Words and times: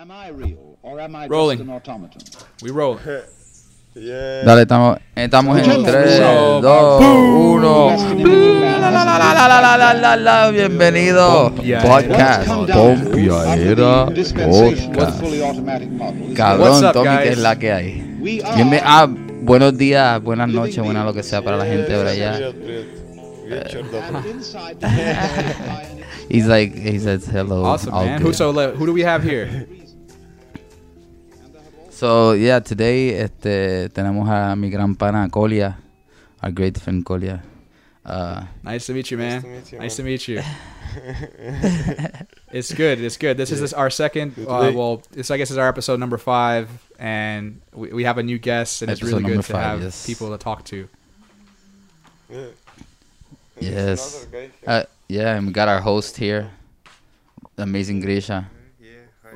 Am 0.00 0.12
I 0.12 0.28
real 0.28 0.78
or 0.82 1.00
am 1.00 1.16
I 1.16 1.26
Rolling. 1.26 1.58
Just 1.58 1.68
an 1.68 1.74
automaton? 1.74 2.22
We 2.62 2.70
roll. 2.70 3.00
yeah. 3.96 4.44
Dale, 4.44 4.62
estamos, 4.62 4.98
estamos 5.16 5.58
en 5.58 5.82
3, 5.82 6.20
2, 6.62 7.02
1. 7.02 7.96
Bienvenido. 10.52 11.52
Podcast. 11.82 12.46
Pompiadera. 12.46 14.06
Podcast. 14.06 15.20
Cabrón, 16.36 16.92
Tommy, 16.92 17.18
que 17.24 17.30
es 17.30 17.38
la 17.38 17.58
que 17.58 17.72
hay. 17.72 18.00
Bienven 18.20 18.80
ah, 18.84 19.08
buenos 19.42 19.76
días, 19.76 20.22
buenas 20.22 20.48
noches, 20.48 20.78
buenas 20.78 21.06
lo 21.06 21.12
que 21.12 21.24
sea 21.24 21.42
para 21.42 21.56
la 21.56 21.64
gente 21.64 21.92
ahora 21.92 22.10
allá. 22.10 22.38
Eh, 22.38 22.86
he's 26.30 26.46
like, 26.46 26.72
he 26.72 27.00
says 27.00 27.26
hello. 27.26 27.64
Awesome, 27.64 27.94
man. 27.94 28.22
Who, 28.22 28.32
so, 28.32 28.52
who 28.52 28.86
do 28.86 28.92
we 28.92 29.02
have 29.02 29.24
here? 29.24 29.66
So, 31.98 32.34
yeah, 32.34 32.60
today 32.60 33.08
este, 33.18 33.88
tenemos 33.88 34.28
a 34.28 34.54
mi 34.54 34.70
gran 34.70 34.94
pana 34.94 35.28
Kolia, 35.28 35.76
our 36.40 36.52
great 36.52 36.78
friend 36.78 37.04
Kolia. 37.04 37.42
Uh, 38.06 38.44
Nice 38.62 38.86
to 38.86 38.94
meet 38.94 39.10
you, 39.10 39.18
man. 39.18 39.42
Nice 39.42 39.44
to 39.44 39.48
meet 39.48 39.72
you, 39.72 39.78
Nice 39.80 39.96
to 39.96 40.02
meet 40.04 40.28
you. 40.28 40.38
It's 42.52 42.72
good. 42.72 43.00
It's 43.00 43.16
good. 43.16 43.36
This 43.36 43.50
is 43.50 43.60
this, 43.60 43.72
our 43.72 43.90
second. 43.90 44.34
Uh, 44.38 44.70
well, 44.72 45.02
this 45.10 45.32
I 45.32 45.38
guess 45.38 45.50
is 45.50 45.58
our 45.58 45.66
episode 45.66 45.98
number 45.98 46.18
five, 46.18 46.70
and 47.00 47.60
we, 47.74 47.92
we 47.92 48.04
have 48.04 48.16
a 48.16 48.22
new 48.22 48.38
guest, 48.38 48.80
and 48.82 48.92
it's 48.92 49.02
really 49.02 49.24
good 49.24 49.38
to 49.38 49.42
five, 49.42 49.80
have 49.80 49.82
yes. 49.82 50.06
people 50.06 50.30
to 50.30 50.38
talk 50.38 50.64
to. 50.66 50.88
Yeah. 52.30 52.46
Yes. 53.58 54.22
another 54.22 54.30
guy 54.30 54.40
here. 54.40 54.50
uh, 54.68 54.82
yeah, 55.08 55.34
and 55.34 55.48
we 55.48 55.52
got 55.52 55.66
our 55.66 55.80
host 55.80 56.16
here, 56.16 56.48
the 57.56 57.64
amazing 57.64 58.00
Grisha. 58.00 58.46
Yeah, 58.80 58.88
hi. 59.24 59.30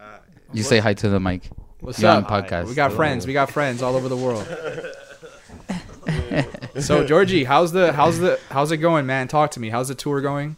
Uh, 0.00 0.18
You 0.54 0.62
say 0.62 0.78
hi 0.78 0.94
to 0.94 1.10
the 1.10 1.20
mic. 1.20 1.50
What's 1.86 2.02
You're 2.02 2.10
up? 2.10 2.26
podcast. 2.26 2.66
We 2.66 2.74
got 2.74 2.92
friends. 2.92 3.28
We 3.28 3.32
got 3.32 3.48
friends 3.48 3.80
all 3.80 3.94
over 3.94 4.08
the 4.08 4.16
world. 4.16 4.44
so 6.84 7.06
Georgie, 7.06 7.44
how's 7.44 7.70
the 7.70 7.92
how's 7.92 8.18
the 8.18 8.40
how's 8.50 8.72
it 8.72 8.78
going, 8.78 9.06
man? 9.06 9.28
Talk 9.28 9.52
to 9.52 9.60
me. 9.60 9.70
How's 9.70 9.86
the 9.86 9.94
tour 9.94 10.20
going? 10.20 10.56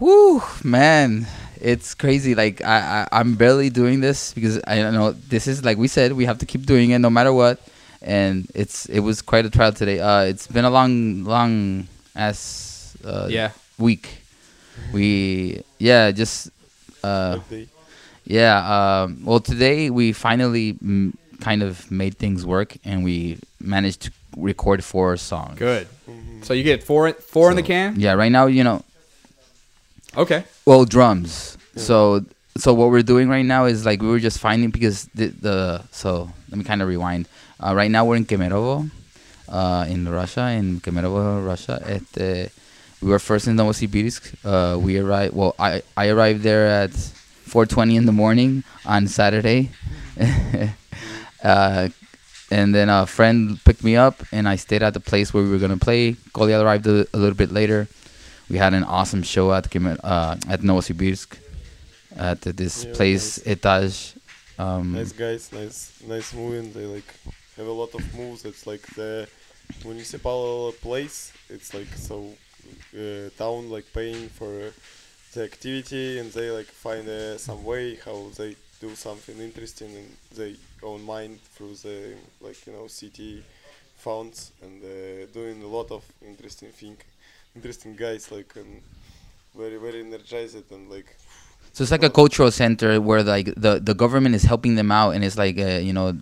Woo, 0.00 0.42
man, 0.64 1.28
it's 1.60 1.94
crazy. 1.94 2.34
Like 2.34 2.64
I, 2.64 3.06
I, 3.12 3.20
I'm 3.20 3.36
barely 3.36 3.70
doing 3.70 4.00
this 4.00 4.34
because 4.34 4.60
I 4.66 4.74
don't 4.82 4.92
know. 4.92 5.12
This 5.12 5.46
is 5.46 5.64
like 5.64 5.78
we 5.78 5.86
said, 5.86 6.14
we 6.14 6.24
have 6.24 6.38
to 6.38 6.46
keep 6.46 6.66
doing 6.66 6.90
it 6.90 6.98
no 6.98 7.08
matter 7.08 7.32
what. 7.32 7.60
And 8.02 8.50
it's 8.56 8.86
it 8.86 8.98
was 8.98 9.22
quite 9.22 9.46
a 9.46 9.50
trial 9.50 9.70
today. 9.70 10.00
Uh, 10.00 10.22
it's 10.22 10.48
been 10.48 10.64
a 10.64 10.70
long, 10.70 11.22
long 11.22 11.86
ass 12.16 12.96
uh, 13.04 13.28
Yeah. 13.30 13.52
week. 13.78 14.18
We 14.92 15.62
yeah, 15.78 16.10
just 16.10 16.50
uh, 17.04 17.36
Good 17.36 17.48
day. 17.48 17.68
Yeah. 18.24 19.02
Um, 19.02 19.22
well, 19.24 19.40
today 19.40 19.90
we 19.90 20.12
finally 20.12 20.74
mm, 20.74 21.12
kind 21.40 21.62
of 21.62 21.90
made 21.90 22.16
things 22.18 22.44
work, 22.46 22.76
and 22.84 23.04
we 23.04 23.38
managed 23.60 24.02
to 24.02 24.12
record 24.36 24.82
four 24.84 25.16
songs. 25.16 25.58
Good. 25.58 25.86
Mhm. 26.08 26.44
So 26.44 26.54
you 26.54 26.62
get 26.62 26.82
four 26.82 27.12
four 27.12 27.50
in 27.50 27.56
the 27.56 27.62
So, 27.62 27.66
can. 27.66 28.00
Yeah, 28.00 28.14
right 28.14 28.32
now 28.32 28.46
you 28.46 28.64
know 28.64 28.84
Okay. 30.16 30.44
Well, 30.64 30.84
drums. 30.84 31.56
Yeah. 31.74 31.82
So 31.82 32.24
so 32.56 32.74
what 32.74 32.90
we're 32.90 33.02
doing 33.02 33.28
right 33.28 33.44
now 33.44 33.64
is 33.64 33.86
like 33.86 34.02
we 34.02 34.08
were 34.08 34.18
just 34.20 34.38
finding 34.38 34.70
because 34.70 35.06
the, 35.14 35.28
the 35.28 35.82
so 35.90 36.30
let 36.50 36.58
me 36.58 36.64
kind 36.64 36.82
of 36.82 36.88
rewind. 36.88 37.28
Uh, 37.58 37.74
right 37.74 37.90
now 37.90 38.04
we're 38.04 38.16
in 38.16 38.26
Kemerovo, 38.26 38.90
uh, 39.48 39.86
in 39.88 40.08
Russia, 40.08 40.50
in 40.50 40.80
Kemerovo, 40.80 41.46
Russia. 41.46 41.80
At 41.86 42.04
the, 42.12 42.50
we 43.00 43.08
were 43.08 43.18
first 43.18 43.46
in 43.46 43.56
Novosibirsk. 43.56 44.34
Uh, 44.44 44.78
we 44.78 44.98
arrived. 44.98 45.34
Well, 45.34 45.54
I 45.58 45.82
I 45.96 46.08
arrived 46.08 46.42
there 46.42 46.66
at 46.66 46.92
4:20 47.52 47.96
in 47.96 48.06
the 48.06 48.12
morning 48.12 48.64
on 48.86 49.06
Saturday. 49.06 49.70
uh, 51.44 51.88
and 52.50 52.74
then 52.74 52.88
a 52.88 53.06
friend 53.06 53.62
picked 53.64 53.84
me 53.84 53.96
up, 53.96 54.22
and 54.32 54.48
I 54.48 54.56
stayed 54.56 54.82
at 54.82 54.94
the 54.94 55.00
place 55.00 55.32
where 55.34 55.42
we 55.42 55.50
were 55.50 55.58
gonna 55.58 55.76
play. 55.76 56.14
Kolia 56.32 56.62
arrived 56.62 56.86
a, 56.86 57.06
a 57.12 57.18
little 57.18 57.36
bit 57.36 57.52
later. 57.52 57.88
We 58.48 58.58
had 58.58 58.74
an 58.74 58.84
awesome 58.84 59.22
show 59.22 59.52
at 59.52 59.66
uh, 59.76 60.36
at 60.48 60.60
Novosibirsk 60.60 61.38
at 62.16 62.40
this 62.42 62.84
Yeah, 62.84 62.94
place 62.94 63.38
Etage. 63.46 64.16
Um, 64.58 64.92
Nice 64.92 65.12
guys, 65.12 65.52
nice, 65.52 65.92
nice 66.06 66.34
moving. 66.34 66.72
They 66.72 66.86
like 66.86 67.08
have 67.56 67.66
a 67.66 67.72
lot 67.72 67.94
of 67.94 68.02
moves. 68.14 68.44
It's 68.44 68.66
like 68.66 68.82
the 68.94 69.28
municipal 69.84 70.72
place. 70.80 71.32
It's 71.48 71.72
like 71.74 71.88
so 71.96 72.34
uh, 72.96 73.30
town 73.36 73.70
like 73.70 73.86
paying 73.92 74.28
for 74.28 74.72
the 75.32 75.44
activity, 75.44 76.18
and 76.18 76.30
they 76.32 76.50
like 76.50 76.66
find 76.66 77.08
uh, 77.08 77.38
some 77.38 77.64
way 77.64 77.96
how 78.04 78.28
they 78.36 78.56
do 78.80 78.94
something 78.94 79.38
interesting 79.38 79.90
in 79.94 80.06
their 80.36 80.54
own 80.82 81.02
mind 81.02 81.40
through 81.54 81.74
the 81.76 82.14
like 82.40 82.66
you 82.66 82.72
know 82.72 82.86
city 82.86 83.42
funds 83.96 84.52
and 84.62 84.82
uh, 84.82 85.26
doing 85.32 85.62
a 85.62 85.66
lot 85.66 85.90
of 85.90 86.02
interesting 86.26 86.70
thing, 86.70 86.96
interesting 87.54 87.94
guys 87.96 88.30
like 88.30 88.52
and 88.56 88.82
very 89.56 89.76
very 89.76 90.00
energized 90.00 90.70
and 90.72 90.90
like 90.90 91.16
so 91.72 91.82
it's 91.82 91.90
like 91.90 92.02
a 92.02 92.10
cultural 92.10 92.50
center 92.50 93.00
where 93.00 93.22
like 93.22 93.46
the, 93.56 93.80
the 93.82 93.94
government 93.94 94.34
is 94.34 94.42
helping 94.44 94.74
them 94.76 94.90
out, 94.92 95.10
and 95.14 95.24
it's 95.24 95.38
like 95.38 95.58
uh, 95.58 95.78
you 95.88 95.92
know 95.92 96.08
uh, 96.08 96.12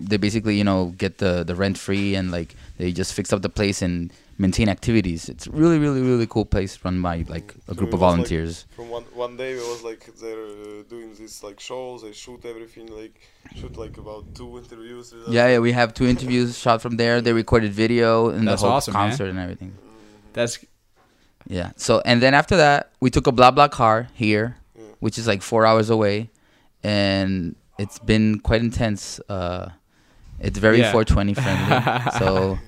they 0.00 0.16
basically 0.16 0.56
you 0.56 0.64
know 0.64 0.92
get 0.98 1.18
the, 1.18 1.44
the 1.44 1.54
rent 1.54 1.78
free 1.78 2.14
and 2.14 2.30
like 2.30 2.54
they 2.78 2.90
just 2.92 3.12
fix 3.14 3.32
up 3.32 3.42
the 3.42 3.48
place 3.48 3.82
and 3.82 4.12
maintain 4.36 4.68
activities. 4.68 5.28
It's 5.28 5.46
really 5.46 5.78
really 5.78 6.00
really 6.00 6.26
cool 6.26 6.44
place 6.44 6.78
run 6.84 7.00
by 7.02 7.24
like 7.28 7.54
a 7.68 7.74
So 7.74 7.78
group 7.78 7.90
it 7.90 7.94
of 7.94 8.00
was, 8.00 8.00
like, 8.00 8.10
volunteers. 8.10 8.66
from 8.74 8.88
one 8.90 9.04
one 9.14 9.36
day 9.36 9.52
it 9.52 9.66
was 9.72 9.82
like 9.84 10.02
they're 10.20 10.46
uh, 10.46 10.82
doing 10.88 11.14
these 11.14 11.42
like 11.44 11.60
shows 11.60 12.02
they 12.02 12.12
shoot 12.12 12.44
everything 12.44 12.86
like 12.88 13.14
shoot 13.54 13.76
like 13.76 13.96
about 13.98 14.24
two 14.34 14.58
interviews. 14.58 15.14
Yeah, 15.28 15.48
yeah, 15.52 15.58
we 15.60 15.70
have 15.72 15.94
two 15.94 16.06
interviews 16.06 16.58
shot 16.58 16.82
from 16.82 16.96
there. 16.96 17.20
They 17.20 17.32
recorded 17.32 17.72
video 17.72 18.30
and 18.30 18.48
That's 18.48 18.62
the 18.62 18.68
whole 18.68 18.76
awesome, 18.78 18.94
man. 18.94 19.10
concert 19.10 19.28
and 19.28 19.38
everything. 19.38 19.72
That's 20.32 20.58
Yeah. 21.46 21.70
So 21.76 22.02
and 22.04 22.20
then 22.22 22.34
after 22.34 22.56
that, 22.56 22.90
we 23.00 23.10
took 23.10 23.26
a 23.28 23.32
BlaBlaCar 23.32 24.08
here, 24.14 24.46
Yeah. 24.56 24.63
Which 25.04 25.18
is 25.20 25.26
like 25.26 25.42
four 25.42 25.62
hours 25.66 25.90
away, 25.90 26.30
and 26.82 27.54
it's 27.78 27.98
been 27.98 28.40
quite 28.40 28.62
intense. 28.62 29.20
Uh, 29.28 29.68
it's 30.40 30.58
very 30.58 30.78
Yeah. 30.80 30.92
420 30.92 31.34
friendly. 31.34 31.76
so 32.20 32.58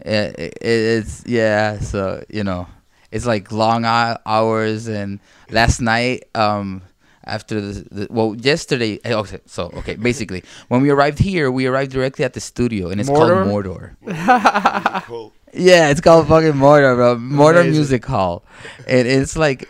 it, 0.00 0.38
it, 0.38 0.58
it's 0.60 1.24
yeah. 1.26 1.78
So 1.80 2.22
you 2.28 2.44
know, 2.44 2.66
it's 3.10 3.24
like 3.26 3.50
long 3.50 3.84
hours. 3.86 4.88
And 4.88 5.20
last 5.50 5.80
night, 5.80 6.24
um, 6.34 6.82
after 7.24 7.60
the, 7.60 7.72
the 7.90 8.06
well, 8.10 8.36
yesterday. 8.50 9.00
eh, 9.04 9.14
Okay, 9.14 9.40
so 9.46 9.62
okay, 9.80 9.96
basically, 9.96 10.42
when 10.68 10.82
we 10.82 10.90
arrived 10.90 11.18
here, 11.18 11.50
we 11.50 11.64
arrived 11.66 11.92
directly 11.92 12.24
at 12.26 12.34
the 12.34 12.40
studio, 12.40 12.90
and 12.90 13.00
it's 13.00 13.08
Mordor? 13.10 13.42
called 13.44 13.48
Mordor. 13.54 15.32
Yeah, 15.58 15.88
it's 15.88 16.02
called 16.02 16.28
fucking 16.28 16.52
Mordor, 16.52 16.96
bro. 16.96 17.16
Mordor 17.16 17.60
Amazing. 17.62 17.72
Music 17.72 18.04
Hall. 18.04 18.44
And 18.86 19.08
it's 19.08 19.36
like 19.36 19.60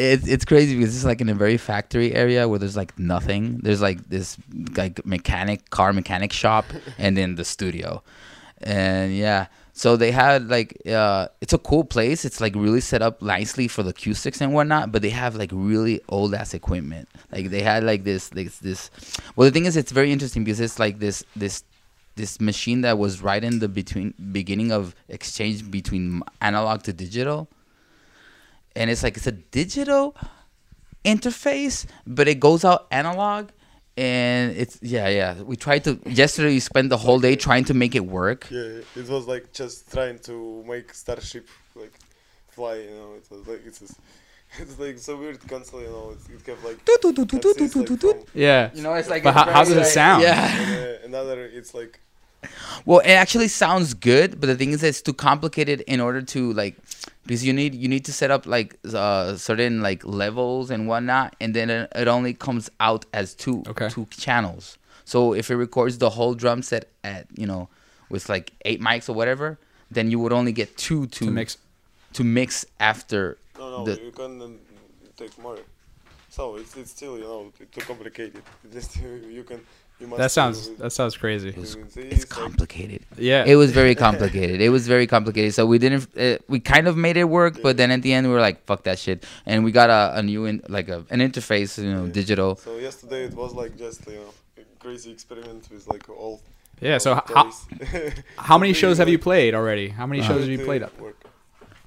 it's 0.00 0.26
it's 0.26 0.44
crazy 0.44 0.76
because 0.76 0.96
it's 0.96 1.04
like 1.04 1.20
in 1.20 1.28
a 1.28 1.34
very 1.34 1.56
factory 1.56 2.14
area 2.14 2.48
where 2.48 2.58
there's 2.58 2.76
like 2.76 2.98
nothing. 2.98 3.58
There's 3.62 3.82
like 3.82 4.08
this 4.08 4.36
like 4.76 5.04
mechanic 5.04 5.70
car 5.70 5.92
mechanic 5.92 6.32
shop 6.32 6.64
and 6.98 7.16
then 7.16 7.34
the 7.34 7.44
studio. 7.44 8.02
And 8.62 9.14
yeah. 9.14 9.46
So 9.72 9.96
they 9.96 10.10
had 10.10 10.48
like 10.48 10.80
uh 10.86 11.28
it's 11.40 11.52
a 11.52 11.58
cool 11.58 11.84
place. 11.84 12.24
It's 12.24 12.40
like 12.40 12.54
really 12.54 12.80
set 12.80 13.02
up 13.02 13.20
nicely 13.22 13.68
for 13.68 13.82
the 13.82 13.90
acoustics 13.90 14.40
and 14.40 14.54
whatnot, 14.54 14.90
but 14.90 15.02
they 15.02 15.10
have 15.10 15.36
like 15.36 15.50
really 15.52 16.00
old 16.08 16.34
ass 16.34 16.54
equipment. 16.54 17.08
Like 17.30 17.50
they 17.50 17.62
had 17.62 17.84
like 17.84 18.04
this 18.04 18.30
this 18.30 18.58
this 18.58 18.90
well 19.36 19.46
the 19.46 19.52
thing 19.52 19.66
is 19.66 19.76
it's 19.76 19.92
very 19.92 20.12
interesting 20.12 20.44
because 20.44 20.60
it's 20.60 20.78
like 20.78 20.98
this 20.98 21.24
this 21.36 21.64
this 22.16 22.40
machine 22.40 22.80
that 22.82 22.98
was 22.98 23.22
right 23.22 23.42
in 23.42 23.60
the 23.60 23.68
between 23.68 24.12
beginning 24.32 24.72
of 24.72 24.94
exchange 25.08 25.70
between 25.70 26.22
analog 26.40 26.82
to 26.82 26.92
digital 26.92 27.48
and 28.80 28.90
it's 28.90 29.02
like 29.06 29.16
it's 29.18 29.26
a 29.34 29.36
digital 29.60 30.04
interface 31.04 31.86
but 32.06 32.26
it 32.28 32.38
goes 32.40 32.64
out 32.64 32.86
analog 32.90 33.48
and 33.96 34.56
it's 34.62 34.78
yeah 34.82 35.08
yeah 35.08 35.32
we 35.50 35.56
tried 35.66 35.82
to 35.84 35.98
yesterday 36.06 36.52
we 36.58 36.60
spent 36.60 36.88
the 36.90 36.96
whole 37.04 37.20
day 37.26 37.34
trying 37.36 37.64
to 37.70 37.74
make 37.82 37.94
it 38.00 38.04
work 38.20 38.40
Yeah, 38.50 38.80
it 39.00 39.08
was 39.08 39.26
like 39.34 39.44
just 39.52 39.90
trying 39.94 40.18
to 40.28 40.34
make 40.72 40.92
starship 40.94 41.46
like 41.82 41.94
fly. 42.56 42.74
You 42.86 42.90
know, 42.98 43.10
it 43.18 43.24
was 43.30 43.46
like 43.52 43.62
it's 43.68 43.80
just, 43.80 43.94
it's 44.58 44.78
like 44.84 44.98
so 44.98 45.16
weird 45.16 45.38
console. 45.48 45.80
You 45.86 45.88
know, 45.96 46.06
it, 46.14 46.34
it 46.34 46.44
kept 46.46 46.62
like. 46.68 46.78
cutscenes, 46.84 47.74
like, 47.76 48.00
from- 48.00 48.24
yeah. 48.34 48.70
you 48.74 48.82
know 48.82 48.94
it's 48.94 49.08
like 49.14 49.22
But 49.22 49.30
it's 49.30 49.38
how- 49.38 49.50
how 49.56 49.62
does 49.64 49.72
it 49.72 49.76
like- 49.78 49.86
sound? 50.00 50.22
yeah 50.22 50.60
and, 50.60 50.70
uh, 51.04 51.06
another, 51.08 51.38
it's 51.58 51.72
like 51.80 52.00
Well, 52.86 53.00
it 53.00 53.10
actually 53.10 53.48
sounds 53.48 53.94
good, 53.94 54.40
but 54.40 54.46
the 54.46 54.56
thing 54.56 54.72
is, 54.72 54.82
it's 54.82 55.02
too 55.02 55.12
complicated 55.12 55.82
in 55.82 56.00
order 56.00 56.22
to 56.22 56.52
like, 56.54 56.76
because 57.24 57.44
you 57.44 57.52
need 57.52 57.74
you 57.74 57.88
need 57.88 58.04
to 58.06 58.12
set 58.12 58.30
up 58.30 58.46
like 58.46 58.78
uh, 58.94 59.36
certain 59.36 59.82
like 59.82 60.04
levels 60.04 60.70
and 60.70 60.88
whatnot, 60.88 61.36
and 61.40 61.54
then 61.54 61.70
it, 61.70 61.92
it 61.94 62.08
only 62.08 62.34
comes 62.34 62.70
out 62.80 63.04
as 63.12 63.34
two 63.34 63.62
Okay. 63.68 63.88
two 63.88 64.06
channels. 64.10 64.78
So 65.04 65.34
if 65.34 65.50
it 65.50 65.56
records 65.56 65.98
the 65.98 66.10
whole 66.10 66.34
drum 66.34 66.62
set 66.62 66.88
at 67.04 67.26
you 67.36 67.46
know 67.46 67.68
with 68.08 68.28
like 68.28 68.52
eight 68.64 68.80
mics 68.80 69.08
or 69.08 69.12
whatever, 69.12 69.58
then 69.90 70.10
you 70.10 70.18
would 70.18 70.32
only 70.32 70.52
get 70.52 70.76
two 70.76 71.06
to 71.08 71.24
To 71.26 71.30
mix. 71.30 71.58
to 72.14 72.24
mix 72.24 72.64
after 72.78 73.38
no, 73.58 73.70
no, 73.70 73.84
the 73.84 74.00
you 74.02 74.10
can 74.12 74.40
um, 74.42 74.58
take 75.16 75.36
more. 75.38 75.58
So 76.30 76.56
it's 76.56 76.76
it's 76.76 76.90
still 76.90 77.16
you 77.18 77.24
know 77.24 77.52
too 77.72 77.80
complicated. 77.82 78.42
Just 78.72 78.96
you 78.96 79.44
can 79.44 79.60
you 79.60 79.60
must. 79.60 79.62
That 80.16 80.30
sounds 80.30 80.68
that 80.76 80.90
sounds 80.92 81.16
crazy. 81.16 81.52
do 81.52 81.60
It's, 81.60 81.76
it's 81.96 82.24
complicated. 82.24 83.02
Yeah. 83.18 83.44
It 83.46 83.56
was 83.56 83.70
very 83.70 83.94
complicated. 83.94 84.60
It 84.60 84.70
was 84.70 84.86
very 84.88 85.06
complicated. 85.06 85.52
So 85.54 85.66
we 85.66 85.78
didn't. 85.78 86.08
Uh, 86.18 86.38
we 86.48 86.58
kind 86.60 86.88
of 86.88 86.96
made 86.96 87.16
it 87.16 87.24
work, 87.24 87.60
but 87.62 87.76
then 87.76 87.90
at 87.90 88.02
the 88.02 88.12
end 88.12 88.26
we 88.26 88.32
were 88.32 88.40
like, 88.40 88.64
"Fuck 88.64 88.84
that 88.84 88.98
shit," 88.98 89.24
and 89.46 89.62
we 89.64 89.72
got 89.72 89.90
a, 89.90 90.18
a 90.18 90.22
new 90.22 90.46
in, 90.46 90.62
like 90.68 90.88
a, 90.88 91.04
an 91.10 91.20
interface, 91.20 91.82
you 91.82 91.92
know, 91.92 92.04
Yeah. 92.06 92.12
digital. 92.12 92.56
So 92.56 92.78
yesterday 92.78 93.24
it 93.24 93.34
was 93.34 93.52
like 93.54 93.76
just 93.76 94.06
you 94.06 94.14
know 94.14 94.30
a 94.58 94.62
crazy 94.78 95.10
experiment 95.10 95.68
with 95.70 95.86
like 95.86 96.08
all. 96.08 96.40
yeah. 96.80 96.98
So 96.98 97.12
all 97.12 97.18
h- 97.18 97.22
how, 97.34 97.50
how 98.48 98.58
many 98.58 98.72
shows 98.72 98.96
have 98.98 99.08
you 99.08 99.18
played 99.18 99.54
already? 99.54 99.88
How 99.88 100.06
many 100.06 100.22
shows 100.22 100.40
have 100.40 100.48
you 100.50 100.64
played 100.64 100.82
uh, 100.82 100.86
up? 100.86 100.98
work. 101.00 101.16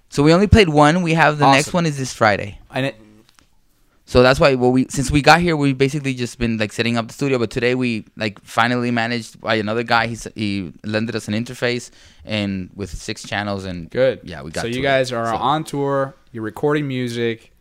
So 0.10 0.22
we 0.22 0.32
only 0.32 0.46
played 0.48 0.70
one. 0.70 1.02
We 1.02 1.16
have 1.16 1.40
the 1.40 1.52
next 1.52 1.74
one 1.74 1.88
is 1.88 1.98
this 1.98 2.14
Friday. 2.14 2.60
And 2.70 2.86
it, 2.86 2.96
So 4.06 4.22
that's 4.22 4.40
why 4.40 4.56
well 4.56 4.72
we 4.72 4.86
since 4.90 5.10
we 5.10 5.22
got 5.22 5.40
here 5.40 5.56
we've 5.56 5.78
basically 5.78 6.14
just 6.14 6.38
been 6.38 6.58
like 6.58 6.74
setting 6.74 6.98
up 6.98 7.08
the 7.08 7.14
studio 7.14 7.40
but 7.40 7.50
today 7.50 7.74
we 7.74 8.06
like 8.18 8.40
finally 8.44 8.92
managed 8.92 9.40
by 9.40 9.56
another 9.56 9.84
guy 9.84 10.08
he 10.08 10.18
he 10.36 10.74
lended 10.84 11.16
us 11.16 11.28
an 11.30 11.34
interface 11.34 11.90
and 12.26 12.70
with 12.76 12.90
six 12.90 13.24
channels 13.24 13.64
and 13.66 13.90
good. 13.90 14.20
Yeah, 14.24 14.42
we 14.44 14.52
got 14.52 14.62
So 14.62 14.68
you 14.68 14.80
it. 14.80 14.84
guys 14.84 15.12
are 15.14 15.28
So- 15.28 15.38
on 15.38 15.64
tour. 15.64 16.16
You're 16.34 16.44
recording 16.44 16.88
music. 16.88 17.52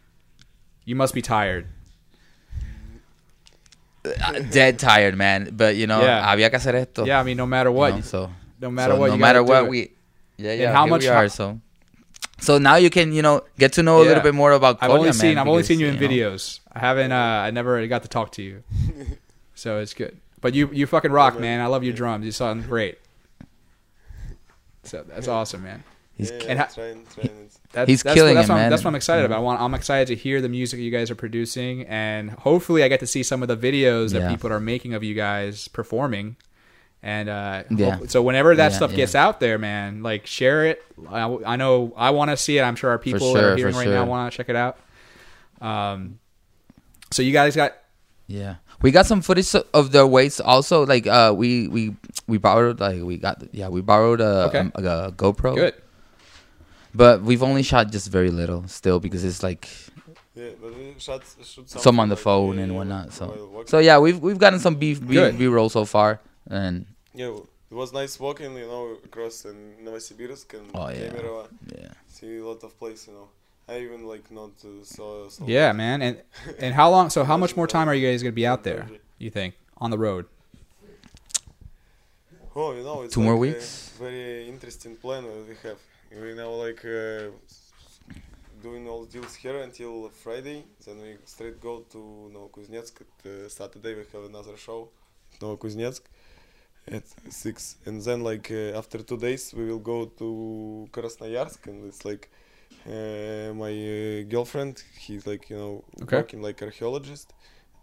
You 0.85 0.97
must 0.97 1.15
be 1.15 1.23
tired. 1.23 1.67
uh, 4.05 4.41
dead 4.51 4.81
tired 4.81 5.17
man 5.17 5.51
but 5.53 5.77
you 5.77 5.87
know 5.87 6.03
Yeah. 6.03 6.27
había 6.27 6.51
que 6.51 6.59
hacer 6.59 6.75
esto 6.75 7.07
Yeah. 7.07 7.21
I 7.21 7.23
mean, 7.23 7.37
no 7.37 7.47
matter 7.47 7.71
you 7.71 7.77
what. 7.77 7.95
know, 7.95 8.01
so 8.01 8.31
no 8.61 8.69
matter 8.71 8.95
so 8.95 8.99
what. 9.01 9.09
no 9.09 9.15
you 9.15 9.21
matter 9.21 9.43
what 9.45 9.65
it. 9.65 9.71
we 9.71 9.91
yeah 10.39 10.51
And 10.51 10.61
yeah 10.61 10.73
how 10.73 10.85
here 10.85 10.91
much 10.91 11.03
we 11.03 11.09
are 11.09 11.29
so 11.29 11.61
so 12.43 12.59
now 12.59 12.77
you 12.77 12.91
can 12.91 13.13
you 13.13 13.23
know 13.23 13.43
get 13.59 13.73
to 13.75 13.83
know 13.83 13.99
a 13.99 14.03
Yeah. 14.03 14.09
little 14.09 14.23
bit 14.23 14.35
more 14.35 14.53
about 14.53 14.79
I've 14.83 14.91
Konya, 14.91 14.99
only 14.99 15.13
seen 15.13 15.35
man, 15.35 15.39
I've 15.39 15.49
only 15.49 15.63
seen 15.63 15.81
you 15.81 15.87
in 15.87 15.95
know, 15.97 16.07
videos. 16.07 16.61
I 16.73 16.79
haven't. 16.81 17.13
Uh, 17.13 17.17
I 17.47 17.51
never 17.51 17.87
got 17.87 18.03
to 18.03 18.09
talk 18.09 18.33
to 18.33 18.43
you. 18.43 18.63
so 19.55 19.79
it's 19.79 19.95
good. 19.95 20.19
But 20.41 20.55
you 20.55 20.69
you 20.73 20.87
fucking 20.87 21.13
rock, 21.13 21.35
man. 21.35 21.43
man. 21.43 21.61
I 21.61 21.67
love 21.67 21.85
your 21.85 21.95
drums. 21.95 22.25
You 22.27 22.33
sound 22.33 22.67
great. 22.67 22.99
So 24.85 25.05
that's 25.09 25.29
awesome, 25.37 25.63
man. 25.63 25.85
He's- 26.17 26.31
yeah, 26.31 26.43
yeah, 26.47 26.57
ha- 26.59 26.69
trying, 26.75 27.07
trying. 27.15 27.49
That's, 27.73 27.89
He's 27.89 28.03
that's 28.03 28.15
killing 28.15 28.35
what, 28.35 28.41
that's 28.41 28.49
it, 28.49 28.53
what 28.53 28.57
I'm, 28.59 28.63
man. 28.65 28.71
That's 28.71 28.85
what 28.85 28.91
I'm 28.91 28.95
excited 28.97 29.23
Yeah. 29.23 29.27
about. 29.27 29.37
I 29.39 29.41
want, 29.41 29.61
I'm 29.63 29.73
excited 29.75 30.09
to 30.09 30.15
hear 30.15 30.43
the 30.43 30.49
music 30.51 30.79
you 30.79 30.91
guys 30.91 31.11
are 31.11 31.15
producing, 31.15 31.85
and 31.87 32.31
hopefully, 32.31 32.83
I 32.85 32.89
get 32.89 33.01
to 33.01 33.07
see 33.07 33.23
some 33.23 33.41
of 33.43 33.49
the 33.49 33.57
videos 33.57 34.13
that 34.13 34.21
Yeah. 34.23 34.29
people 34.31 34.53
are 34.53 34.61
making 34.61 34.93
of 34.93 35.03
you 35.03 35.15
guys 35.15 35.69
performing. 35.69 36.37
And 37.03 37.29
uh, 37.29 37.65
Yeah. 37.71 37.97
hope- 37.97 38.11
so 38.11 38.23
whenever 38.23 38.55
that 38.57 38.71
Yeah, 38.71 38.77
stuff 38.77 38.91
yeah. 38.93 38.97
gets 38.99 39.15
out 39.15 39.41
there, 39.41 39.59
man, 39.59 40.03
like 40.03 40.27
share 40.27 40.67
it. 40.67 40.83
I, 41.11 41.23
I 41.45 41.57
know 41.57 41.93
I 41.97 42.11
want 42.11 42.31
to 42.31 42.37
see 42.37 42.59
it. 42.59 42.63
I'm 42.63 42.77
sure 42.77 42.91
our 42.91 42.99
people 42.99 43.33
that 43.35 43.41
sure, 43.41 43.53
are 43.53 43.57
hearing 43.57 43.73
for 43.75 43.81
right 43.81 43.89
now 43.89 44.05
want 44.05 44.31
to 44.33 44.37
check 44.37 44.49
it 44.49 44.55
out. 44.57 44.79
Um, 45.61 46.19
so 47.11 47.23
you 47.23 47.33
guys 47.33 47.57
got 47.57 47.75
Yeah, 48.29 48.57
we 48.83 48.91
got 48.93 49.07
some 49.07 49.21
footage 49.21 49.53
of 49.75 49.91
their 49.93 50.07
weights 50.07 50.39
also. 50.41 50.87
Like 50.87 51.07
uh, 51.09 51.35
we 51.37 51.67
we 51.69 51.97
we 52.29 52.39
borrowed 52.39 52.79
like 52.81 53.03
we 53.03 53.19
got 53.19 53.43
yeah 53.53 53.69
we 53.69 53.81
borrowed 53.81 54.21
a, 54.21 54.47
Okay. 54.49 54.71
a, 54.77 55.09
a 55.09 55.13
GoPro. 55.13 55.55
good. 55.57 55.75
But 56.95 57.23
we've 57.23 57.43
only 57.43 57.63
shot 57.63 57.91
just 57.91 58.11
very 58.11 58.31
little 58.31 58.69
still 58.69 59.01
because 59.01 59.25
it's 59.25 59.43
like 59.43 59.69
Yeah, 60.35 60.51
but 60.61 60.77
we 60.77 60.95
shot, 60.99 61.23
shoot 61.45 61.69
some 61.69 61.99
on 62.01 62.09
the 62.09 62.15
like, 62.15 62.23
phone 62.25 62.57
yeah, 62.57 62.63
and 62.63 62.73
yeah, 62.73 62.79
whatnot. 62.79 63.13
So 63.13 63.49
walking. 63.53 63.67
so 63.67 63.79
yeah, 63.79 63.99
we've 63.99 64.19
we've 64.21 64.39
gotten 64.39 64.61
some 64.61 64.77
beef 64.77 65.01
B, 65.05 65.19
B 65.33 65.47
roll 65.47 65.69
so 65.69 65.85
far, 65.85 66.21
and 66.49 66.87
Yeah, 67.15 67.37
it 67.71 67.75
was 67.75 67.93
nice 67.93 68.19
walking, 68.19 68.57
you 68.57 68.67
know, 68.67 68.97
across 69.05 69.45
in 69.45 69.77
Novosibirsk 69.85 70.55
and 70.59 70.71
Oh, 70.75 70.89
yeah. 70.89 71.09
Kemerovo. 71.11 71.49
yeah. 71.79 71.93
See 72.09 72.39
a 72.39 72.45
lot 72.47 72.63
of 72.65 72.79
place, 72.79 73.07
you 73.07 73.15
know. 73.15 73.29
I 73.69 73.79
even 73.81 74.07
like 74.09 74.31
not 74.31 74.51
uh, 74.65 74.85
saw. 74.85 75.29
saw 75.29 75.47
Yeah, 75.47 75.73
man. 75.73 76.03
And 76.03 76.17
and 76.59 76.75
how 76.75 76.91
long? 76.91 77.11
So 77.11 77.25
how 77.25 77.37
much 77.37 77.57
more 77.57 77.67
time 77.69 77.89
are 77.89 77.95
you 77.95 78.07
guys 78.09 78.23
gonna 78.23 78.33
be 78.33 78.47
out 78.47 78.63
there? 78.65 78.89
You 79.19 79.31
think 79.31 79.55
on 79.77 79.91
the 79.93 79.99
road? 79.99 80.27
Oh, 82.57 82.73
you 82.73 82.83
know, 82.83 83.03
it's 83.03 83.15
Two 83.15 83.23
more 83.23 83.37
weeks? 83.37 83.93
A 83.97 84.03
very 84.03 84.49
interesting 84.49 84.97
plan 84.97 85.25
we 85.49 85.55
have. 85.63 85.79
We 86.11 86.35
now 86.35 86.51
like 86.51 86.85
uh, 86.85 87.31
doing 88.63 88.89
all 88.89 89.05
deals 89.05 89.35
here 89.37 89.59
until 89.63 90.09
Friday. 90.11 90.65
Then 90.85 90.97
we 91.01 91.17
straight 91.25 91.61
go 91.61 91.85
to 91.93 91.99
Novokuznetsk. 92.35 92.95
At, 93.05 93.27
uh, 93.31 93.49
Saturday 93.49 93.95
we 93.95 94.05
have 94.13 94.25
another 94.29 94.57
show, 94.57 94.89
Novokuznetsk 95.41 96.03
at 96.91 97.05
six, 97.31 97.77
and 97.87 98.01
then 98.03 98.23
like 98.23 98.51
uh, 98.51 98.79
after 98.79 98.99
two 99.03 99.17
days 99.17 99.53
we 99.55 99.65
will 99.67 99.79
go 99.79 100.07
to 100.07 100.89
Krasnoyarsk, 100.93 101.67
and 101.69 101.87
it's 101.87 102.05
like 102.05 102.31
uh, 102.87 103.53
my 103.55 103.71
uh, 103.73 104.23
girlfriend. 104.29 104.83
He's 104.99 105.27
like 105.27 105.51
you 105.51 105.57
know 105.57 105.85
Okay. 106.03 106.17
working 106.17 106.43
like 106.43 106.63
archaeologist 106.63 107.33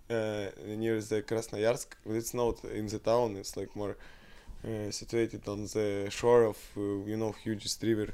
uh, 0.09 0.47
near 0.67 0.99
the 1.01 1.21
Krasnoyarsk. 1.23 1.87
It's 2.07 2.33
not 2.33 2.63
in 2.65 2.87
the 2.87 2.99
town. 2.99 3.37
It's 3.37 3.55
like 3.57 3.75
more 3.75 3.97
uh, 4.65 4.91
situated 4.91 5.47
on 5.47 5.65
the 5.65 6.07
shore 6.09 6.43
of 6.43 6.57
uh, 6.77 6.81
you 7.11 7.17
know 7.17 7.31
hugest 7.43 7.81
river 7.83 8.09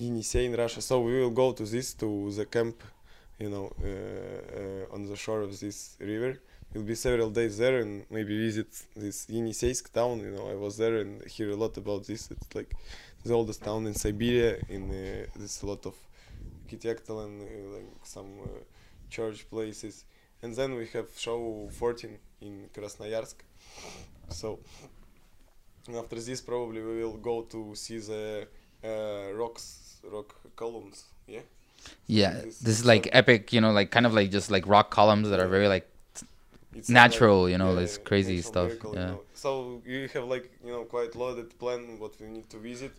Yenisei 0.00 0.44
in 0.46 0.54
Russia. 0.56 0.80
So 0.80 1.00
we 1.00 1.20
will 1.20 1.30
go 1.30 1.52
to 1.52 1.64
this 1.64 1.94
to 1.94 2.30
the 2.32 2.46
camp, 2.46 2.82
you 3.38 3.50
know, 3.50 3.72
uh, 3.82 4.90
uh, 4.90 4.94
on 4.94 5.06
the 5.06 5.16
shore 5.16 5.42
of 5.42 5.58
this 5.60 5.96
river. 6.00 6.38
We'll 6.74 6.84
be 6.84 6.94
several 6.94 7.30
days 7.30 7.58
there 7.58 7.80
and 7.80 8.04
maybe 8.10 8.36
visit 8.38 8.68
this 8.96 9.26
Yeniseisk 9.26 9.92
town. 9.92 10.20
You 10.20 10.30
know, 10.30 10.48
I 10.50 10.54
was 10.54 10.76
there 10.78 10.96
and 10.98 11.22
hear 11.26 11.50
a 11.50 11.56
lot 11.56 11.76
about 11.76 12.06
this. 12.06 12.30
It's 12.30 12.54
like 12.54 12.74
the 13.24 13.34
oldest 13.34 13.62
town 13.62 13.86
in 13.86 13.94
Siberia. 13.94 14.56
In 14.68 14.90
uh, 14.90 15.26
there's 15.36 15.62
a 15.62 15.66
lot 15.66 15.84
of 15.86 15.94
architectural 16.64 17.20
and 17.26 17.42
uh, 17.42 17.76
like 17.76 17.86
some 18.04 18.30
uh, 18.42 18.48
church 19.10 19.48
places. 19.50 20.04
And 20.42 20.54
then 20.56 20.74
we 20.74 20.86
have 20.94 21.08
show 21.16 21.68
14 21.72 22.18
in 22.40 22.68
Krasnoyarsk. 22.74 23.34
So 24.30 24.58
after 25.94 26.16
this, 26.20 26.40
probably 26.40 26.80
we 26.82 27.02
will 27.04 27.18
go 27.18 27.42
to 27.42 27.74
see 27.74 27.98
the 27.98 28.46
uh, 28.84 29.32
rocks, 29.34 30.00
rock 30.10 30.34
columns. 30.56 31.04
Yeah. 31.26 31.40
Yeah, 32.06 32.40
This- 32.44 32.58
this 32.60 32.78
is 32.80 32.84
like 32.84 33.08
epic, 33.12 33.52
you 33.52 33.60
know, 33.60 33.72
like 33.72 33.90
kind 33.90 34.06
of 34.06 34.14
like 34.14 34.30
just 34.30 34.50
like 34.50 34.66
rock 34.66 34.90
columns 34.90 35.28
that 35.28 35.40
are 35.40 35.48
very 35.48 35.68
like 35.68 35.86
It's 36.74 36.88
Natural, 36.88 37.48
you 37.50 37.58
know, 37.58 37.74
yeah, 37.74 37.80
this 37.80 37.98
crazy 37.98 38.40
stuff, 38.40 38.68
miracle, 38.68 38.94
you 38.94 39.00
yeah. 39.00 39.06
know. 39.06 39.20
So 39.34 39.82
you 39.86 40.08
have 40.14 40.24
like 40.24 40.50
you 40.64 40.72
know 40.72 40.84
quite 40.84 41.14
loaded 41.14 41.58
plan 41.58 41.98
what 41.98 42.12
we 42.20 42.26
need 42.28 42.48
to 42.50 42.58
visit. 42.58 42.92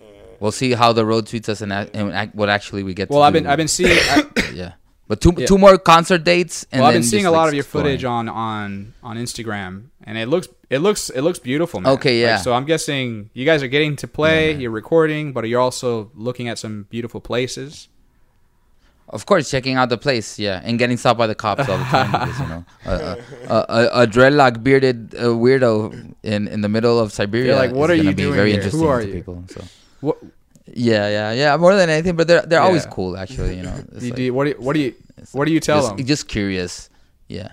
Uh, 0.00 0.04
we'll 0.40 0.52
see 0.52 0.72
how 0.72 0.92
the 0.92 1.04
road 1.06 1.26
treats 1.26 1.48
us 1.48 1.60
and, 1.60 1.72
ac- 1.72 1.90
and 1.94 2.30
what 2.34 2.48
actually 2.48 2.82
we 2.82 2.94
get. 2.94 3.10
Well, 3.10 3.20
to 3.20 3.24
I've 3.26 3.32
been. 3.32 3.46
I've 3.46 3.58
been 3.58 3.68
seeing. 3.68 3.92
I, 3.92 4.24
yeah, 4.54 4.72
but 5.06 5.20
two 5.20 5.32
Yeah. 5.36 5.46
two 5.46 5.58
more 5.58 5.76
concert 5.78 6.24
dates. 6.24 6.66
And 6.72 6.80
well, 6.80 6.88
I've 6.88 6.94
been 6.94 7.02
seeing 7.02 7.24
just, 7.24 7.32
a 7.32 7.36
lot 7.36 7.42
like, 7.42 7.48
of 7.48 7.54
your 7.54 7.60
exploring. 7.62 7.86
footage 7.86 8.04
on 8.04 8.28
on 8.28 8.94
on 9.02 9.16
Instagram, 9.18 9.90
and 10.04 10.16
it 10.18 10.26
looks 10.28 10.48
it 10.70 10.78
looks 10.78 11.10
it 11.10 11.20
looks 11.20 11.38
beautiful, 11.38 11.80
man. 11.80 11.92
Okay, 11.94 12.22
Like, 12.22 12.28
yeah. 12.28 12.36
so 12.38 12.52
I'm 12.54 12.64
guessing 12.64 13.30
you 13.34 13.44
guys 13.44 13.62
are 13.62 13.68
getting 13.68 13.96
to 13.96 14.08
play, 14.08 14.52
Yeah, 14.52 14.58
you're 14.60 14.70
recording, 14.70 15.32
but 15.32 15.46
you're 15.48 15.60
also 15.60 16.10
looking 16.14 16.48
at 16.48 16.58
some 16.58 16.86
beautiful 16.90 17.20
places. 17.20 17.88
Of 19.08 19.26
course, 19.26 19.50
checking 19.50 19.76
out 19.76 19.90
the 19.90 19.98
place, 19.98 20.38
yeah, 20.38 20.60
and 20.64 20.78
getting 20.78 20.96
stopped 20.96 21.18
by 21.18 21.26
the 21.26 21.34
cops 21.34 21.68
all 21.68 21.78
the 21.78 21.84
time 21.84 22.10
because 22.10 22.40
you 22.40 22.48
know 22.48 22.64
a, 22.86 22.92
a, 23.48 23.54
a, 23.68 24.02
a 24.02 24.06
dreadlock 24.06 24.62
bearded 24.64 25.14
uh, 25.14 25.24
weirdo 25.28 26.14
in 26.22 26.48
in 26.48 26.62
the 26.62 26.68
middle 26.68 26.98
of 26.98 27.12
Siberia. 27.12 27.54
like, 27.56 27.72
what 27.72 27.90
is 27.90 28.00
are 28.00 28.02
gonna 28.02 28.10
you 28.10 28.16
be 28.16 28.22
doing 28.22 28.34
very 28.34 28.52
here? 28.52 28.62
Who 28.62 28.66
interesting 28.66 28.88
are 28.88 29.00
to 29.02 29.06
you? 29.06 29.12
people. 29.14 29.44
So 29.48 29.60
What 30.00 30.16
yeah, 30.66 31.08
yeah, 31.08 31.32
yeah. 31.32 31.56
More 31.58 31.76
than 31.76 31.90
anything, 31.90 32.16
but 32.16 32.26
they're 32.26 32.42
they're 32.42 32.62
always 32.62 32.86
cool. 32.86 33.16
Actually, 33.16 33.56
you 33.58 33.62
know. 33.62 33.76
It's 33.92 34.00
do 34.00 34.06
you, 34.06 34.10
like- 34.10 34.16
do 34.16 34.22
you- 34.22 34.32
what 34.32 34.44
do 34.44 34.50
you, 34.50 34.56
what 34.58 34.72
do 34.72 34.80
you 34.80 34.94
what 35.32 35.44
do 35.46 35.52
you 35.52 35.60
tell 35.60 35.80
just, 35.82 35.96
them? 35.96 36.06
Just 36.06 36.26
curious, 36.26 36.88
yeah. 37.28 37.50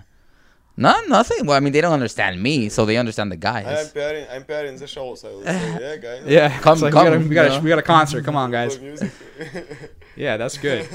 No, 0.78 1.00
nothing. 1.08 1.46
Well, 1.46 1.58
I 1.58 1.60
mean, 1.60 1.74
they 1.74 1.82
don't 1.82 1.94
understand 1.94 2.42
me, 2.42 2.70
so 2.70 2.86
they 2.86 2.96
understand 2.98 3.30
the 3.30 3.36
I'm 3.36 3.40
guys. 3.64 3.92
pairing, 3.92 4.26
I'm 4.32 4.46
pairing 4.46 4.78
the 4.78 4.88
shows. 4.88 5.24
I 5.24 5.28
will 5.28 5.44
say, 5.44 5.78
yeah, 5.82 5.96
guys. 5.98 6.24
Yeah, 6.26 6.60
Come- 6.60 6.74
it's 6.74 6.82
like, 6.82 6.94
come, 6.94 7.06
we, 7.06 7.12
got 7.12 7.14
a, 7.14 7.20
we, 7.30 7.36
got 7.36 7.60
a, 7.60 7.62
we 7.62 7.70
got 7.70 7.80
a 7.80 7.84
concert. 7.84 8.24
Come 8.26 8.36
on, 8.38 8.50
guys. 8.52 8.80
yeah, 10.16 10.38
that's 10.38 10.58
good. 10.58 10.88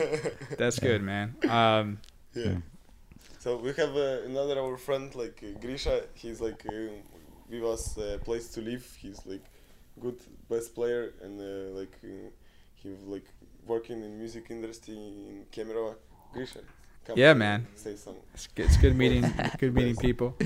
That's 0.58 0.78
good, 0.78 1.02
man. 1.02 1.34
Um, 1.48 1.98
yeah. 2.34 2.56
So 3.38 3.56
we 3.56 3.72
have 3.74 3.94
uh, 3.96 4.22
another 4.24 4.60
our 4.60 4.76
friend 4.76 5.14
like 5.14 5.42
uh, 5.42 5.58
Grisha. 5.60 6.02
He's 6.14 6.40
like 6.40 6.64
uh, 6.66 6.92
give 7.50 7.64
us 7.64 7.96
a 7.96 8.18
place 8.18 8.48
to 8.54 8.60
live. 8.60 8.84
He's 8.98 9.24
like 9.24 9.44
good 10.00 10.18
best 10.50 10.74
player 10.74 11.14
and 11.22 11.40
uh, 11.40 11.78
like 11.78 11.96
uh, 12.04 12.30
he 12.74 12.90
like 13.06 13.26
working 13.66 14.02
in 14.02 14.18
music 14.18 14.46
industry 14.50 14.94
in 14.94 15.44
Kemerovo. 15.52 15.94
Grisha. 16.32 16.60
yeah, 17.14 17.34
man. 17.34 17.66
Say 17.76 17.96
something. 17.96 18.22
It's 18.34 18.48
good, 18.48 18.66
it's 18.66 18.76
good 18.76 18.96
meeting. 18.96 19.32
good 19.58 19.74
meeting 19.74 19.96
people. 19.96 20.36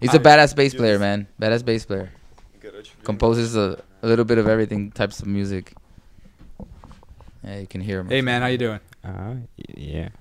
He's 0.00 0.14
a 0.14 0.18
badass 0.18 0.56
bass 0.56 0.74
player, 0.74 0.98
man. 0.98 1.28
Badass 1.40 1.64
bass 1.64 1.84
player. 1.84 2.10
Composes 3.04 3.56
a, 3.56 3.82
a 4.02 4.06
little 4.06 4.24
bit 4.24 4.38
of 4.38 4.48
everything 4.48 4.90
types 4.90 5.20
of 5.20 5.26
music. 5.26 5.74
Yeah, 7.44 7.58
you 7.58 7.66
can 7.66 7.80
hear 7.80 8.00
him. 8.00 8.08
Hey, 8.08 8.20
man, 8.22 8.42
how 8.42 8.48
you 8.48 8.58
doing? 8.58 8.80
Uh, 9.04 9.34
yeah. 9.76 10.08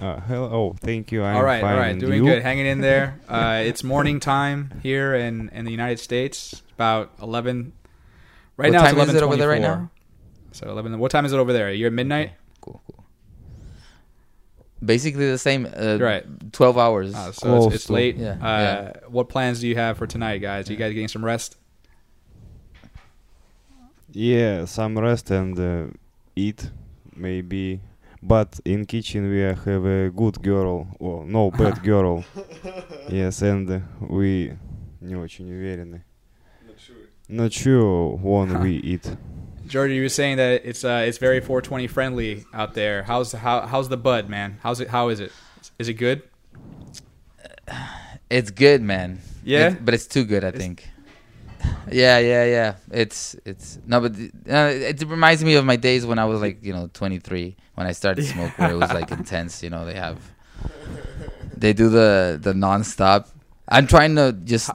Uh, 0.00 0.20
hello. 0.20 0.48
Oh, 0.52 0.76
thank 0.78 1.10
you. 1.10 1.24
I'm 1.24 1.34
all 1.34 1.42
right, 1.42 1.60
fine. 1.60 1.72
all 1.74 1.80
right, 1.80 1.98
doing 1.98 2.22
you? 2.22 2.30
good, 2.30 2.40
hanging 2.40 2.66
in 2.66 2.80
there. 2.80 3.18
Uh, 3.28 3.62
it's 3.64 3.82
morning 3.82 4.20
time 4.20 4.78
here 4.80 5.12
in 5.12 5.48
in 5.48 5.64
the 5.64 5.72
United 5.72 5.98
States. 5.98 6.62
About 6.74 7.10
eleven. 7.20 7.72
Right 8.56 8.70
What 8.72 8.78
now, 8.78 8.84
time 8.84 9.00
it's 9.00 9.08
is 9.08 9.16
it 9.16 9.24
over 9.24 9.34
there 9.34 9.48
right 9.48 9.60
11:24. 9.60 9.64
now? 9.64 9.90
So 10.52 10.70
eleven. 10.70 10.96
What 11.00 11.10
time 11.10 11.24
is 11.24 11.32
it 11.32 11.36
over 11.40 11.52
there? 11.52 11.72
You're 11.72 11.88
at 11.88 11.92
midnight. 11.92 12.30
Cool, 12.60 12.80
cool. 12.86 13.04
basically 14.84 15.28
the 15.28 15.36
same. 15.36 15.66
Uh, 15.66 15.98
Right. 15.98 16.24
Twelve 16.52 16.78
hours. 16.78 17.12
Uh, 17.12 17.32
so 17.32 17.46
Close 17.48 17.66
it's, 17.66 17.74
it's 17.74 17.90
late. 17.90 18.16
Yeah, 18.18 18.34
uh, 18.34 18.36
yeah. 18.40 18.92
What 19.08 19.28
plans 19.28 19.58
do 19.60 19.66
you 19.66 19.74
have 19.74 19.98
for 19.98 20.06
tonight, 20.06 20.38
guys? 20.38 20.68
Are 20.70 20.72
you 20.72 20.78
guys 20.78 20.92
getting 20.92 21.08
some 21.08 21.24
rest? 21.24 21.56
Yeah, 24.12 24.64
some 24.66 24.96
rest 24.96 25.28
and 25.32 25.58
uh, 25.58 25.86
eat 26.37 26.69
maybe. 27.15 27.81
But 28.21 28.59
in 28.63 28.85
kitchen 28.85 29.29
we 29.29 29.39
have 29.39 29.85
a 29.85 30.09
good 30.09 30.41
girl, 30.41 30.87
or 30.99 31.25
no 31.25 31.51
bad 31.51 31.83
girl. 31.83 32.23
Yes, 33.09 33.41
and 33.41 33.69
uh, 33.69 33.79
we 33.99 34.53
не 35.01 35.15
очень 35.15 35.49
уверены. 35.51 36.03
Not 37.27 37.51
sure 37.51 38.15
when 38.17 38.59
we 38.61 38.75
eat. 38.77 39.15
Georgia, 39.67 39.93
you 39.93 40.01
were 40.03 40.09
saying 40.09 40.37
that 40.37 40.61
it's 40.65 40.83
uh, 40.85 41.03
it's 41.07 41.17
very 41.17 41.39
420 41.41 41.87
friendly 41.87 42.45
out 42.53 42.73
there. 42.75 43.03
How's 43.03 43.31
how 43.33 43.61
how's 43.65 43.89
the 43.89 43.97
bud, 43.97 44.29
man? 44.29 44.57
How's 44.61 44.79
it? 44.79 44.87
How 44.89 45.09
is 45.09 45.19
it? 45.19 45.31
Is 45.79 45.89
it 45.89 45.95
good? 45.95 46.21
It's 48.29 48.51
good, 48.51 48.81
man. 48.81 49.19
Yeah? 49.43 49.67
It's- 49.67 49.81
but 49.83 49.93
it's 49.93 50.07
too 50.07 50.25
good, 50.25 50.43
I 50.43 50.51
think. 50.51 50.89
Yeah, 51.90 52.18
yeah, 52.18 52.44
yeah. 52.44 52.74
It's 52.90 53.34
it's 53.44 53.78
no, 53.86 54.00
but 54.00 54.12
uh, 54.50 54.70
it 54.92 55.02
reminds 55.06 55.42
me 55.44 55.54
of 55.54 55.64
my 55.64 55.76
days 55.76 56.04
when 56.06 56.18
I 56.18 56.24
was 56.26 56.40
like 56.40 56.62
you 56.64 56.72
know 56.72 56.88
23 56.92 57.56
when 57.74 57.86
I 57.86 57.92
started 57.92 58.22
to 58.22 58.28
smoke, 58.28 58.58
where 58.58 58.70
it 58.70 58.76
was 58.76 58.92
like 58.92 59.10
intense. 59.10 59.62
You 59.62 59.70
know, 59.70 59.84
they 59.84 59.94
have 59.94 60.18
they 61.56 61.72
do 61.72 61.88
the 61.88 62.38
the 62.40 62.52
nonstop. 62.52 63.28
I'm 63.68 63.86
trying 63.86 64.14
to 64.16 64.32
just 64.32 64.70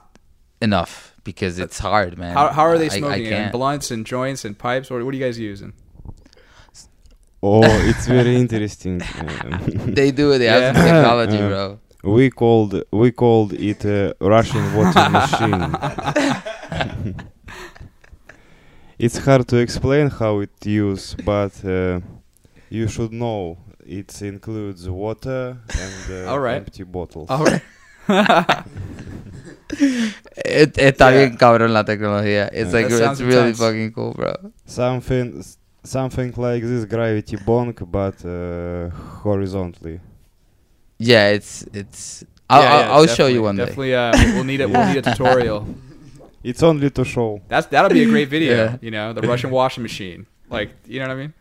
enough 0.62 1.14
because 1.24 1.60
it's 1.60 1.80
hard, 1.80 2.18
man. 2.18 2.34
How 2.34 2.50
how 2.52 2.64
are 2.64 2.78
they 2.78 2.90
I- 2.90 2.96
I 2.96 3.00
smoking? 3.00 3.30
can't. 3.30 3.52
blunts 3.52 3.92
and 3.92 4.06
joints 4.06 4.44
and 4.46 4.58
pipes? 4.58 4.90
Or 4.92 5.04
what 5.06 5.14
are 5.14 5.18
you 5.18 5.24
guys 5.24 5.38
using? 5.40 5.74
Oh, 7.46 7.62
it's 7.90 8.08
very 8.08 8.38
interesting. 8.38 9.02
They 10.00 10.12
do 10.12 10.32
it. 10.32 10.38
They 10.40 10.46
have 10.48 10.76
some 10.76 10.86
Yeah. 10.86 10.94
technology, 10.94 11.38
Uh, 11.44 11.48
bro. 11.50 11.80
We 12.04 12.30
called 12.30 12.84
we 12.92 13.12
called 13.12 13.54
it 13.54 13.86
a 13.86 14.14
Russian 14.20 14.74
water 14.76 15.10
machine. 15.10 15.76
it's 19.00 19.18
hard 19.18 19.48
to 19.48 19.58
explain 19.58 20.10
how 20.10 20.40
it 20.40 20.52
use, 20.66 21.16
but 21.26 21.54
uh, 21.66 22.00
you 22.70 22.88
should 22.88 23.12
know 23.14 23.58
it 23.86 24.22
includes 24.22 24.90
water 24.90 25.58
and 25.80 26.26
uh, 26.28 26.32
All 26.32 26.40
right. 26.40 26.58
empty 26.58 26.84
bottles. 26.84 27.30
All 27.30 27.46
right. 27.46 27.62
It, 30.46 30.78
está 30.78 31.12
Yeah. 31.12 31.18
bien 31.26 31.38
cabrón 31.38 31.74
la 31.74 31.84
tecnología. 31.84 32.48
It's 32.54 32.72
Yeah. 32.74 32.82
like 32.82 32.90
That 32.90 33.12
it's 33.14 33.22
really 33.22 33.50
intense. 33.50 33.58
fucking 33.60 33.92
cool, 33.94 34.14
bro. 34.14 34.34
Something 34.66 35.44
something 35.84 36.34
like 36.38 36.64
this 36.64 36.86
gravity 36.86 37.38
bong, 37.46 37.74
but 37.92 38.24
uh, 38.24 38.90
horizontally. 39.24 40.00
Yeah, 41.06 41.30
it's 41.30 41.64
it's. 41.74 42.24
I'll, 42.50 42.62
Yeah, 42.62 42.74
I'll, 42.74 42.80
yeah, 42.80 42.92
I'll 42.94 43.08
show 43.08 43.28
you 43.28 43.40
definitely- 43.40 43.40
one 43.40 43.56
day. 43.56 43.66
Definitely, 43.66 43.96
uh, 43.96 44.36
we'll 44.36 44.44
need 44.44 44.62
it. 44.62 44.70
We'll 44.70 44.88
need 44.88 44.98
a 44.98 45.02
tutorial. 45.02 45.68
It's 46.44 46.62
only 46.62 46.90
to 46.90 47.06
show. 47.06 47.40
That's 47.48 47.68
that'll 47.68 47.90
be 47.90 48.04
a 48.04 48.06
great 48.06 48.28
video. 48.28 48.54
Yeah. 48.54 48.78
You 48.82 48.92
know, 48.92 49.14
the 49.14 49.22
Russian 49.22 49.50
washing 49.60 49.82
machine. 49.82 50.28
Like, 50.50 50.72
you 50.86 51.00
know 51.00 51.08
what 51.08 51.14
I 51.14 51.16
mean? 51.16 51.34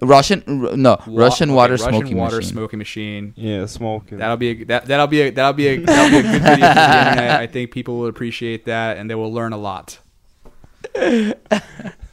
Russian, 0.00 0.42
r- 0.48 0.76
no, 0.76 0.98
Wa- 1.06 1.22
Russian 1.22 1.50
okay, 1.50 1.56
water 1.56 1.74
Russian 1.74 1.88
smoking 1.90 2.16
water 2.16 2.36
machine. 2.38 2.50
smoking 2.50 2.78
machine. 2.80 3.32
Yeah, 3.36 3.66
smoking. 3.66 4.18
That'll 4.18 4.36
be 4.36 4.48
a, 4.50 4.64
that 4.64 4.86
that'll 4.86 5.06
be 5.06 5.20
a 5.20 5.30
that'll 5.30 5.52
be 5.52 5.68
a 5.68 5.76
that'll 5.78 6.10
be 6.10 6.18
a 6.18 6.22
good 6.32 6.42
video 6.42 6.66
for 6.66 6.74
the 6.74 6.98
internet. 7.10 7.40
I 7.44 7.46
think 7.46 7.70
people 7.70 7.96
will 7.98 8.08
appreciate 8.08 8.64
that 8.64 8.96
and 8.96 9.08
they 9.08 9.14
will 9.14 9.32
learn 9.32 9.52
a 9.52 9.56
lot. 9.70 10.00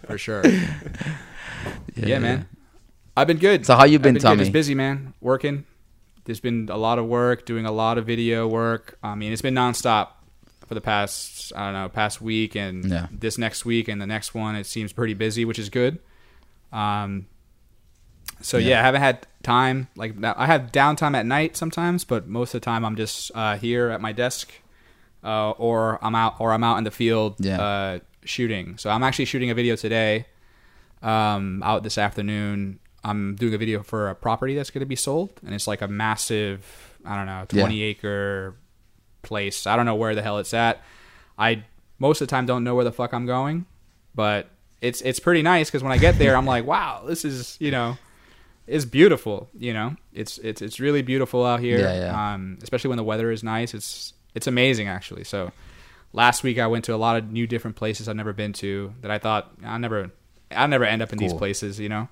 For 0.05 0.17
sure. 0.17 0.45
Yeah, 0.45 0.65
yeah 1.95 2.19
man. 2.19 2.47
I've 3.17 3.25
been 3.25 3.39
good. 3.39 3.65
So 3.65 3.75
how 3.75 3.85
you 3.85 3.95
I've 3.95 4.03
been, 4.03 4.13
good. 4.13 4.21
Tommy? 4.21 4.39
Just 4.41 4.51
busy, 4.51 4.75
man. 4.75 5.15
Working. 5.21 5.65
There's 6.29 6.39
been 6.39 6.69
a 6.71 6.77
lot 6.77 6.99
of 6.99 7.07
work, 7.07 7.47
doing 7.47 7.65
a 7.65 7.71
lot 7.71 7.97
of 7.97 8.05
video 8.05 8.47
work. 8.47 8.99
I 9.01 9.15
mean, 9.15 9.33
it's 9.33 9.41
been 9.41 9.55
nonstop 9.55 10.09
for 10.67 10.75
the 10.75 10.81
past 10.81 11.51
I 11.55 11.65
don't 11.65 11.73
know 11.73 11.89
past 11.89 12.21
week 12.21 12.53
and 12.55 12.85
Yeah. 12.85 13.07
this 13.11 13.39
next 13.39 13.65
week 13.65 13.87
and 13.87 13.99
the 13.99 14.05
next 14.05 14.35
one. 14.35 14.55
It 14.55 14.67
seems 14.67 14.93
pretty 14.93 15.15
busy, 15.15 15.43
which 15.43 15.57
is 15.57 15.69
good. 15.69 15.97
Um. 16.71 17.25
So 18.41 18.59
yeah, 18.59 18.67
Yeah. 18.69 18.79
I 18.79 18.83
haven't 18.83 19.01
had 19.01 19.27
time. 19.41 19.87
Like 19.95 20.15
now- 20.17 20.35
I 20.37 20.45
have 20.45 20.71
downtime 20.71 21.15
at 21.17 21.25
night 21.25 21.57
sometimes, 21.57 22.03
but 22.05 22.27
most 22.27 22.53
of 22.53 22.61
the 22.61 22.65
time 22.65 22.85
I'm 22.85 22.95
just 22.95 23.31
uh, 23.33 23.57
here 23.57 23.89
at 23.89 23.99
my 23.99 24.11
desk, 24.11 24.51
uh, 25.23 25.49
or 25.51 25.97
I'm 26.03 26.13
out, 26.13 26.35
or 26.39 26.53
I'm 26.53 26.63
out 26.63 26.77
in 26.77 26.83
the 26.83 26.91
field 26.91 27.37
Yeah. 27.39 27.59
uh, 27.59 27.99
shooting. 28.23 28.77
So 28.77 28.91
I'm 28.91 29.01
actually 29.01 29.25
shooting 29.25 29.49
a 29.49 29.55
video 29.55 29.75
today, 29.75 30.27
um, 31.01 31.63
out 31.63 31.81
this 31.81 31.97
afternoon. 31.97 32.77
I'm 33.03 33.35
doing 33.35 33.53
a 33.53 33.57
video 33.57 33.83
for 33.83 34.09
a 34.09 34.15
property 34.15 34.55
that's 34.55 34.69
going 34.69 34.81
to 34.81 34.85
be 34.85 34.95
sold, 34.95 35.31
and 35.45 35.53
it's 35.55 35.67
like 35.67 35.81
a 35.81 35.87
massive, 35.87 36.65
I 37.05 37.15
don't 37.15 37.25
know, 37.25 37.45
Yeah. 37.51 37.61
20 37.63 37.81
acre 37.83 38.55
place. 39.21 39.67
I 39.67 39.75
don't 39.75 39.85
know 39.85 39.95
where 39.95 40.15
the 40.15 40.21
hell 40.21 40.37
it's 40.39 40.53
at. 40.53 40.81
I 41.37 41.63
most 41.99 42.21
of 42.21 42.27
the 42.27 42.31
time 42.31 42.45
don't 42.45 42.63
know 42.63 42.75
where 42.75 42.85
the 42.85 42.91
fuck 42.91 43.13
I'm 43.13 43.25
going, 43.25 43.65
but 44.15 44.49
it's 44.81 45.01
it's 45.01 45.19
pretty 45.19 45.41
nice 45.41 45.69
because 45.69 45.83
when 45.83 45.91
I 45.91 45.97
get 45.97 46.17
there, 46.17 46.35
I'm 46.35 46.45
like, 46.45 46.65
wow, 46.65 47.03
this 47.05 47.25
is 47.25 47.57
you 47.59 47.71
know, 47.71 47.97
it's 48.67 48.85
beautiful. 48.85 49.49
You 49.57 49.73
know, 49.73 49.95
it's 50.13 50.37
it's 50.39 50.61
it's 50.61 50.79
really 50.79 51.01
beautiful 51.01 51.45
out 51.45 51.59
here. 51.59 51.79
Yeah, 51.79 51.99
yeah. 51.99 52.33
Um, 52.33 52.57
especially 52.61 52.89
when 52.89 52.97
the 52.97 53.03
weather 53.03 53.31
is 53.31 53.43
nice. 53.43 53.73
It's 53.73 54.13
it's 54.35 54.47
amazing 54.47 54.87
actually. 54.87 55.23
So 55.23 55.51
last 56.13 56.43
week 56.43 56.59
I 56.59 56.67
went 56.67 56.85
to 56.85 56.95
a 56.95 56.97
lot 56.97 57.17
of 57.17 57.31
new 57.31 57.47
different 57.47 57.75
places 57.77 58.07
I've 58.09 58.15
never 58.15 58.33
been 58.33 58.53
to 58.53 58.93
that 59.01 59.11
I 59.11 59.17
thought 59.17 59.51
I 59.63 59.77
never 59.77 60.11
I 60.51 60.67
never 60.67 60.83
end 60.85 61.01
up 61.01 61.11
in 61.13 61.19
these 61.19 61.33
places. 61.33 61.79
You 61.79 61.89
know, 61.89 62.07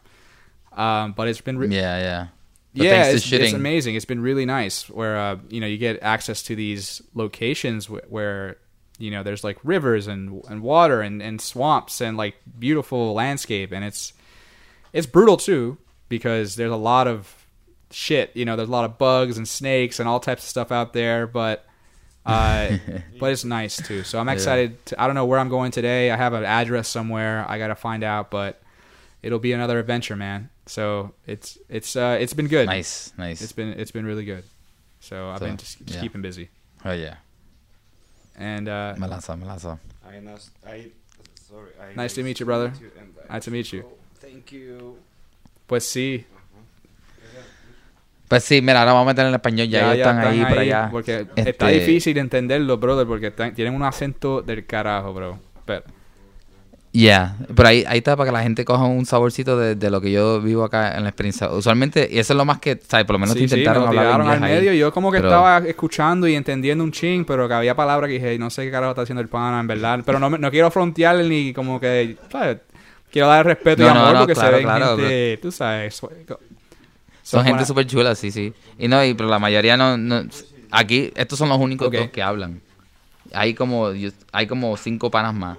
um, 0.77 1.11
but 1.13 1.27
it's 1.27 1.41
been 1.41 1.57
re- 1.57 1.67
Yeah, 1.67 1.99
yeah. 1.99 2.27
But 2.75 2.83
yeah, 2.85 3.03
thanks 3.03 3.09
to 3.29 3.35
it's, 3.35 3.45
it's 3.45 3.53
amazing. 3.53 3.95
It's 3.95 4.05
been 4.05 4.21
really 4.21 4.45
nice 4.45 4.87
where 4.89 5.17
uh, 5.17 5.37
you 5.49 5.59
know 5.59 5.67
you 5.67 5.77
get 5.77 6.01
access 6.03 6.43
to 6.43 6.55
these 6.55 7.01
locations 7.15 7.87
wh- 7.87 8.09
where 8.11 8.57
you 8.99 9.09
know 9.11 9.23
there's 9.23 9.43
like 9.43 9.57
rivers 9.63 10.05
and 10.07 10.43
and 10.47 10.61
water 10.61 11.01
and, 11.01 11.21
and 11.21 11.41
swamps 11.41 12.01
and 12.01 12.17
like 12.17 12.35
beautiful 12.59 13.13
landscape 13.13 13.71
and 13.71 13.83
it's 13.83 14.13
it's 14.93 15.07
brutal 15.07 15.37
too 15.37 15.77
because 16.09 16.55
there's 16.55 16.71
a 16.71 16.75
lot 16.77 17.07
of 17.07 17.45
shit. 17.91 18.31
You 18.35 18.45
know, 18.45 18.55
there's 18.55 18.69
a 18.69 18.71
lot 18.71 18.85
of 18.85 18.97
bugs 18.97 19.37
and 19.37 19.47
snakes 19.47 19.99
and 19.99 20.07
all 20.07 20.19
types 20.19 20.43
of 20.43 20.49
stuff 20.49 20.71
out 20.71 20.93
there, 20.93 21.25
but. 21.27 21.63
Uh, 22.25 22.77
but 23.21 23.31
it's 23.31 23.45
nice 23.45 23.77
too. 23.77 24.03
So 24.03 24.19
I'm 24.19 24.27
Yeah. 24.27 24.33
excited. 24.33 24.85
To, 24.87 25.01
I 25.01 25.05
don't 25.07 25.15
know 25.15 25.23
where 25.25 25.39
I'm 25.39 25.47
going 25.47 25.71
today. 25.71 26.11
I 26.11 26.17
have 26.17 26.33
an 26.33 26.43
address 26.43 26.89
somewhere. 26.89 27.45
I 27.47 27.57
got 27.57 27.67
to 27.67 27.75
find 27.75 28.03
out, 28.03 28.29
but 28.31 28.61
it'll 29.21 29.39
be 29.39 29.53
another 29.53 29.79
adventure, 29.79 30.15
man. 30.15 30.49
So 30.65 31.13
it's 31.25 31.57
it's 31.69 31.95
uh, 31.95 32.17
it's 32.19 32.33
been 32.33 32.47
good. 32.47 32.67
Nice, 32.67 33.13
nice. 33.17 33.41
It's 33.41 33.53
been 33.53 33.69
it's 33.79 33.91
been 33.91 34.05
really 34.05 34.25
good. 34.25 34.43
So 34.99 35.29
I've 35.29 35.39
So, 35.39 35.45
been 35.45 35.57
just, 35.57 35.77
just 35.85 35.95
yeah. 35.95 36.01
keeping 36.01 36.21
busy. 36.21 36.49
oh 36.85 36.91
yeah. 36.93 37.15
And 38.35 38.67
uh, 38.67 38.93
Me 38.97 39.07
lanza, 39.07 39.35
me. 39.35 39.45
I 39.47 40.19
nas- 40.19 40.51
I 40.65 40.91
sorry. 41.47 41.71
I 41.81 41.95
Nice 41.95 42.13
to 42.15 42.23
meet 42.23 42.39
you, 42.39 42.45
brother. 42.45 42.71
nice 43.29 43.45
to 43.45 43.51
meet 43.51 43.71
you. 43.73 43.83
Thank 44.21 44.51
you. 44.51 44.97
Pues 45.67 45.83
sí, 45.85 46.25
Pues 48.27 48.43
sí, 48.43 48.61
mira, 48.61 48.79
ahora 48.81 48.91
vamos 48.93 49.07
a 49.07 49.13
meter 49.13 49.25
en 49.25 49.33
español. 49.35 49.67
Ya, 49.69 49.93
ellos 49.93 50.05
están, 50.05 50.19
ahí, 50.19 50.43
por 50.45 50.59
allá. 50.59 50.89
Porque 50.91 51.25
Este- 51.35 51.49
está 51.49 51.67
difícil 51.69 52.17
entenderlo, 52.17 52.77
brother, 52.77 53.07
porque 53.07 53.27
están- 53.27 53.53
tienen 53.55 53.73
un 53.73 53.83
acento 53.83 54.41
del 54.41 54.65
carajo, 54.65 55.13
bro. 55.13 55.39
Pero, 55.65 55.83
Yeah, 56.93 57.35
pero 57.55 57.67
ahí, 57.67 57.83
ahí 57.87 57.99
está 57.99 58.15
para 58.15 58.29
que 58.29 58.33
la 58.33 58.41
gente 58.41 58.65
coja 58.65 58.85
un 58.85 59.05
saborcito 59.05 59.57
de, 59.57 59.75
de 59.75 59.91
lo 59.91 60.01
que 60.01 60.11
yo 60.11 60.41
vivo 60.41 60.63
acá 60.63 60.95
en 60.97 61.03
la 61.03 61.09
experiencia. 61.09 61.49
Usualmente, 61.51 62.07
y 62.11 62.17
eso 62.17 62.33
es 62.33 62.37
lo 62.37 62.45
más 62.45 62.59
que, 62.59 62.79
¿sabes? 62.87 63.05
Por 63.05 63.13
lo 63.15 63.19
menos 63.19 63.35
sí, 63.35 63.41
te 63.41 63.47
sí, 63.49 63.55
me 63.55 63.61
intentaron 63.61 63.87
hablar 63.87 64.21
al 64.21 64.43
ahí. 64.43 64.55
medio 64.55 64.73
yo 64.73 64.91
como 64.91 65.11
que 65.11 65.17
pero- 65.19 65.27
estaba 65.29 65.57
escuchando 65.67 66.27
y 66.27 66.33
entendiendo 66.35 66.83
un 66.83 66.91
ching, 66.91 67.23
pero 67.25 67.47
que 67.47 67.53
había 67.53 67.75
palabras 67.75 68.07
que 68.07 68.15
dije, 68.15 68.39
no 68.39 68.49
sé 68.49 68.63
qué 68.65 68.71
carajo 68.71 68.91
está 68.91 69.01
haciendo 69.03 69.21
el 69.21 69.27
pana, 69.27 69.59
en 69.59 69.67
verdad. 69.67 69.99
Pero 70.05 70.17
no, 70.17 70.29
no 70.29 70.49
quiero 70.49 70.71
frontear 70.71 71.17
ni 71.17 71.53
como 71.53 71.79
que, 71.79 72.17
¿sabes? 72.31 72.59
Quiero 73.11 73.27
dar 73.27 73.45
respeto 73.45 73.83
y 73.83 73.85
No, 73.85 73.91
amor 73.91 74.13
no, 74.13 74.19
porque 74.21 74.33
claro, 74.33 74.49
se 74.49 74.55
ven 74.55 74.63
claro, 74.63 74.97
gente, 74.97 75.39
tú 75.41 75.51
sabes. 75.51 75.93
so- 75.95 76.11
Son 77.21 77.43
gente 77.45 77.65
súper 77.65 77.85
chula, 77.85 78.15
sí, 78.15 78.31
sí. 78.31 78.53
Y 78.79 78.87
no, 78.87 79.03
y, 79.03 79.13
pero 79.13 79.29
la 79.29 79.39
mayoría 79.39 79.77
no, 79.77 79.97
no... 79.97 80.23
Aquí, 80.71 81.11
estos 81.15 81.37
son 81.37 81.49
los 81.49 81.59
únicos 81.59 81.91
dos 81.91 82.09
que 82.09 82.23
hablan. 82.23 82.61
Hay 83.33 83.53
como, 83.53 83.89
hay 84.31 84.47
como 84.47 84.75
cinco 84.77 85.11
panas 85.11 85.33
más. 85.33 85.57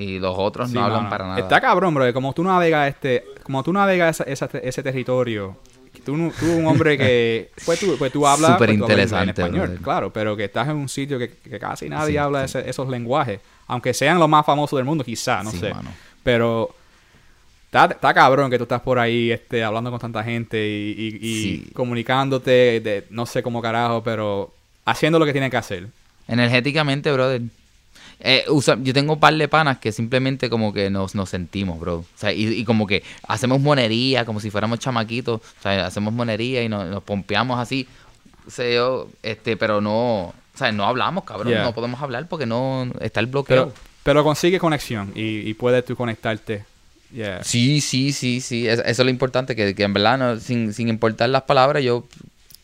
Y 0.00 0.18
los 0.20 0.34
otros 0.38 0.68
Sí, 0.68 0.74
no 0.76 0.84
hablan 0.84 1.08
para 1.10 1.26
nada. 1.26 1.40
Está 1.40 1.60
cabrón, 1.60 1.92
bro. 1.94 2.12
Como 2.12 2.32
tú 2.32 2.44
navegas 2.44 2.88
este, 2.88 3.24
como 3.42 3.62
tú 3.64 3.72
navegas 3.72 4.20
esa- 4.20 4.46
esa- 4.46 4.58
ese 4.58 4.82
territorio, 4.82 5.56
tú, 6.04 6.30
tú 6.38 6.46
un 6.52 6.66
hombre 6.66 6.96
que, 6.96 7.50
pues 7.66 7.80
tú, 7.80 7.96
pues 7.98 8.12
tú 8.12 8.24
hablas, 8.26 8.52
Súper 8.52 8.68
pues 8.68 8.78
interesante, 8.78 9.24
en 9.24 9.46
español, 9.46 9.66
brother. 9.66 9.82
claro, 9.82 10.12
pero 10.12 10.36
que 10.36 10.44
estás 10.44 10.68
en 10.68 10.76
un 10.76 10.88
sitio 10.88 11.18
que, 11.18 11.30
que 11.30 11.58
casi 11.58 11.88
nadie 11.88 12.12
Sí, 12.12 12.16
habla 12.18 12.46
sí. 12.46 12.58
ese- 12.58 12.70
esos 12.70 12.88
lenguajes, 12.88 13.40
aunque 13.66 13.92
sean 13.92 14.20
los 14.20 14.28
más 14.28 14.46
famosos 14.46 14.76
del 14.78 14.84
mundo, 14.86 15.02
quizá, 15.02 15.42
no 15.42 15.50
sé, 15.50 15.74
mano. 15.74 15.90
pero 16.22 16.70
está, 17.66 17.86
está 17.86 18.14
cabrón 18.14 18.50
que 18.50 18.58
tú 18.58 18.62
estás 18.64 18.80
por 18.82 19.00
ahí, 19.00 19.32
este, 19.32 19.64
hablando 19.64 19.90
con 19.90 19.98
tanta 19.98 20.22
gente 20.22 20.58
y, 20.64 20.94
y- 20.96 21.26
y 21.26 21.42
Sí. 21.42 21.70
comunicándote, 21.74 22.80
de, 22.80 23.04
no 23.10 23.26
sé 23.26 23.42
cómo 23.42 23.60
carajo, 23.60 24.02
pero 24.04 24.54
haciendo 24.84 25.18
lo 25.18 25.24
que 25.26 25.32
tienen 25.32 25.50
que 25.50 25.56
hacer. 25.56 25.88
Energéticamente, 26.28 27.10
brother. 27.10 27.42
Eh, 28.20 28.44
usa- 28.48 28.78
yo 28.82 28.92
tengo 28.92 29.14
un 29.14 29.20
par 29.20 29.34
de 29.34 29.48
panas 29.48 29.78
que 29.78 29.92
simplemente 29.92 30.50
como 30.50 30.72
que 30.72 30.90
nos, 30.90 31.14
nos 31.14 31.28
sentimos, 31.30 31.78
bro. 31.78 31.96
O 31.98 32.04
sea, 32.16 32.32
y, 32.32 32.46
y 32.48 32.64
como 32.64 32.86
que 32.86 33.02
hacemos 33.26 33.60
monería, 33.60 34.24
como 34.24 34.40
si 34.40 34.50
fuéramos 34.50 34.78
chamaquitos. 34.80 35.40
O 35.40 35.62
sea, 35.62 35.86
hacemos 35.86 36.12
monería 36.12 36.62
y 36.62 36.68
nos, 36.68 36.86
nos 36.86 37.02
pompeamos 37.02 37.58
así. 37.60 37.86
O 38.46 38.50
sea, 38.50 38.68
yo, 38.72 39.08
este, 39.22 39.56
pero 39.56 39.80
no, 39.80 40.20
o 40.28 40.34
sea, 40.56 40.72
no 40.72 40.84
hablamos, 40.84 41.24
cabrón. 41.24 41.48
Yeah. 41.52 41.62
No 41.62 41.74
podemos 41.74 42.00
hablar 42.02 42.26
porque 42.28 42.46
no 42.46 42.90
está 43.00 43.20
el 43.20 43.26
bloqueo. 43.26 43.66
Pero, 43.68 43.74
pero 44.02 44.24
consigue 44.24 44.58
conexión 44.58 45.12
y, 45.14 45.48
y 45.48 45.54
puedes 45.54 45.84
tú 45.84 45.94
conectarte. 45.96 46.64
Yeah. 47.12 47.42
Sí, 47.44 47.80
sí, 47.80 48.12
sí, 48.12 48.40
sí. 48.40 48.66
Es- 48.66 48.80
eso 48.80 48.88
es 48.90 48.98
lo 48.98 49.10
importante, 49.10 49.54
que, 49.54 49.74
que 49.74 49.82
en 49.82 49.92
verdad, 49.94 50.18
no, 50.18 50.40
sin, 50.40 50.72
sin 50.74 50.88
importar 50.88 51.28
las 51.28 51.42
palabras, 51.42 51.82
yo, 51.84 52.04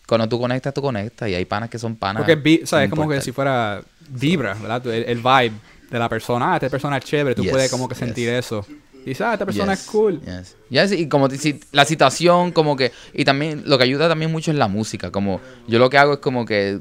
cuando 0.07 0.29
tú 0.29 0.39
conectas, 0.39 0.73
tú 0.75 0.83
conectas. 0.83 1.29
Y 1.29 1.35
hay 1.35 1.45
panas 1.45 1.71
que 1.71 1.79
son 1.79 1.97
panas. 1.97 2.21
Porque 2.23 2.35
vi- 2.37 2.63
¿sabes? 2.65 2.89
sin 2.89 2.97
como 2.97 3.09
que 3.09 3.21
si 3.21 3.33
fuera 3.33 3.83
vibra, 4.09 4.55
¿verdad? 4.55 4.87
El, 4.87 5.05
el 5.05 5.17
vibe 5.19 5.53
de 5.91 5.99
la 5.99 6.09
persona. 6.09 6.53
Ah, 6.53 6.57
esta 6.57 6.69
persona 6.69 6.99
es 6.99 7.05
chévere. 7.05 7.35
Tú 7.35 7.43
Yes, 7.43 7.53
puedes 7.53 7.71
como 7.71 7.89
que 7.89 7.95
sentir 7.95 8.29
yes. 8.29 8.47
eso. 8.47 8.67
Y 9.05 9.09
dices, 9.11 9.21
ah, 9.23 9.35
esta 9.35 9.45
persona 9.45 9.73
Yes, 9.75 9.81
es 9.85 9.91
cool. 9.91 10.21
yes. 10.71 10.93
Y 10.93 11.09
como 11.09 11.29
si- 11.31 11.61
la 11.73 11.85
situación, 11.85 12.53
como 12.53 12.77
que. 12.77 12.93
Y 13.13 13.25
también 13.25 13.63
lo 13.67 13.77
que 13.79 13.85
ayuda 13.85 14.09
también 14.09 14.31
mucho 14.33 14.51
es 14.51 14.57
la 14.57 14.69
música. 14.69 15.11
Como 15.11 15.41
yo 15.69 15.79
lo 15.79 15.89
que 15.91 15.99
hago 15.99 16.15
es 16.15 16.19
como 16.21 16.45
que. 16.45 16.81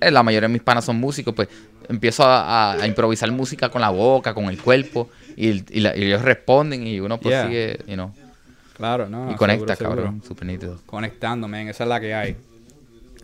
eh, 0.00 0.10
la 0.10 0.22
mayoría 0.22 0.48
de 0.48 0.52
mis 0.52 0.62
panas 0.62 0.84
son 0.84 0.96
músicos, 0.96 1.34
pues 1.34 1.48
empiezo 1.88 2.22
a, 2.24 2.72
a- 2.72 2.82
a 2.82 2.86
improvisar 2.86 3.30
música 3.32 3.68
con 3.70 3.80
la 3.80 3.88
boca, 3.90 4.34
con 4.34 4.44
el 4.46 4.60
cuerpo. 4.60 5.08
Y, 5.36 5.64
y 5.76 5.80
la- 5.80 5.96
y 5.96 6.04
ellos 6.04 6.22
responden 6.22 6.86
y 6.86 6.98
uno 7.00 7.18
pues 7.18 7.32
Yeah. 7.32 7.46
sigue, 7.46 7.78
you 7.86 7.94
know, 7.94 8.12
Claro, 8.76 9.08
¿no? 9.08 9.32
y 9.32 9.36
conecta, 9.36 9.74
seguro, 9.74 10.02
cabrón. 10.02 10.22
Súper 10.22 10.46
nítido. 10.46 10.78
Conectando, 10.84 11.48
man. 11.48 11.68
Esa 11.68 11.84
es 11.84 11.88
la 11.88 11.98
que 11.98 12.14
hay. 12.14 12.36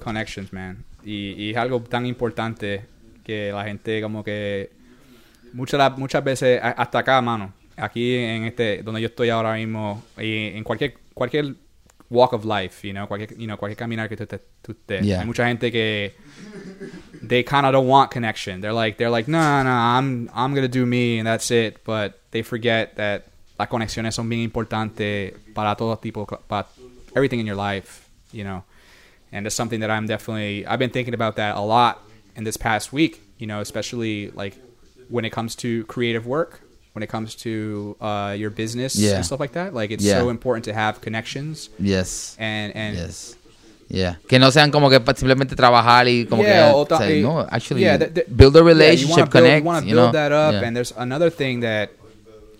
Connections, 0.02 0.52
man. 0.52 0.82
Y, 1.04 1.32
y 1.32 1.50
es 1.50 1.56
algo 1.56 1.82
tan 1.82 2.06
importante 2.06 2.87
que 3.23 3.52
la 3.52 3.64
gente 3.64 4.00
como 4.00 4.25
que... 4.25 4.71
Muchas, 5.52 5.99
muchas 5.99 6.25
veces, 6.25 6.59
hasta 6.62 7.00
acá, 7.00 7.21
mano. 7.21 7.52
Aquí 7.76 8.16
en 8.16 8.44
este, 8.44 8.82
donde 8.82 9.02
yo 9.02 9.09
estoy 9.09 9.28
ahora 9.28 9.54
mismo, 9.54 10.02
y 10.16 10.56
en 10.56 10.64
cualquier, 10.64 10.94
cualquier 11.12 11.54
walk 12.12 12.32
of 12.32 12.44
life, 12.44 12.87
you 12.87 12.92
know, 12.92 13.06
cualquier, 13.06 13.37
you 13.37 13.47
know, 13.47 13.56
cualquier 13.56 13.76
caminar 13.76 14.09
que 14.09 14.16
tú 14.16 14.23
estés. 14.23 14.40
tú 14.62 14.73
estés. 14.73 15.04
Yeah. 15.04 15.21
Hay 15.21 15.26
mucha 15.26 15.47
gente 15.47 15.73
que 15.73 16.14
they 17.26 17.42
kind 17.42 17.66
of 17.66 17.73
don't 17.73 17.88
want 17.88 18.11
connection. 18.11 18.61
They're 18.61 18.73
like, 18.73 18.97
they're 18.99 19.11
like, 19.11 19.30
no, 19.30 19.62
no, 19.62 19.71
I'm, 19.71 20.30
I'm 20.35 20.54
gonna 20.54 20.68
do 20.68 20.87
me 20.87 21.18
and 21.18 21.26
that's 21.26 21.50
it. 21.50 21.82
But 21.85 22.21
they 22.30 22.42
forget 22.42 22.97
that 22.97 23.25
las 23.62 23.69
conexiones 23.69 24.14
son 24.14 24.28
bien 24.28 24.40
importantes 24.42 25.35
para 25.54 25.76
todo 25.76 25.97
tipo, 25.99 26.26
para 26.26 26.66
everything 27.14 27.38
in 27.38 27.47
your 27.47 27.57
life, 27.57 28.09
you 28.33 28.42
know. 28.42 28.64
And 29.33 29.47
it's 29.47 29.54
something 29.54 29.81
that 29.81 29.90
I'm 29.90 30.07
definitely, 30.07 30.66
I've 30.66 30.78
been 30.81 30.90
thinking 30.90 31.14
about 31.14 31.37
that 31.37 31.57
a 31.57 31.61
lot 31.61 31.99
in 32.37 32.45
this 32.45 32.57
past 32.57 32.92
week, 32.92 33.21
you 33.38 33.47
know, 33.47 33.61
especially 33.61 34.31
like 34.35 34.57
when 35.09 35.25
it 35.25 35.31
comes 35.33 35.54
to 35.57 35.85
creative 35.87 36.26
work, 36.26 36.61
when 36.92 37.02
it 37.02 37.09
comes 37.09 37.35
to 37.37 37.97
uh, 38.00 38.35
your 38.37 38.50
business 38.50 38.97
Yeah. 38.97 39.14
and 39.16 39.25
stuff 39.25 39.38
like 39.40 39.52
that. 39.52 39.73
Like 39.75 39.90
it's 39.92 40.04
Yeah. 40.04 40.19
so 40.21 40.28
important 40.28 40.64
to 40.64 40.75
have 40.75 41.00
connections 41.00 41.71
Yes. 41.78 42.37
and, 42.38 42.75
and 42.75 42.97
Yes. 42.97 43.37
Yeah. 43.88 44.16
Que 44.28 44.38
no 44.38 44.50
sean 44.50 44.71
como 44.71 44.88
que 44.90 44.99
simplemente 45.14 45.54
trabajar 45.54 46.07
y 46.09 46.26
como 46.28 46.42
Yeah, 46.42 46.73
que 46.73 46.75
o 46.75 46.87
eh, 47.02 47.21
no, 47.23 47.40
actually 47.50 47.83
yeah, 47.83 47.99
that- 47.99 48.14
that- 48.14 48.26
build 48.28 48.57
a 48.57 48.59
yeah, 48.59 48.64
you 48.64 48.69
relationship, 48.69 49.11
wanna 49.11 49.31
build, 49.31 49.45
connect, 49.45 49.61
you 49.62 49.66
wanna 49.66 49.87
you 49.87 49.95
build 49.95 50.07
know? 50.07 50.12
that 50.12 50.33
up, 50.33 50.52
Yeah. 50.54 50.66
and 50.66 50.75
there's 50.76 50.92
another 50.97 51.31
thing 51.31 51.61
that 51.61 51.90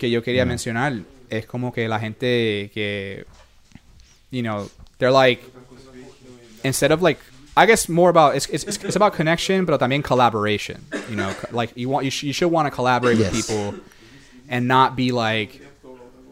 que 0.03 0.11
yo 0.11 0.21
quería 0.21 0.45
mencionar 0.45 1.05
es 1.31 1.47
como 1.47 1.73
que 1.73 1.87
la 1.87 2.01
gente 2.01 2.73
que, 2.75 3.25
you 4.33 4.43
know, 4.43 4.69
they're 4.99 5.13
like 5.13 5.41
instead 6.65 6.91
of 6.91 7.03
like. 7.03 7.21
I 7.55 7.67
guess 7.67 7.87
more 7.89 8.09
about 8.09 8.35
it's, 8.35 8.49
it's, 8.49 8.65
it's 8.65 8.97
about 8.97 9.13
connection, 9.13 9.65
but 9.67 9.79
también 9.79 10.03
collaboration. 10.03 10.81
You 11.09 11.17
know, 11.17 11.33
like 11.53 11.71
you 11.77 11.89
want 11.89 12.05
you, 12.05 12.11
sh- 12.11 12.25
you 12.25 12.33
should 12.33 12.51
want 12.51 12.67
to 12.67 12.75
collaborate 12.75 13.19
with 13.19 13.31
people, 13.31 13.75
and 14.49 14.67
not 14.67 14.97
be 14.97 15.13
like, 15.13 15.61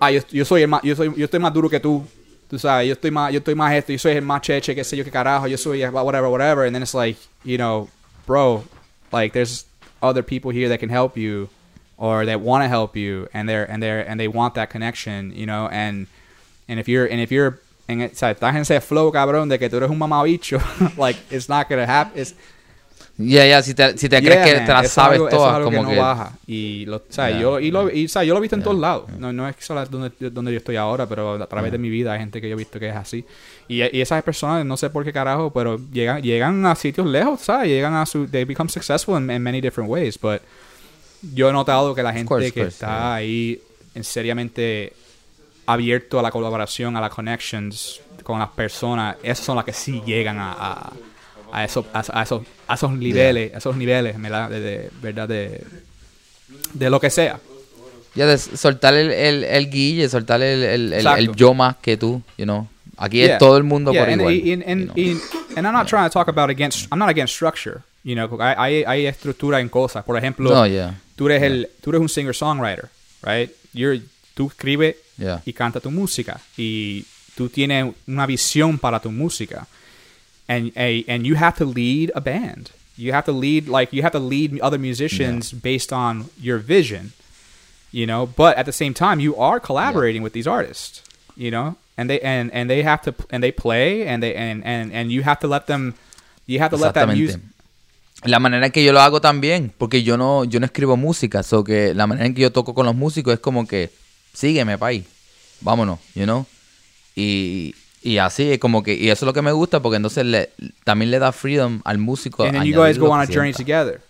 ah, 0.00 0.09
yo, 0.09 0.23
yo 0.31 0.45
soy 0.45 0.62
el 0.62 0.69
más, 0.69 0.83
yo 0.83 0.95
soy, 0.95 1.12
yo 1.15 1.27
estoy 1.27 1.39
más 1.39 1.53
duro 1.53 1.69
que 1.69 1.79
tú. 1.79 2.05
Tú 2.49 2.59
sabes, 2.59 2.89
yo 2.89 2.95
estoy 2.95 3.12
más, 3.12 3.33
yo 3.33 3.39
estoy 3.39 3.55
más 3.55 3.73
esto, 3.75 3.93
yo 3.93 3.99
soy 3.99 4.17
el 4.17 4.23
más 4.23 4.41
cheche, 4.41 4.75
qué 4.75 4.83
sé 4.83 4.97
yo, 4.97 5.05
qué 5.05 5.11
carajo, 5.11 5.47
yo 5.47 5.57
soy 5.57 5.85
whatever, 5.85 6.29
whatever. 6.29 6.65
And 6.65 6.75
then 6.75 6.83
it's 6.83 6.95
like, 6.95 7.19
you 7.45 7.59
know, 7.59 7.89
bro, 8.27 8.65
like 9.12 9.33
there's 9.35 9.67
other 10.03 10.23
people 10.23 10.50
here 10.50 10.68
that 10.71 10.81
can 10.81 10.88
help 10.88 11.16
you 11.16 11.49
or 12.01 12.25
that 12.25 12.41
want 12.41 12.65
to 12.65 12.69
help 12.69 12.97
you 12.97 13.29
and 13.33 13.49
they're 13.49 13.71
and 13.71 13.81
they're 13.83 14.01
and 14.01 14.19
they 14.19 14.27
want 14.27 14.55
that 14.55 14.71
connection, 14.71 15.33
you 15.37 15.47
know, 15.47 15.69
and 15.71 16.07
and 16.67 16.81
if 16.81 16.89
you're 16.89 17.07
and 17.07 17.21
if 17.21 17.31
you're 17.31 17.59
en, 17.89 18.03
o 18.03 18.09
sea, 18.15 18.31
estás 18.31 18.55
en 18.55 18.63
ese 18.63 18.81
flow, 18.81 19.13
cabrón, 19.13 19.49
de 19.49 19.59
que 19.59 19.69
tú 19.69 19.77
eres 19.77 19.91
un 19.91 19.99
mamabicho, 19.99 20.59
like 20.97 21.19
it's 21.31 21.49
not 21.49 21.69
gonna 21.69 21.87
happen. 21.87 22.19
It's, 22.21 22.35
Yeah, 23.23 23.45
yeah, 23.45 23.61
si 23.63 23.75
te, 23.75 23.99
si 23.99 24.09
te 24.09 24.17
Yeah, 24.23 24.31
crees 24.31 24.47
que 24.47 24.57
man, 24.57 24.65
te 24.65 24.73
las 24.73 24.85
es 24.87 24.93
sabes 24.93 25.17
eso 25.17 25.29
es 25.29 25.35
todas, 25.35 25.55
algo 25.55 25.71
como 25.71 25.83
que 25.83 25.91
que... 25.91 25.97
no 25.97 26.03
baja. 26.03 26.33
Y, 26.47 26.87
lo, 26.87 26.97
o 26.97 27.03
sea, 27.11 27.29
Yeah, 27.29 27.41
yo, 27.41 27.61
y 27.61 27.71
lo, 27.71 27.91
y, 27.91 28.07
o 28.07 28.09
sea, 28.09 28.25
yo 28.25 28.33
lo 28.33 28.39
he 28.39 28.41
visto 28.41 28.57
en 28.57 28.61
Yeah, 28.63 28.65
todos 28.65 28.81
lados. 28.81 29.11
No, 29.19 29.31
no 29.31 29.47
es 29.47 29.57
que 29.57 29.63
solo 29.63 29.85
donde, 29.85 30.31
donde 30.31 30.53
yo 30.53 30.57
estoy 30.57 30.77
ahora, 30.77 31.07
pero 31.07 31.35
a 31.35 31.47
través 31.47 31.71
de 31.71 31.77
mi 31.77 31.91
vida 31.91 32.15
hay 32.15 32.21
gente 32.21 32.41
que 32.41 32.49
yo 32.49 32.55
he 32.55 32.59
visto 32.59 32.81
que 32.81 32.89
es 32.89 32.97
así. 32.97 33.27
Y, 33.69 33.83
y 33.95 34.01
esas 34.01 34.23
personas, 34.23 34.65
no 34.65 34.79
sé 34.79 34.89
por 34.89 35.05
qué 35.05 35.13
carajo, 35.13 35.53
pero 35.53 35.79
llegan, 35.93 36.23
llegan 36.23 36.65
a 36.65 36.75
sitios 36.75 37.07
lejos, 37.07 37.43
¿sabes? 37.43 37.69
Llegan 37.69 37.95
a 37.95 38.07
su... 38.07 38.27
They 38.27 38.45
become 38.45 38.71
successful 38.71 39.19
in, 39.19 39.31
in 39.31 39.43
many 39.43 39.61
different 39.61 39.91
ways, 39.91 40.19
but 40.19 40.41
yo 41.22 41.48
he 41.48 41.52
notado 41.52 41.94
que 41.94 42.02
la 42.02 42.12
gente 42.12 42.28
course, 42.28 42.52
que 42.52 42.61
course, 42.61 42.74
está 42.74 42.87
yeah. 42.87 43.14
ahí 43.14 43.61
en 43.94 44.04
seriamente 44.04 44.92
abierto 45.66 46.18
a 46.18 46.22
la 46.22 46.30
colaboración, 46.30 46.96
a 46.96 47.00
las 47.00 47.11
connections 47.11 48.00
con 48.22 48.38
las 48.38 48.48
personas, 48.50 49.16
esas 49.22 49.44
son 49.44 49.56
las 49.56 49.64
que 49.64 49.72
sí 49.72 50.02
llegan 50.04 50.38
a, 50.38 50.52
a, 50.52 50.92
a 51.52 51.64
esos, 51.64 51.85
a, 51.92 52.02
a 52.20 52.22
esos, 52.22 52.42
a 52.68 52.74
esos 52.74 52.92
niveles, 52.92 53.54
a 53.54 53.59
esos 53.59 53.76
niveles, 53.76 54.20
¿verdad? 54.20 54.50
De, 54.50 54.61
de- 54.61 54.90
¿verdad? 55.00 55.28
De, 55.28 55.64
de 56.74 56.90
lo 56.90 57.00
que 57.00 57.11
sea. 57.11 57.38
Ya, 58.14 58.26
de 58.26 58.38
soltar 58.38 58.94
el, 58.94 59.11
el, 59.12 59.44
el 59.44 59.70
guille, 59.70 60.09
soltar 60.09 60.42
el, 60.42 60.62
el, 60.64 60.92
el, 60.92 61.33
yo 61.35 61.54
más 61.54 61.76
que 61.76 61.96
tú, 61.96 62.22
you 62.37 62.44
know. 62.44 62.66
Aquí 62.96 63.18
Yeah. 63.18 63.35
es 63.35 63.38
todo 63.38 63.56
el 63.56 63.62
mundo 63.64 63.92
Yeah, 63.92 64.02
por 64.04 64.12
and, 64.12 64.20
igual. 64.20 64.52
and, 64.52 64.62
and, 64.68 64.94
you 64.96 65.14
know. 65.14 65.22
and- 65.56 65.66
I'm 65.66 65.72
not 65.72 65.87
trying 65.88 66.04
to 66.04 66.11
talk 66.12 66.28
about 66.28 66.50
against, 66.50 66.87
I'm 66.92 66.98
not 66.98 67.09
against 67.09 67.35
structure, 67.35 67.80
you 68.04 68.14
know, 68.14 68.28
hay, 68.40 68.54
hay, 68.59 68.85
hay 68.85 69.06
estructura 69.06 69.61
en 69.61 69.68
cosas. 69.70 70.04
Por 70.04 70.18
ejemplo, 70.18 70.50
No, 70.52 70.66
yeah, 70.66 70.94
tú 71.20 71.26
eres 71.26 71.42
el, 71.42 71.68
tú 71.83 71.90
eres 71.90 72.00
un 72.00 72.09
singer-songwriter, 72.09 72.88
right? 73.22 73.50
You're, 73.74 74.00
tú 74.35 74.46
escribes 74.46 74.96
yeah. 75.18 75.42
y 75.44 75.52
canta 75.52 75.78
tu 75.78 75.90
música. 75.90 76.40
Y 76.56 77.04
tú 77.37 77.50
tienes 77.50 77.92
una 78.09 78.26
visión 78.26 78.78
para 78.78 79.00
tu 79.00 79.11
música. 79.11 79.66
And 80.48 80.72
and 80.76 81.26
you 81.26 81.35
have 81.37 81.59
to 81.59 81.66
lead 81.66 82.11
a 82.14 82.22
band. 82.22 82.70
You 82.96 83.12
have 83.12 83.26
to 83.26 83.33
lead 83.33 83.68
like 83.68 83.92
you 83.92 84.02
have 84.02 84.12
to 84.12 84.18
lead 84.18 84.59
other 84.62 84.78
musicians 84.78 85.52
based 85.52 85.92
on 85.92 86.30
your 86.40 86.59
vision 86.59 87.12
you 87.92 88.06
know? 88.06 88.26
But 88.26 88.56
at 88.56 88.64
the 88.66 88.72
same 88.72 88.94
time 88.94 89.20
you 89.20 89.37
are 89.37 89.61
collaborating 89.61 90.22
with 90.22 90.33
these 90.33 90.46
artists 90.46 91.02
you 91.37 91.50
know? 91.50 91.76
And 91.98 92.09
they 92.09 92.20
and 92.20 92.50
and 92.52 92.68
they 92.68 92.83
have 92.83 93.02
to 93.02 93.14
and 93.30 93.42
they 93.42 93.52
play 93.52 94.06
and 94.06 94.22
they 94.22 94.35
and 94.35 94.64
and 94.64 94.90
and 94.92 95.12
you 95.12 95.22
have 95.22 95.38
to 95.40 95.46
let 95.46 95.66
them 95.66 95.94
you 96.46 96.59
have 96.59 96.70
to 96.70 96.76
let 96.76 96.94
that 96.94 97.09
Exactamente. 97.09 97.50
La 98.24 98.38
manera 98.38 98.66
en 98.66 98.72
que 98.72 98.85
yo 98.85 98.92
lo 98.92 99.00
hago 99.00 99.20
también, 99.20 99.72
porque 99.78 100.02
yo 100.02 100.16
no, 100.16 100.44
yo 100.44 100.61
no 100.61 100.66
escribo 100.66 100.96
música, 100.96 101.42
so 101.42 101.64
que 101.64 101.94
la 101.94 102.06
manera 102.06 102.26
en 102.26 102.35
que 102.35 102.42
yo 102.42 102.52
toco 102.52 102.74
con 102.74 102.85
los 102.87 102.94
músicos 102.94 103.33
es 103.35 103.40
como 103.40 103.66
que, 103.66 103.90
sígueme, 104.35 104.76
pay, 104.76 105.04
vámonos, 105.62 105.98
you 106.14 106.24
know. 106.24 106.44
Y, 107.16 107.74
y 108.02 108.18
así 108.18 108.52
es 108.52 108.59
como 108.59 108.83
que, 108.83 108.94
y 108.94 109.09
eso 109.09 109.24
es 109.24 109.26
lo 109.26 109.33
que 109.33 109.40
me 109.42 109.52
gusta, 109.52 109.80
porque 109.80 109.96
entonces 109.96 110.26
le, 110.26 110.50
también 110.85 111.11
le 111.11 111.18
da 111.18 111.33
freedom 111.33 111.80
al 111.85 111.96
músico. 111.98 112.44
and 112.44 112.52
then 112.54 112.64
you 112.64 112.74
guys 112.74 112.98
go 112.98 113.11
on 113.11 113.20
a 113.20 113.26
journey 113.26 113.52
together 113.54 114.00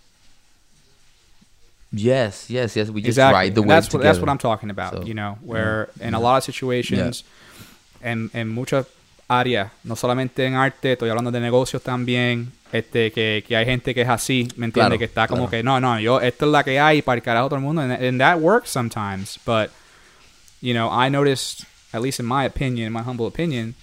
Yes, 1.93 2.49
yes, 2.49 2.77
yes. 2.77 2.89
We 2.89 3.01
just 3.01 3.19
exactly. 3.19 3.35
ride 3.35 3.55
the 3.55 3.63
And 3.63 3.69
wave 3.69 3.77
that's 3.83 3.93
what 3.93 4.03
that's 4.03 4.19
together. 4.19 4.21
what 4.21 4.31
I'm 4.31 4.39
talking 4.39 4.71
about. 4.71 4.93
So, 4.93 5.03
you 5.05 5.15
know, 5.15 5.39
where 5.43 5.89
in 6.01 6.15
a 6.15 6.21
lot 6.21 6.37
of 6.39 6.45
situations, 6.45 7.25
en, 8.01 8.31
en 8.33 8.49
muchas 8.49 8.87
áreas, 9.31 9.71
no 9.85 9.95
solamente 9.95 10.45
en 10.45 10.55
arte, 10.55 10.93
estoy 10.93 11.09
hablando 11.09 11.31
de 11.31 11.39
negocios 11.39 11.83
también, 11.83 12.51
este, 12.73 13.13
que, 13.13 13.45
que 13.47 13.57
hay 13.57 13.65
gente 13.65 13.95
que 13.95 14.03
es 14.03 14.09
así, 14.09 14.49
¿me 14.57 14.67
entiendes? 14.67 14.73
Claro, 14.73 14.99
que 14.99 15.05
está 15.05 15.29
como 15.29 15.43
claro. 15.43 15.51
que 15.51 15.63
no, 15.63 15.81
no, 15.81 16.01
yo, 16.01 16.21
esto 16.21 16.47
es 16.47 16.51
la 16.51 16.65
que 16.65 16.81
hay 16.81 17.01
para 17.01 17.17
el 17.17 17.23
carajo 17.23 17.49
todo 17.49 17.57
el 17.57 17.63
mundo, 17.63 17.81
and, 17.81 17.93
and 17.93 18.21
that 18.21 18.41
works 18.41 18.71
sometimes, 18.71 19.39
but 19.47 19.71
you 20.61 20.75
know, 20.75 20.91
I 20.91 21.09
noticed, 21.09 21.65
at 21.93 22.03
least 22.03 22.19
in 22.19 22.27
my 22.27 22.45
opinion, 22.45 22.89
in 22.89 22.93
my 22.93 23.03
humble 23.03 23.27
opinion, 23.27 23.77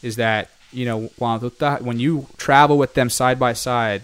is 0.00 0.14
that 0.16 0.48
you 0.72 0.84
know, 0.84 1.10
cuando 1.18 1.48
tú 1.48 1.52
estás, 1.52 1.80
when 1.80 1.98
you 1.98 2.26
travel 2.36 2.78
with 2.78 2.94
them 2.94 3.08
side 3.08 3.38
by 3.38 3.52
side, 3.52 4.02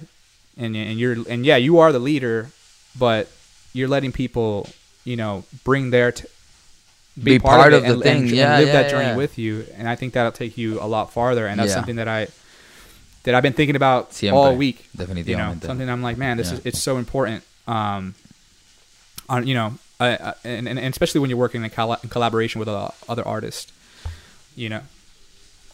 and 0.56 0.76
and 0.76 0.98
you're 0.98 1.16
and 1.28 1.44
yeah, 1.44 1.56
you 1.56 1.78
are 1.78 1.92
the 1.92 1.98
leader, 1.98 2.50
but 2.98 3.28
you're 3.72 3.88
letting 3.88 4.12
people, 4.12 4.68
you 5.04 5.16
know, 5.16 5.44
bring 5.64 5.90
their 5.90 6.12
t- 7.16 7.22
Be 7.22 7.38
part 7.38 7.72
of 7.72 7.84
it 7.84 7.86
the 7.86 7.92
and, 7.94 8.02
thing. 8.02 8.16
and, 8.22 8.30
Yeah, 8.30 8.54
and 8.56 8.64
live 8.64 8.68
yeah, 8.74 8.82
that 8.82 8.90
journey 8.90 9.06
yeah. 9.06 9.16
with 9.16 9.38
you, 9.38 9.64
and 9.76 9.88
I 9.88 9.96
think 9.96 10.12
that'll 10.14 10.32
take 10.32 10.56
you 10.56 10.80
a 10.80 10.86
lot 10.86 11.12
farther, 11.12 11.46
and 11.46 11.58
that's 11.60 11.72
something 11.72 11.96
that 11.96 12.08
I 12.08 12.28
that 13.24 13.34
I've 13.34 13.42
been 13.42 13.52
thinking 13.52 13.76
about 13.76 14.12
Siempre, 14.14 14.38
all 14.38 14.56
week. 14.56 14.88
You 14.98 15.36
know, 15.36 15.54
something 15.62 15.88
I'm 15.88 16.02
like, 16.02 16.16
man, 16.16 16.36
this 16.36 16.50
is 16.52 16.60
it's 16.64 16.80
so 16.80 16.96
important. 16.98 17.42
Um, 17.66 18.14
on 19.28 19.46
you 19.46 19.54
know, 19.54 19.74
uh, 20.00 20.04
uh, 20.04 20.32
and, 20.44 20.66
and 20.68 20.78
especially 20.78 21.20
when 21.20 21.30
you're 21.30 21.38
working 21.38 21.62
in, 21.62 21.70
colla- 21.70 21.98
in 22.02 22.08
collaboration 22.08 22.58
with 22.58 22.68
uh, 22.68 22.88
other 23.08 23.26
artists, 23.26 23.70
you 24.56 24.68
know. 24.68 24.80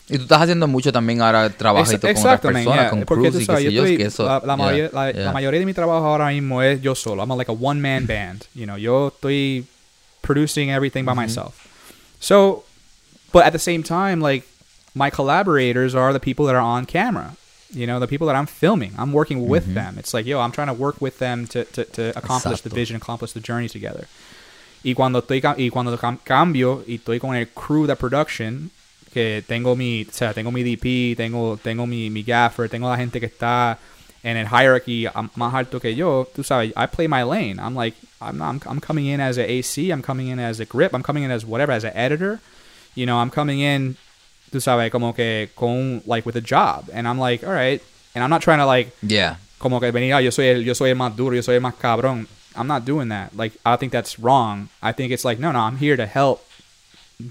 Y 0.08 0.18
tú 0.18 0.22
estás 0.24 0.40
haciendo 0.42 0.68
mucho 0.68 0.92
también 0.92 1.20
ahora 1.20 1.50
trabajo 1.50 1.90
Ex- 1.90 2.00
con 2.00 2.10
otras 2.16 2.40
personas, 2.40 2.64
yeah. 2.76 2.90
con 2.90 3.04
Porque 3.04 3.28
crews 3.30 3.42
y 3.42 3.44
sabes, 3.44 3.64
yo 3.64 3.70
yo, 3.70 3.84
estoy- 3.86 3.96
que 3.96 4.04
eso... 4.06 4.24
la, 4.24 4.34
la 4.38 4.40
yeah, 4.44 4.56
mayoría, 4.56 4.90
la- 4.92 5.10
yeah. 5.12 5.24
la 5.24 5.32
mayoría 5.32 5.58
de 5.60 5.66
mi 5.66 5.74
trabajo 5.74 6.06
ahora 6.06 6.28
mismo 6.28 6.62
es 6.62 6.80
yo 6.80 6.94
solo. 6.94 7.22
I'm 7.24 7.28
like 7.36 7.50
a 7.50 7.54
one 7.54 7.80
man 7.80 8.06
band. 8.06 8.44
You 8.54 8.66
know, 8.66 8.76
yo 8.76 9.08
estoy 9.08 9.64
producing 10.26 10.70
everything 10.70 11.04
by 11.04 11.12
mm-hmm. 11.12 11.20
myself. 11.20 11.54
So, 12.20 12.64
but 13.32 13.46
at 13.46 13.52
the 13.52 13.58
same 13.58 13.82
time, 13.82 14.20
like 14.20 14.44
my 14.94 15.08
collaborators 15.08 15.94
are 15.94 16.12
the 16.12 16.20
people 16.20 16.44
that 16.46 16.54
are 16.54 16.68
on 16.76 16.84
camera. 16.84 17.36
You 17.70 17.86
know, 17.86 17.98
the 17.98 18.06
people 18.06 18.26
that 18.28 18.36
I'm 18.36 18.46
filming. 18.46 18.92
I'm 18.98 19.12
working 19.12 19.48
with 19.48 19.64
mm-hmm. 19.64 19.74
them. 19.74 19.98
It's 19.98 20.14
like, 20.14 20.26
yo, 20.26 20.40
I'm 20.40 20.52
trying 20.52 20.68
to 20.68 20.74
work 20.74 21.00
with 21.00 21.18
them 21.18 21.46
to, 21.48 21.64
to, 21.64 21.84
to 21.84 22.18
accomplish 22.18 22.60
the 22.60 22.70
vision, 22.70 22.96
accomplish 22.96 23.32
the 23.32 23.40
journey 23.40 23.68
together. 23.68 24.06
Y 24.84 24.94
cuando 24.94 25.20
estoy 25.20 25.42
y 25.58 25.70
cuando 25.70 25.96
cambio 26.24 26.84
y 26.86 26.98
estoy 26.98 27.18
con 27.18 27.34
el 27.34 27.46
crew 27.46 27.86
de 27.86 27.96
production, 27.96 28.70
que 29.12 29.42
tengo 29.46 29.74
mi, 29.74 30.06
o 30.08 30.12
sea, 30.12 30.32
tengo 30.32 30.52
mi 30.52 30.62
DP, 30.62 31.16
tengo, 31.16 31.56
tengo 31.56 31.86
mi, 31.86 32.08
mi 32.08 32.22
gaffer, 32.22 32.68
tengo 32.68 32.88
la 32.88 32.96
gente 32.96 33.18
que 33.18 33.26
está 33.26 33.78
en 34.26 34.36
in 34.36 34.46
hierarchy 34.46 35.06
am- 35.06 35.30
más 35.36 35.54
alto 35.54 35.78
que 35.80 35.94
yo, 35.94 36.26
tú 36.34 36.42
sabes, 36.44 36.72
I 36.76 36.86
play 36.86 37.06
my 37.06 37.22
lane. 37.22 37.58
I'm 37.60 37.74
like, 37.74 37.94
I'm 38.20 38.36
not, 38.38 38.48
I'm, 38.50 38.60
I'm 38.68 38.80
coming 38.80 39.06
in 39.06 39.20
as 39.20 39.38
a 39.38 39.48
AC, 39.50 39.90
I'm 39.90 40.02
coming 40.02 40.28
in 40.28 40.38
as 40.40 40.58
a 40.60 40.64
grip, 40.64 40.92
I'm 40.94 41.02
coming 41.02 41.22
in 41.24 41.30
as 41.30 41.44
whatever, 41.46 41.72
as 41.72 41.84
an 41.84 41.92
editor. 41.94 42.40
You 42.94 43.06
know, 43.06 43.18
I'm 43.18 43.30
coming 43.30 43.60
in, 43.60 43.96
tú 44.50 44.60
sabes, 44.60 44.90
como 44.90 45.12
que 45.12 45.48
con, 45.54 46.02
like, 46.06 46.26
with 46.26 46.36
a 46.36 46.40
job. 46.40 46.88
And 46.92 47.06
I'm 47.06 47.18
like, 47.18 47.44
all 47.46 47.52
right. 47.52 47.80
And 48.14 48.24
I'm 48.24 48.30
not 48.30 48.42
trying 48.42 48.58
to, 48.58 48.66
like, 48.66 48.88
Yeah. 49.02 49.36
como 49.58 49.78
que 49.80 49.90
venir, 49.92 50.12
"Ah, 50.14 50.18
yo 50.20 50.30
soy 50.30 50.48
el, 50.48 50.62
yo 50.62 50.72
soy 50.74 50.90
el 50.90 50.96
más 50.96 51.14
duro, 51.16 51.34
yo 51.34 51.42
soy 51.42 51.54
el 51.56 51.60
más 51.62 51.74
cabrón. 51.76 52.26
I'm 52.56 52.66
not 52.66 52.84
doing 52.86 53.08
that. 53.10 53.36
Like 53.36 53.52
I 53.66 53.76
think 53.76 53.92
that's 53.92 54.18
wrong. 54.18 54.68
I 54.82 54.92
think 54.92 55.12
it's 55.12 55.24
like 55.26 55.38
no, 55.38 55.52
no, 55.52 55.60
I'm 55.60 55.76
here 55.76 55.94
to 55.96 56.06
help 56.06 56.40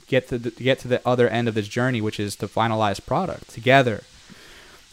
get 0.08 0.28
to 0.30 0.38
the, 0.38 0.52
get 0.52 0.80
to 0.82 0.88
the 0.88 1.02
other 1.06 1.28
end 1.28 1.48
of 1.48 1.56
this 1.56 1.68
journey, 1.68 2.00
which 2.00 2.20
is 2.20 2.36
to 2.38 2.48
finalize 2.48 3.00
product 3.04 3.50
together. 3.50 4.02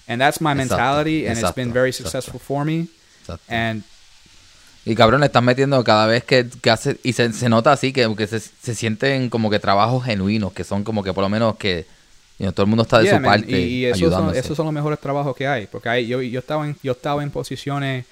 And 0.09 0.21
that's 0.21 0.41
my 0.41 0.53
Exacto, 0.53 0.77
mentality, 0.77 1.27
and 1.27 1.38
it's 1.38 1.53
been 1.53 1.69
exacto, 1.69 1.73
very 1.73 1.91
exacto. 1.91 2.11
successful 2.11 2.41
for 2.41 2.65
me. 2.65 2.88
Exacto. 3.21 3.45
And 3.49 3.85
Y 4.85 4.97
cabrón, 4.97 5.21
le 5.21 5.27
estás 5.27 5.43
metiendo 5.43 5.83
cada 5.85 6.07
vez 6.07 6.25
que, 6.25 6.49
que 6.61 6.71
hace, 6.71 6.99
y 7.05 7.12
se, 7.12 7.33
se 7.33 7.49
nota 7.49 7.71
así, 7.71 7.93
que, 7.93 8.12
que 8.17 8.27
se, 8.27 8.41
se 8.41 8.75
sienten 8.75 9.31
como 9.31 9.49
que 9.49 9.61
trabajos 9.61 10.05
genuinos, 10.05 10.53
que 10.53 10.65
son 10.65 10.83
como 10.83 11.05
que 11.05 11.12
por 11.12 11.23
lo 11.23 11.29
menos 11.29 11.57
que 11.57 11.87
you 12.38 12.45
know, 12.47 12.53
todo 12.53 12.65
el 12.65 12.69
mundo 12.69 12.83
está 12.83 12.99
de 12.99 13.05
Yeah, 13.05 13.17
su 13.17 13.21
man, 13.21 13.41
parte 13.41 13.61
y, 13.61 13.65
y 13.65 13.85
esos, 13.85 14.12
son, 14.12 14.35
esos 14.35 14.57
son 14.57 14.67
los 14.67 14.75
mejores 14.75 14.99
trabajos 14.99 15.37
que 15.37 15.47
hay. 15.47 15.67
Porque 15.69 15.88
hay, 15.88 16.07
yo, 16.09 16.21
yo, 16.21 16.41
estaba 16.41 16.67
en, 16.67 16.77
yo 16.83 16.93
estaba 16.93 17.23
en 17.23 17.31
posiciones, 17.31 18.07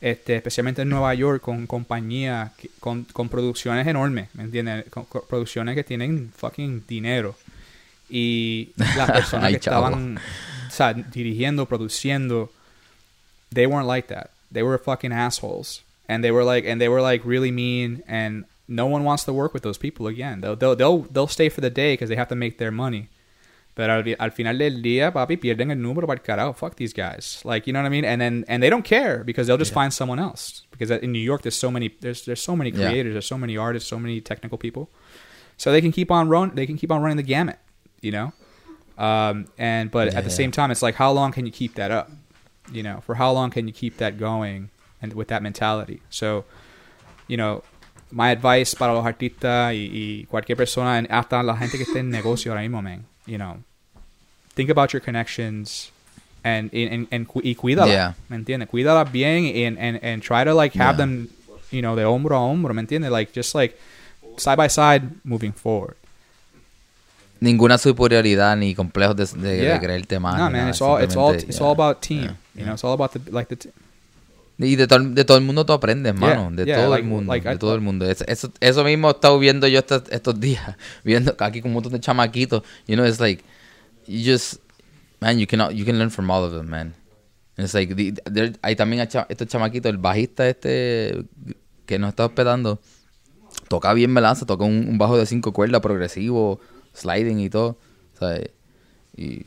este, 0.00 0.36
especialmente 0.36 0.80
en 0.80 0.88
Nueva 0.88 1.12
York, 1.12 1.42
con 1.42 1.66
compañías, 1.66 2.52
con, 2.80 3.04
con 3.04 3.28
producciones 3.28 3.86
enormes, 3.86 4.30
¿me 4.32 4.44
entiendes? 4.44 4.86
Con, 4.88 5.04
con 5.04 5.22
producciones 5.28 5.74
que 5.74 5.84
tienen 5.84 6.32
fucking 6.34 6.84
dinero. 6.88 7.36
Y 8.08 8.70
las 8.76 9.10
personas 9.12 9.44
Ay, 9.48 9.52
que 9.52 9.58
estaban 9.58 10.18
sea, 10.74 10.92
dirigiendo, 10.94 11.66
produciendo, 11.66 12.50
they 13.50 13.66
weren't 13.66 13.86
like 13.86 14.08
that. 14.08 14.30
They 14.50 14.62
were 14.62 14.76
fucking 14.78 15.12
assholes. 15.12 15.82
And 16.08 16.22
they 16.22 16.30
were 16.30 16.44
like, 16.44 16.64
and 16.66 16.80
they 16.80 16.88
were 16.88 17.00
like 17.00 17.24
really 17.24 17.50
mean 17.50 18.02
and 18.06 18.44
no 18.68 18.86
one 18.86 19.04
wants 19.04 19.24
to 19.24 19.32
work 19.32 19.54
with 19.54 19.62
those 19.62 19.78
people 19.78 20.06
again. 20.06 20.40
They'll, 20.40 20.56
they'll, 20.56 20.76
they'll, 20.76 20.98
they'll 21.10 21.26
stay 21.26 21.48
for 21.48 21.60
the 21.60 21.70
day 21.70 21.94
because 21.94 22.08
they 22.08 22.16
have 22.16 22.28
to 22.28 22.34
make 22.34 22.58
their 22.58 22.70
money. 22.70 23.08
But 23.74 23.90
al, 23.90 24.04
al 24.20 24.30
final 24.30 24.56
del 24.56 24.80
día, 24.82 25.12
papi, 25.12 25.36
pierden 25.36 25.70
el 25.70 25.78
número 25.78 26.06
para 26.06 26.18
el 26.18 26.22
carajo. 26.24 26.54
Fuck 26.56 26.76
these 26.76 26.92
guys. 26.92 27.40
Like, 27.44 27.66
you 27.66 27.72
know 27.72 27.80
what 27.80 27.86
I 27.86 27.90
mean? 27.90 28.04
And 28.04 28.20
then, 28.20 28.44
and 28.46 28.62
they 28.62 28.70
don't 28.70 28.84
care 28.84 29.24
because 29.24 29.46
they'll 29.48 29.58
just 29.58 29.72
find 29.72 29.92
someone 29.92 30.18
else. 30.20 30.62
Because 30.70 30.90
in 30.92 31.10
New 31.10 31.18
York, 31.18 31.42
there's 31.42 31.56
so 31.58 31.70
many, 31.70 31.88
there's, 32.00 32.24
there's 32.24 32.40
so 32.42 32.54
many 32.54 32.70
Yeah. 32.70 32.88
creators, 32.90 33.14
there's 33.14 33.26
so 33.26 33.36
many 33.38 33.56
artists, 33.56 33.88
so 33.88 33.98
many 33.98 34.20
technical 34.20 34.58
people. 34.58 34.90
So 35.56 35.72
they 35.72 35.80
can 35.80 35.90
keep 35.92 36.10
on 36.10 36.28
run, 36.28 36.54
they 36.54 36.66
can 36.66 36.76
keep 36.76 36.92
on 36.92 37.02
running 37.02 37.16
the 37.16 37.22
gamut, 37.24 37.58
you 38.00 38.12
know? 38.12 38.32
Um, 38.96 39.46
and, 39.58 39.90
but 39.90 40.14
at 40.14 40.24
the 40.24 40.30
same 40.30 40.50
time, 40.52 40.70
it's 40.70 40.82
like, 40.82 40.94
how 40.94 41.10
long 41.12 41.32
can 41.32 41.46
you 41.46 41.52
keep 41.52 41.74
that 41.74 41.90
up? 41.90 42.10
You 42.72 42.82
know, 42.82 43.00
for 43.04 43.16
how 43.16 43.32
long 43.32 43.50
can 43.50 43.66
you 43.66 43.72
keep 43.74 43.96
that 43.98 44.18
going 44.18 44.70
and 45.02 45.12
with 45.14 45.28
that 45.28 45.42
mentality? 45.42 46.00
So, 46.10 46.44
you 47.28 47.36
know, 47.36 47.62
my 48.12 48.30
advice 48.30 48.74
para 48.74 48.94
los 48.94 49.04
artistas 49.04 49.72
y, 49.74 49.90
y 49.92 50.26
cualquier 50.30 50.56
persona, 50.56 51.04
hasta 51.10 51.42
la 51.42 51.56
gente 51.56 51.76
que 51.76 51.84
esté 51.84 51.98
en 52.00 52.10
negocio 52.10 52.52
ahora 52.52 52.62
mismo, 52.62 52.82
man, 52.82 53.04
you 53.26 53.36
know, 53.36 53.58
think 54.54 54.70
about 54.70 54.92
your 54.92 55.00
connections 55.00 55.90
and 56.44 56.70
and, 56.72 57.08
and, 57.10 57.26
y 57.42 57.54
cuídala, 57.56 57.86
Yeah. 57.88 58.14
¿me 58.28 58.36
entiendes? 58.36 58.68
Cuídala 58.68 59.10
bien 59.10 59.46
and, 59.66 59.78
and, 59.78 59.98
and 60.04 60.22
try 60.22 60.44
to 60.44 60.54
like 60.54 60.74
have 60.74 60.94
Yeah. 60.96 61.06
them, 61.06 61.28
you 61.72 61.82
know, 61.82 61.96
de 61.96 62.02
hombro 62.04 62.36
a 62.36 62.40
hombro, 62.40 62.72
¿me 62.74 62.82
entiendes? 62.82 63.10
Like 63.10 63.32
just 63.32 63.54
like 63.54 63.76
side 64.36 64.56
by 64.56 64.68
side 64.68 65.10
moving 65.24 65.52
forward. 65.52 65.96
Ninguna 67.44 67.76
superioridad 67.78 68.56
ni 68.56 68.74
complejos 68.74 69.16
de, 69.16 69.26
de, 69.40 69.48
de 69.56 69.62
Yeah. 69.64 69.80
creerte 69.80 70.18
más. 70.18 70.38
No, 70.38 70.50
man, 70.50 70.68
it's 70.70 70.80
all 70.80 71.02
it's 71.04 71.14
all 71.16 71.34
it's 71.34 71.58
yeah. 71.58 71.66
all 71.66 71.72
about 71.72 72.00
team. 72.00 72.22
Yeah, 72.22 72.36
You 72.54 72.62
know, 72.64 72.74
it's 72.74 72.84
all 72.84 72.92
about 72.94 73.12
the 73.12 73.20
like 73.30 73.54
the 73.54 73.70
Y 74.56 74.76
de 74.76 74.86
todo, 74.86 75.00
el- 75.00 75.14
de 75.14 75.24
todo 75.24 75.36
el 75.36 75.44
mundo 75.44 75.66
tú 75.66 75.72
aprendes, 75.72 76.14
mano. 76.14 76.48
De 76.52 76.64
todo 76.64 76.88
like- 76.90 77.02
el 77.02 77.08
mundo. 77.08 77.32
like 77.32 77.48
de 77.48 77.54
I- 77.54 77.58
todo 77.58 77.74
el 77.74 77.80
mundo. 77.80 78.08
Es- 78.08 78.24
eso, 78.26 78.50
eso 78.60 78.84
mismo 78.84 79.08
he 79.08 79.12
estado 79.12 79.38
viendo 79.38 79.66
yo 79.66 79.80
estos, 79.80 80.04
estos 80.10 80.38
días. 80.40 80.76
Viendo 81.04 81.34
aquí 81.40 81.60
con 81.60 81.70
un 81.70 81.74
montón 81.74 81.92
de 81.92 82.00
chamaquitos. 82.00 82.62
You 82.86 82.94
know, 82.94 83.04
it's 83.04 83.18
like, 83.20 83.42
you 84.06 84.20
just, 84.32 84.60
man, 85.20 85.38
you, 85.38 85.46
cannot, 85.48 85.72
you 85.72 85.84
can 85.84 85.98
learn 85.98 86.10
from 86.10 86.30
all 86.30 86.44
of 86.44 86.52
them, 86.52 86.68
man. 86.68 86.94
And 87.56 87.64
it's 87.66 87.74
like, 87.74 87.94
the- 87.96 88.52
hay 88.62 88.76
también 88.76 89.02
estos 89.02 89.48
chamaquitos, 89.48 89.90
el 89.90 89.98
bajista 89.98 90.48
este 90.48 91.24
que 91.86 91.98
nos 91.98 92.10
está 92.10 92.24
hospedando, 92.26 92.78
toca 93.68 93.92
bien 93.92 94.12
melanza, 94.12 94.46
toca 94.46 94.64
un, 94.64 94.86
un 94.88 94.98
bajo 94.98 95.18
de 95.18 95.26
cinco 95.26 95.52
cuerdas 95.52 95.80
progresivo, 95.80 96.60
sliding 96.94 97.40
y 97.40 97.50
todo. 97.50 97.76
¿sabes? 98.18 98.50
Y 99.16 99.42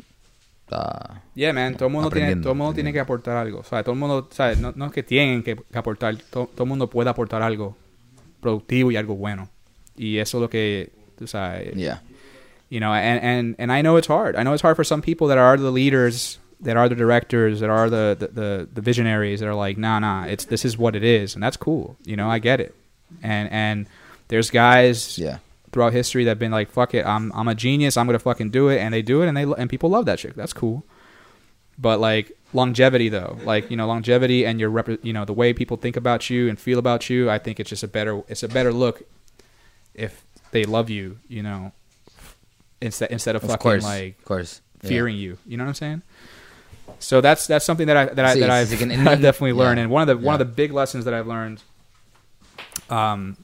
está... 0.66 1.22
Yeah, 1.36 1.54
man, 1.54 1.76
todo 1.76 1.88
el 1.88 1.94
mundo 1.94 2.10
tiene, 2.10 2.36
todo 2.36 2.54
mundo 2.56 2.74
tiene 2.74 2.92
que 2.94 3.00
aportar 3.00 3.38
algo. 3.38 3.60
O 3.60 3.64
sea, 3.64 3.82
todo 3.84 3.94
el 3.94 4.00
mundo, 4.00 4.28
¿sabes? 4.32 4.60
No, 4.60 4.74
no 4.76 4.88
es 4.88 4.92
que 4.92 5.04
tienen 5.04 5.42
que, 5.44 5.56
que 5.56 5.78
aportar, 5.78 6.16
to- 6.18 6.50
todo 6.54 6.64
el 6.64 6.70
mundo 6.70 6.90
puede 6.90 7.10
aportar 7.10 7.42
algo 7.42 7.76
productivo 8.42 8.92
y 8.92 8.98
algo 8.98 9.16
bueno. 9.16 9.50
Y 9.96 10.18
eso 10.18 10.38
es 10.38 10.42
lo 10.42 10.50
que, 10.50 10.92
tú 11.18 11.26
sabes, 11.28 11.74
Yeah. 11.76 12.02
you 12.70 12.80
know, 12.80 12.92
and, 12.94 13.24
and, 13.24 13.56
and 13.58 13.72
I 13.72 13.82
know 13.82 13.98
it's 13.98 14.08
hard. 14.10 14.36
I 14.36 14.44
know 14.44 14.54
it's 14.54 14.62
hard 14.64 14.76
for 14.76 14.84
some 14.86 15.02
people 15.02 15.28
that 15.30 15.38
are 15.38 15.58
the 15.58 15.72
leaders, 15.72 16.40
that 16.62 16.76
are 16.78 16.90
the 16.90 16.96
directors, 16.96 17.60
that 17.62 17.70
are 17.70 17.90
the, 17.90 18.16
the, 18.20 18.28
the, 18.28 18.68
the 18.74 18.82
visionaries 18.82 19.40
that 19.40 19.48
are 19.48 19.56
like, 19.56 19.78
nah, 19.78 20.00
nah, 20.00 20.26
it's, 20.26 20.46
this 20.46 20.66
is 20.66 20.78
what 20.78 20.96
it 20.96 21.04
is. 21.04 21.34
And 21.36 21.42
that's 21.44 21.58
cool. 21.58 21.96
You 22.06 22.16
know, 22.16 22.30
I 22.30 22.40
get 22.40 22.60
it. 22.60 22.76
And, 23.24 23.50
and 23.52 23.88
there's 24.28 24.52
guys 24.52 25.18
Yeah. 25.18 25.38
Throughout 25.78 25.94
history 25.94 26.24
that 26.24 26.32
have 26.32 26.40
been 26.40 26.52
like, 26.52 26.72
fuck 26.72 26.96
it, 26.96 27.06
I'm 27.06 27.32
I'm 27.34 27.48
a 27.48 27.54
genius, 27.54 27.98
I'm 27.98 28.08
gonna 28.08 28.18
fucking 28.18 28.50
do 28.50 28.68
it, 28.68 28.80
and 28.80 28.92
they 28.92 29.04
do 29.04 29.22
it, 29.22 29.28
and 29.28 29.38
they 29.38 29.44
and 29.44 29.70
people 29.70 29.92
love 29.92 30.06
that 30.06 30.20
shit. 30.20 30.36
That's 30.36 30.54
cool. 30.54 30.84
But 31.78 32.00
like 32.00 32.32
longevity, 32.52 33.10
though, 33.10 33.38
like 33.44 33.70
you 33.70 33.78
know, 33.78 33.86
longevity 33.86 34.44
and 34.44 34.60
your 34.60 34.72
rep, 34.72 34.90
you 35.04 35.14
know, 35.14 35.24
the 35.24 35.34
way 35.34 35.54
people 35.54 35.78
think 35.78 35.96
about 35.96 36.32
you 36.32 36.50
and 36.50 36.60
feel 36.60 36.80
about 36.80 37.12
you, 37.12 37.30
I 37.30 37.38
think 37.38 37.60
it's 37.60 37.70
just 37.70 37.84
a 37.84 37.88
better, 37.88 38.24
it's 38.28 38.42
a 38.42 38.48
better 38.48 38.74
look 38.74 39.04
if 39.94 40.26
they 40.50 40.64
love 40.64 40.90
you, 40.90 41.20
you 41.28 41.44
know, 41.44 41.74
instead 42.82 43.12
instead 43.12 43.36
of, 43.36 43.44
Of 43.44 43.52
fucking 43.52 43.62
course. 43.62 43.84
like 43.84 44.18
of 44.18 44.26
course. 44.26 44.62
Yeah. 44.82 44.90
fearing 44.90 45.16
you. 45.16 45.38
You 45.46 45.58
know 45.58 45.64
what 45.66 45.70
I'm 45.70 45.76
saying? 45.76 46.02
So 46.98 47.22
that's 47.22 47.46
that's 47.46 47.66
something 47.66 47.86
that 47.86 47.98
I 47.98 48.06
that 48.06 48.26
I 48.26 48.40
that 48.40 48.50
I've, 48.50 48.72
I've 49.08 49.22
definitely 49.22 49.54
learned, 49.54 49.78
yeah, 49.78 49.84
and 49.84 49.92
one 49.92 50.02
of 50.02 50.08
the 50.08 50.18
one 50.18 50.34
of 50.34 50.40
the 50.40 50.52
big 50.52 50.74
lessons 50.74 51.06
that 51.06 51.14
I've 51.14 51.28
learned, 51.28 51.62
um, 52.90 53.38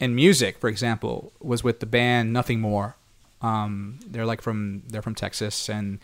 in 0.00 0.14
music, 0.14 0.58
for 0.58 0.68
example, 0.68 1.32
was 1.40 1.62
with 1.64 1.78
the 1.80 1.86
band 1.86 2.32
Nothing 2.32 2.60
More. 2.60 2.94
Um, 3.42 3.98
they're 4.10 4.26
like 4.26 4.42
from 4.42 4.82
they're 4.88 5.02
from 5.02 5.14
Texas, 5.14 5.68
and 5.68 6.00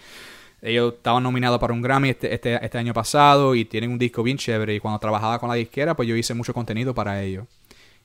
ellos 0.63 0.95
estaban 0.95 1.23
nominados 1.23 1.59
para 1.59 1.73
un 1.73 1.83
Grammy 1.83 2.11
este, 2.11 2.33
este 2.33 2.55
este 2.65 2.79
año 2.79 2.93
pasado 2.95 3.55
y 3.55 3.65
tienen 3.65 3.91
un 3.91 3.99
disco 3.99 4.23
bien 4.23 4.37
chévere. 4.39 4.75
Y 4.75 4.81
cuando 4.81 4.99
trabajaba 4.99 5.39
con 5.39 5.49
la 5.49 5.55
disquera, 5.57 5.95
pues 5.97 6.09
yo 6.09 6.17
hice 6.17 6.35
mucho 6.35 6.53
contenido 6.55 6.95
para 6.95 7.23
ellos. 7.23 7.47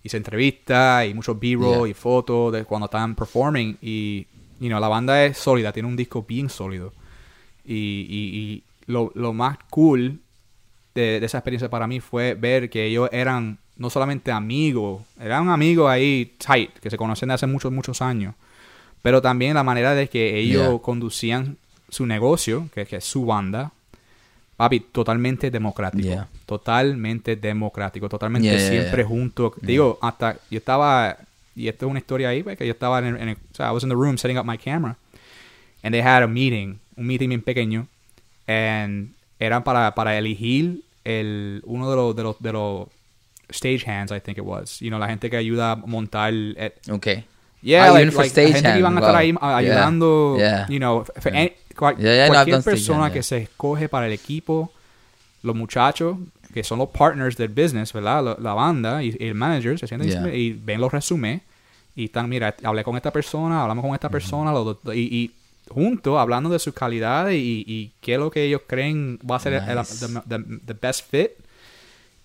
Hice 0.03 0.17
entrevistas 0.17 1.05
y 1.07 1.13
mucho 1.13 1.35
B-roll 1.35 1.87
Yeah. 1.87 1.89
y 1.89 1.93
fotos 1.93 2.53
de 2.53 2.63
cuando 2.65 2.85
estaban 2.85 3.15
performing 3.15 3.77
y 3.81 4.25
you 4.59 4.69
know, 4.69 4.79
la 4.79 4.87
banda 4.87 5.23
es 5.25 5.37
sólida, 5.37 5.71
tiene 5.71 5.87
un 5.89 5.95
disco 5.95 6.23
bien 6.23 6.49
sólido. 6.49 6.93
Y, 7.65 7.75
y, 8.09 8.39
y 8.39 8.63
lo, 8.85 9.11
lo 9.15 9.33
más 9.33 9.57
cool 9.69 10.19
de, 10.95 11.19
de 11.19 11.25
esa 11.25 11.39
experiencia 11.39 11.69
para 11.69 11.85
mí 11.87 11.99
fue 11.99 12.33
ver 12.33 12.69
que 12.69 12.85
ellos 12.85 13.09
eran 13.11 13.59
no 13.77 13.89
solamente 13.89 14.31
amigos, 14.31 15.01
eran 15.19 15.49
amigos 15.49 15.89
ahí 15.89 16.33
tight, 16.45 16.71
que 16.79 16.89
se 16.89 16.97
conocen 16.97 17.29
de 17.29 17.35
hace 17.35 17.47
muchos, 17.47 17.71
muchos 17.71 18.01
años, 18.01 18.33
pero 19.01 19.21
también 19.21 19.53
la 19.53 19.63
manera 19.63 19.93
de 19.93 20.09
que 20.09 20.37
ellos 20.37 20.67
Yeah. 20.69 20.79
conducían 20.81 21.57
su 21.89 22.05
negocio, 22.05 22.69
que, 22.73 22.85
que 22.85 22.97
es 22.97 23.05
su 23.05 23.25
banda, 23.25 23.71
papi, 24.57 24.79
totalmente 24.79 25.51
democrático. 25.51 26.03
Yeah. 26.03 26.27
Totalmente 26.45 27.35
democrático, 27.35 28.09
totalmente 28.09 28.49
Yeah, 28.49 28.59
siempre 28.59 29.03
yeah. 29.03 29.07
junto. 29.07 29.53
Digo, 29.61 29.99
hasta 30.01 30.37
yo 30.49 30.57
estaba, 30.57 31.17
y 31.55 31.67
esto 31.67 31.85
es 31.85 31.89
una 31.91 31.99
historia 31.99 32.29
ahí, 32.29 32.43
pues, 32.43 32.57
que 32.57 32.65
yo 32.65 32.73
estaba 32.73 32.99
en, 32.99 33.05
el- 33.05 33.21
en 33.21 33.29
el- 33.29 33.35
o 33.51 33.55
sea, 33.55 33.69
I 33.69 33.73
was 33.73 33.83
in 33.83 33.89
the 33.89 33.95
room 33.95 34.17
setting 34.17 34.37
up 34.37 34.45
my 34.45 34.57
camera, 34.57 34.97
and 35.83 35.93
they 35.93 36.01
had 36.01 36.23
a 36.23 36.27
meeting, 36.27 36.79
un 36.97 37.05
meeting 37.07 37.29
bien 37.29 37.41
pequeño, 37.43 37.87
and 38.47 39.13
eran 39.39 39.63
para, 39.63 39.93
para 39.93 40.17
elegir 40.17 40.81
el, 41.03 41.61
uno 41.65 41.89
de 41.89 41.95
los, 41.95 42.15
de 42.15 42.23
los, 42.23 42.39
de 42.41 42.51
los 42.53 42.87
stage 43.49 43.83
hands, 43.85 44.11
I 44.11 44.19
think 44.19 44.37
it 44.37 44.43
was. 44.43 44.79
You 44.81 44.89
know, 44.89 44.99
la 44.99 45.07
gente 45.07 45.29
que 45.29 45.37
ayuda 45.37 45.71
a 45.71 45.75
montar, 45.75 46.33
eh, 46.33 46.73
Ok. 46.91 47.07
Yeah, 47.61 47.85
Ah, 47.85 47.91
like, 47.93 48.05
like, 48.05 48.17
la 48.17 48.23
gente 48.23 48.43
que 48.43 48.47
stagehand, 48.53 48.79
iban 48.79 48.97
a 48.97 48.99
estar 48.99 49.11
wow. 49.13 49.19
ahí 49.19 49.35
ayudando, 49.65 50.35
Yeah. 50.37 50.67
you 50.69 50.77
know, 50.77 51.03
Yeah. 51.25 51.39
any- 51.39 51.53
cual- 51.75 51.95
cualquier 52.27 52.61
persona 52.63 53.11
que 53.11 53.23
se 53.23 53.37
escoge 53.37 53.89
para 53.89 54.07
el 54.07 54.13
equipo, 54.13 54.71
los 55.43 55.55
muchachos 55.55 56.17
que 56.53 56.63
son 56.63 56.79
los 56.79 56.89
partners 56.89 57.35
del 57.37 57.49
business, 57.49 57.93
¿verdad? 57.93 58.23
La, 58.23 58.37
la 58.39 58.53
banda 58.53 59.03
y, 59.03 59.15
y 59.19 59.27
el 59.27 59.35
manager 59.35 59.77
se 59.77 59.85
sienten 59.87 60.33
y 60.33 60.53
ven 60.53 60.79
los 60.81 60.91
resúmenes 60.91 61.41
y 61.95 62.05
están, 62.05 62.29
mira, 62.29 62.55
hablé 62.63 62.83
con 62.83 62.95
esta 62.95 63.11
persona, 63.11 63.61
hablamos 63.63 63.83
con 63.85 63.93
esta 63.93 64.09
persona, 64.09 64.51
los 64.51 64.77
y, 64.95 64.99
y 65.15 65.31
juntos 65.69 66.17
hablando 66.17 66.49
de 66.49 66.59
sus 66.59 66.73
calidades 66.73 67.35
y, 67.35 67.63
y 67.67 67.91
qué 68.01 68.13
es 68.13 68.19
lo 68.19 68.31
que 68.31 68.43
ellos 68.43 68.61
creen 68.65 69.19
va 69.29 69.35
a 69.35 69.39
ser 69.39 69.53
el- 69.53 69.69
el- 69.69 69.77
Nice. 69.77 70.07
the, 70.07 70.21
the- 70.37 70.59
the 70.65 70.73
best 70.73 71.09
fit 71.11 71.31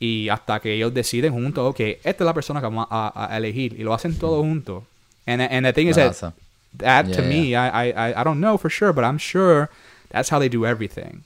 y 0.03 0.29
hasta 0.29 0.59
que 0.59 0.75
ellos 0.75 0.93
deciden 0.93 1.33
juntos, 1.33 1.71
ok, 1.71 1.81
esta 2.03 2.25
es 2.25 2.27
la 2.27 2.35
persona 2.35 2.59
que 2.61 2.67
vamos 2.67 2.87
a, 2.91 3.29
a 3.33 3.37
elegir 3.37 3.79
y 3.79 3.85
lo 3.85 3.95
hacen 3.95 4.19
todos 4.19 4.43
juntos. 4.45 4.83
And, 5.27 5.41
and 5.41 5.65
the 5.65 5.73
thing 5.73 5.87
is 5.89 5.95
that 5.97 6.33
that 6.79 7.05
to 7.13 7.23
Yeah, 7.23 7.29
me, 7.29 7.55
I, 7.55 7.69
I, 7.69 7.91
I- 8.11 8.21
I 8.21 8.25
don't 8.25 8.41
know 8.41 8.59
for 8.59 8.69
sure, 8.71 8.93
but 8.93 9.05
I'm 9.05 9.19
sure 9.19 9.69
that's 10.11 10.29
how 10.33 10.41
they 10.41 10.49
do 10.49 10.67
everything. 10.67 11.23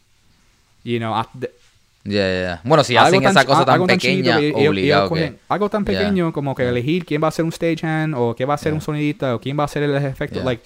You 0.85 0.99
know, 1.01 1.15
the- 1.39 1.51
Yeah, 2.05 2.29
yeah. 2.31 2.61
Bueno, 2.65 2.85
si 2.85 2.97
algo 2.97 3.17
hacen 3.19 3.25
esa 3.29 3.45
cosa 3.45 3.65
tan 3.65 3.75
algo 3.81 3.87
chiquito 3.89 4.31
pequeña, 4.31 4.39
ellos- 4.39 4.59
ellos 4.61 4.69
obligado 4.71 5.09
que... 5.09 5.15
cogen- 5.15 5.37
algo 5.49 5.69
tan 5.71 5.85
Yeah. 5.85 5.99
pequeño 5.99 6.33
como 6.33 6.55
que 6.55 6.69
elegir 6.69 7.05
quién 7.07 7.23
va 7.23 7.29
a 7.29 7.31
ser 7.33 7.45
un 7.47 7.53
stagehand 7.53 8.15
o 8.15 8.35
quién 8.37 8.49
va 8.49 8.55
a 8.55 8.59
ser 8.59 8.73
Yeah. 8.73 8.75
un 8.75 8.81
sonidista 8.83 9.35
o 9.35 9.41
quién 9.41 9.59
va 9.59 9.65
a 9.65 9.69
ser 9.69 9.83
el 9.85 9.95
efecto. 9.97 10.37
Yeah. 10.37 10.45
Like 10.45 10.63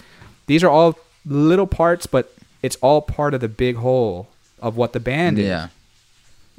these 0.46 0.64
are 0.66 0.72
all 0.72 0.96
little 1.24 1.66
parts, 1.66 2.06
but 2.10 2.26
it's 2.62 2.76
all 2.82 3.00
part 3.00 3.34
of 3.34 3.40
the 3.40 3.48
big 3.48 3.76
whole 3.76 4.26
of 4.60 4.76
what 4.76 4.88
the 4.92 4.98
band 5.00 5.38
is. 5.38 5.46
Yeah. 5.46 5.70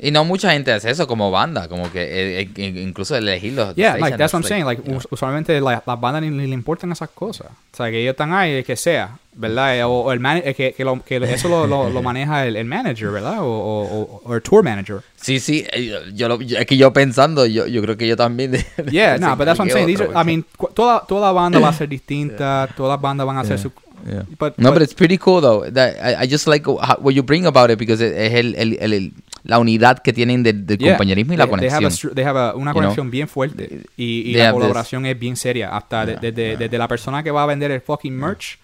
Y 0.04 0.10
no 0.10 0.26
mucha 0.26 0.52
gente 0.54 0.72
hace 0.72 0.90
eso 0.90 1.06
como 1.06 1.30
banda, 1.30 1.68
como 1.68 1.92
que 1.92 2.02
eh, 2.02 2.50
eh, 2.56 2.74
incluso 2.84 3.16
elegir 3.16 3.54
los 3.54 3.76
Yeah, 3.76 3.98
like 3.98 4.18
that's 4.18 4.34
what 4.34 4.40
I'm 4.40 4.42
like, 4.42 4.48
saying. 4.50 4.66
Like 4.66 4.82
you 4.82 4.88
know. 4.88 4.98
us- 4.98 5.08
usualmente 5.12 5.62
la- 5.62 5.84
las 5.86 6.00
bandas 6.02 6.24
ni, 6.24 6.32
ni 6.32 6.48
le 6.48 6.54
importan 6.56 6.92
esas 6.92 7.10
cosas. 7.10 7.48
O 7.52 7.78
sea, 7.78 7.92
que 7.92 8.02
ellos 8.02 8.14
están 8.14 8.34
ahí, 8.34 8.52
el 8.54 8.64
que 8.66 8.76
sea, 8.76 9.20
¿verdad? 9.36 9.78
Eh, 9.78 9.84
O, 9.84 10.02
o 10.02 10.12
el 10.12 10.20
man, 10.20 10.42
que, 10.42 10.74
que, 10.76 10.84
lo- 10.84 11.04
que 11.06 11.18
eso 11.18 11.50
lo, 11.50 11.68
lo, 11.68 11.92
lo 11.92 12.02
maneja 12.10 12.48
el, 12.48 12.56
el 12.56 12.66
manager, 12.66 13.12
¿verdad? 13.12 13.42
O, 13.42 14.22
o, 14.26 14.34
el 14.34 14.42
tour 14.42 14.64
manager. 14.64 15.02
Sí, 15.18 15.40
sí, 15.40 15.68
yo 16.16 16.28
lo- 16.28 16.42
yo- 16.42 16.58
es 16.58 16.66
que 16.66 16.78
yo 16.78 16.92
pensando, 16.92 17.46
yo, 17.46 17.68
yo 17.68 17.80
creo 17.84 17.96
que 17.96 18.08
yo 18.08 18.18
también. 18.18 18.54
Yeah, 18.92 19.20
no, 19.20 19.36
but 19.38 19.46
that's 19.46 19.60
what 19.60 19.68
I'm 19.68 19.72
saying. 19.72 19.86
These 19.88 20.02
are, 20.04 20.14
I 20.20 20.26
mean, 20.26 20.44
toda, 20.74 21.06
toda 21.08 21.32
banda 21.32 21.60
va 21.60 21.70
a 21.70 21.74
ser 21.74 21.88
distinta, 22.16 22.68
todas 22.76 22.94
las 22.96 23.02
bandas 23.02 23.28
van 23.28 23.38
a 23.38 23.42
hacer 23.42 23.60
su... 23.60 23.72
Yeah. 24.04 24.24
But, 24.40 24.58
No, 24.58 24.70
but- 24.72 24.80
but 24.80 24.82
it's 24.82 24.96
pretty 24.96 25.20
cool 25.20 25.42
though. 25.42 25.70
That, 25.72 25.94
I, 26.02 26.24
I 26.24 26.28
just 26.28 26.48
like 26.48 26.66
what 26.68 27.14
you 27.14 27.22
bring 27.22 27.46
about 27.46 27.70
it 27.70 27.78
because 27.78 28.02
es 28.04 28.34
el, 28.34 28.56
el, 28.56 28.78
el- 28.82 28.94
el- 28.94 29.14
la 29.44 29.58
unidad 29.60 30.00
que 30.00 30.14
tienen 30.14 30.44
del, 30.44 30.66
del 30.66 30.78
yeah, 30.78 30.90
compañerismo 30.94 31.34
y 31.34 31.38
la 31.38 31.46
they- 31.48 31.58
they 31.60 31.68
have 31.70 31.78
a 31.78 31.80
conexión. 31.90 32.14
they 32.16 32.24
have 32.24 32.40
a- 32.40 32.54
una 32.56 32.72
You 32.72 32.74
know? 32.74 32.74
conexión 32.84 33.12
bien 33.12 33.28
fuerte 33.28 33.82
y, 33.98 34.04
y 34.30 34.34
la 34.34 34.44
have 34.46 34.52
this- 34.52 34.54
colaboración 34.54 35.06
es 35.06 35.20
bien 35.20 35.36
seria. 35.36 35.76
Hasta 35.76 36.06
de- 36.06 36.12
Yeah, 36.14 36.22
desde, 36.22 36.48
yeah. 36.50 36.58
desde 36.58 36.78
la 36.78 36.88
persona 36.88 37.24
que 37.24 37.32
va 37.32 37.44
a 37.44 37.46
vender 37.48 37.72
el 37.72 37.82
fucking 37.82 38.16
merch 38.16 38.60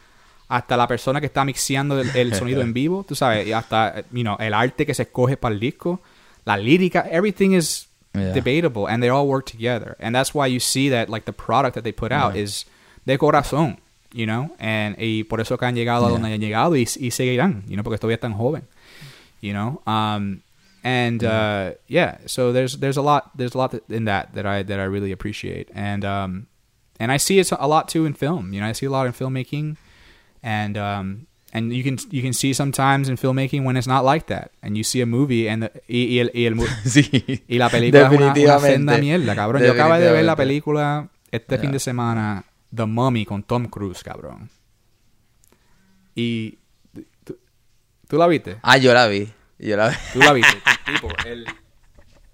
hasta 0.50 0.78
la 0.78 0.88
persona 0.88 1.20
que 1.20 1.26
está 1.26 1.44
mixeando 1.44 2.00
el, 2.00 2.10
el 2.16 2.34
sonido 2.34 2.62
en 2.62 2.74
vivo, 2.74 3.04
tú 3.08 3.16
sabes, 3.16 3.46
y 3.48 3.52
hasta 3.54 4.02
you 4.12 4.22
know, 4.22 4.38
el 4.40 4.54
arte 4.54 4.86
que 4.86 4.94
se 4.94 5.04
escoge 5.04 5.36
para 5.36 5.54
el 5.54 5.60
disco, 5.60 6.00
la 6.46 6.56
lírica, 6.58 7.06
everything 7.12 7.52
is 7.52 7.88
debatable 8.13 8.86
and 8.88 9.02
they 9.04 9.10
all 9.10 9.28
work 9.28 9.46
together. 9.46 9.96
And 10.00 10.16
that's 10.16 10.34
why 10.34 10.48
you 10.52 10.60
see 10.60 10.90
that 10.90 11.10
like 11.10 11.26
the 11.26 11.34
product 11.34 11.76
that 11.76 11.84
they 11.84 11.92
put 11.94 12.12
out 12.12 12.36
is 12.36 12.66
de 13.06 13.18
corazón, 13.18 13.80
you 14.13 14.26
know, 14.26 14.56
and 14.58 14.96
y 15.00 15.24
por 15.26 15.40
eso 15.42 15.58
que 15.58 15.66
han 15.66 15.76
llegado 15.76 16.06
a 16.08 16.10
donde 16.10 16.34
han 16.34 16.40
llegado 16.40 16.76
y, 16.76 16.88
y 17.00 17.12
seguirán, 17.12 17.63
you 17.68 17.74
know, 17.74 17.84
porque 17.84 17.98
todavía 18.00 18.16
están 18.16 18.34
joven, 18.34 18.63
you 19.42 19.52
know. 19.52 19.82
Um 19.86 20.40
and 20.84 21.24
uh 21.24 21.72
yeah, 21.88 22.18
so 22.26 22.52
there's 22.52 22.78
there's 22.78 22.98
a 22.98 23.02
lot 23.02 23.32
there's 23.38 23.56
a 23.56 23.58
lot 23.58 23.74
in 23.90 24.06
that 24.06 24.34
that 24.34 24.46
I 24.46 24.63
that 24.63 24.80
I 24.80 24.84
really 24.84 25.12
appreciate. 25.12 25.70
And 25.74 26.04
um 26.06 26.48
and 27.00 27.12
I 27.12 27.18
see 27.18 27.40
it 27.40 27.52
a 27.52 27.68
lot 27.68 27.88
too 27.88 28.06
in 28.06 28.13
film. 28.13 28.54
You 28.54 28.62
know, 28.62 28.68
I 28.68 28.74
see 28.74 28.86
a 28.86 28.90
lot 28.90 29.06
in 29.08 29.13
filmmaking 29.13 29.78
and 30.44 30.78
um 30.78 31.28
and 31.54 31.74
you 31.74 31.84
can 31.84 31.98
you 32.12 32.22
can 32.22 32.34
see 32.34 32.54
sometimes 32.54 33.10
in 33.10 33.18
filmmaking 33.18 33.63
when 33.63 33.78
it's 33.78 33.88
not 33.88 34.04
like 34.04 34.28
that. 34.28 34.52
And 34.62 34.78
you 34.78 34.84
see 34.84 35.02
a 35.02 35.06
movie 35.06 35.48
and 35.50 35.63
the, 35.63 35.72
y, 35.88 36.08
y 36.16 36.20
el, 36.20 36.32
y 36.34 36.46
el 36.46 36.56
sí. 36.86 37.42
y 37.48 37.58
la 37.58 37.70
película 37.70 38.08
es 38.08 38.12
una, 38.12 38.34
una 38.34 38.60
senda 38.60 38.98
mierda, 38.98 39.36
cabrón. 39.36 39.63
Yo 39.63 39.72
acabo 39.74 39.94
de 39.96 40.12
ver 40.12 40.26
la 40.26 40.36
película 40.36 41.10
este 41.32 41.56
Yeah. 41.56 41.62
fin 41.62 41.72
de 41.72 41.80
semana, 41.80 42.46
The 42.74 42.86
Mummy, 42.86 43.26
con 43.26 43.44
Tom 43.44 43.66
Cruise, 43.68 44.04
cabrón. 44.04 44.50
Y... 46.16 46.58
¿Tú, 47.24 47.38
tú 48.08 48.18
la 48.18 48.28
viste? 48.28 48.58
Ah, 48.62 48.78
yo 48.78 48.94
la 48.94 49.08
vi. 49.08 49.30
Yo 49.60 49.76
la. 49.78 49.91
Tú 50.13 50.20
la 50.20 50.34
viste. 50.34 50.58
tipo, 50.86 51.10
el, 51.26 51.46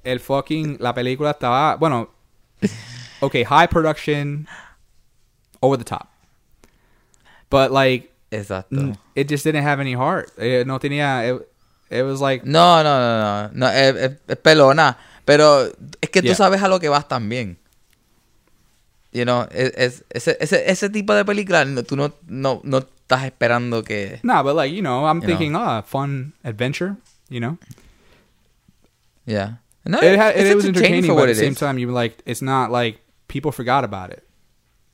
el 0.04 0.20
fucking... 0.20 0.78
La 0.80 0.94
película 0.94 1.32
estaba... 1.32 1.76
Bueno... 1.78 2.10
Ok, 3.22 3.36
high 3.48 3.68
production, 3.70 4.48
over 5.62 5.78
the 5.78 5.86
top. 5.86 6.08
But, 7.50 7.72
like, 7.72 8.12
Exacto. 8.32 8.98
it 9.16 9.30
just 9.30 9.44
didn't 9.46 9.64
have 9.64 9.80
any 9.80 9.94
heart. 9.94 10.32
Eh, 10.38 10.64
no 10.66 10.80
tenía... 10.80 11.24
It, 11.30 11.48
it 11.90 12.04
was 12.04 12.20
like... 12.20 12.44
No, 12.46 12.84
no, 12.84 13.00
no, 13.00 13.20
no. 13.20 13.50
no 13.54 13.68
es, 13.68 13.96
es- 13.96 14.18
es 14.28 14.38
pelona. 14.38 14.98
Pero 15.26 15.66
es 16.02 16.10
que 16.10 16.22
tú 16.22 16.28
Yeah. 16.28 16.36
sabes 16.36 16.62
a 16.62 16.68
lo 16.68 16.80
que 16.80 16.90
vas 16.90 17.08
también. 17.08 17.58
You 19.14 19.24
know, 19.26 19.48
es, 19.52 19.72
es- 19.78 20.04
ese, 20.10 20.38
ese, 20.42 20.70
ese 20.70 20.90
tipo 20.90 21.14
de 21.14 21.24
película, 21.24 21.64
no- 21.66 21.84
tú 21.84 21.96
no, 21.96 22.14
no, 22.28 22.60
no 22.64 22.80
estás 22.80 23.24
esperando 23.26 23.84
que... 23.84 24.20
Nah, 24.24 24.42
but 24.44 24.56
like, 24.56 24.74
you 24.76 24.82
know, 24.82 25.06
I'm 25.08 25.22
You 25.22 25.28
thinking, 25.28 25.56
ah, 25.56 25.82
fun 25.84 26.34
adventure, 26.44 26.98
you 27.34 27.40
know? 27.40 27.58
Yeah. 29.26 29.54
No, 29.86 30.00
it, 30.00 30.18
had, 30.18 30.38
it, 30.38 30.56
was 30.56 30.66
entertaining, 30.66 31.04
for 31.04 31.16
but 31.16 31.24
at 31.24 31.36
the 31.36 31.36
same 31.36 31.52
is. 31.54 31.60
time, 31.60 31.78
you 31.78 31.92
like 31.92 32.22
it's 32.26 32.42
not 32.42 32.72
like 32.72 33.00
people 33.28 33.52
forgot 33.52 33.84
about 33.84 34.12
it. 34.12 34.24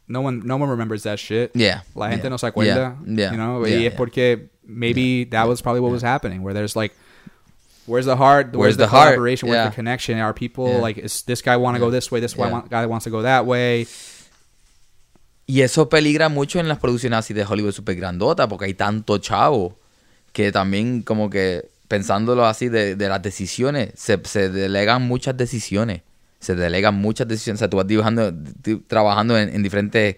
No 0.07 0.21
one, 0.21 0.41
no 0.45 0.57
one 0.57 0.69
remembers 0.69 1.03
that 1.03 1.19
shit. 1.19 1.51
Yeah. 1.53 1.81
La 1.93 2.09
gente 2.09 2.23
yeah, 2.23 2.29
no 2.29 2.37
se 2.37 2.47
acuerda. 2.49 2.65
Yeah. 2.65 2.95
yeah, 3.05 3.31
You 3.31 3.37
know, 3.37 3.65
yeah, 3.65 3.77
yeah. 3.77 3.95
porque 3.95 4.49
maybe 4.65 5.25
that 5.25 5.47
was 5.47 5.61
probably 5.61 5.81
what 5.81 5.91
was 5.91 6.01
happening, 6.01 6.41
where 6.41 6.55
there's 6.55 6.75
like, 6.75 6.93
where's 7.85 8.05
the 8.05 8.15
heart? 8.15 8.47
Where's, 8.47 8.57
Where's 8.57 8.77
the, 8.77 8.85
the 8.85 8.89
heart? 8.89 9.09
collaboration? 9.09 9.49
Where's 9.49 9.59
Yeah. 9.65 9.69
the 9.69 9.75
connection? 9.75 10.17
Are 10.19 10.33
people 10.33 10.69
Yeah. 10.69 10.81
like, 10.81 10.97
is 10.97 11.21
this 11.23 11.43
guy 11.43 11.57
want 11.57 11.75
to 11.75 11.79
go 11.79 11.91
this 11.91 12.11
way? 12.11 12.19
This 12.19 12.35
Yeah. 12.35 12.63
guy 12.69 12.87
wants 12.87 13.03
to 13.03 13.11
go 13.11 13.21
that 13.21 13.45
way. 13.45 13.85
Y 15.45 15.61
eso 15.61 15.89
peligra 15.89 16.29
mucho 16.29 16.59
en 16.59 16.67
las 16.67 16.79
producciones 16.79 17.19
así 17.19 17.33
de 17.33 17.43
Hollywood 17.43 17.73
super 17.73 17.95
grandota, 17.95 18.47
porque 18.47 18.65
hay 18.65 18.73
tanto 18.73 19.17
chavo 19.19 19.77
que 20.33 20.51
también 20.51 21.01
como 21.03 21.29
que 21.29 21.69
pensándolo 21.89 22.45
así 22.45 22.69
de, 22.69 22.95
de 22.95 23.09
las 23.09 23.21
decisiones, 23.21 23.91
se, 23.95 24.17
se 24.23 24.49
delegan 24.49 25.01
muchas 25.01 25.35
decisiones. 25.35 26.03
Se 26.39 26.55
delegan 26.55 26.95
muchas 26.95 27.27
decisiones. 27.27 27.57
O 27.57 27.61
sea, 27.63 27.69
tú 27.69 27.75
vas 27.75 27.87
dibujando, 27.87 28.31
di- 28.31 28.77
trabajando 28.87 29.37
en, 29.37 29.49
en 29.53 29.61
diferentes 29.61 30.15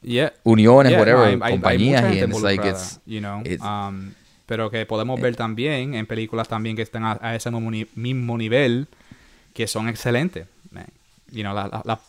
Yeah. 0.00 0.32
uniones, 0.44 0.90
Yeah, 0.92 1.00
whatever, 1.00 1.42
hay- 1.42 1.50
compañías 1.54 2.14
y 2.14 2.20
it's 2.20 2.40
like 2.40 2.68
it's, 2.68 3.00
you 3.04 3.18
know, 3.18 3.40
it's- 3.42 3.60
um, 3.60 4.12
pero 4.46 4.70
que 4.70 4.86
podemos 4.86 5.20
ver 5.20 5.34
también 5.34 5.94
en 5.94 6.06
películas 6.06 6.46
también 6.46 6.76
que 6.76 6.82
están 6.82 7.02
a, 7.04 7.18
a 7.20 7.34
ese 7.34 7.50
mismo, 7.50 7.68
ni- 7.72 7.88
mismo 7.96 8.38
nivel 8.38 8.86
que 9.54 9.66
son 9.66 9.88
excelentes. 9.88 10.46
man. 10.70 10.86
You 11.32 11.40
know, 11.42 11.52
la, 11.52 11.66
la- 11.66 11.82
la- 11.84 12.00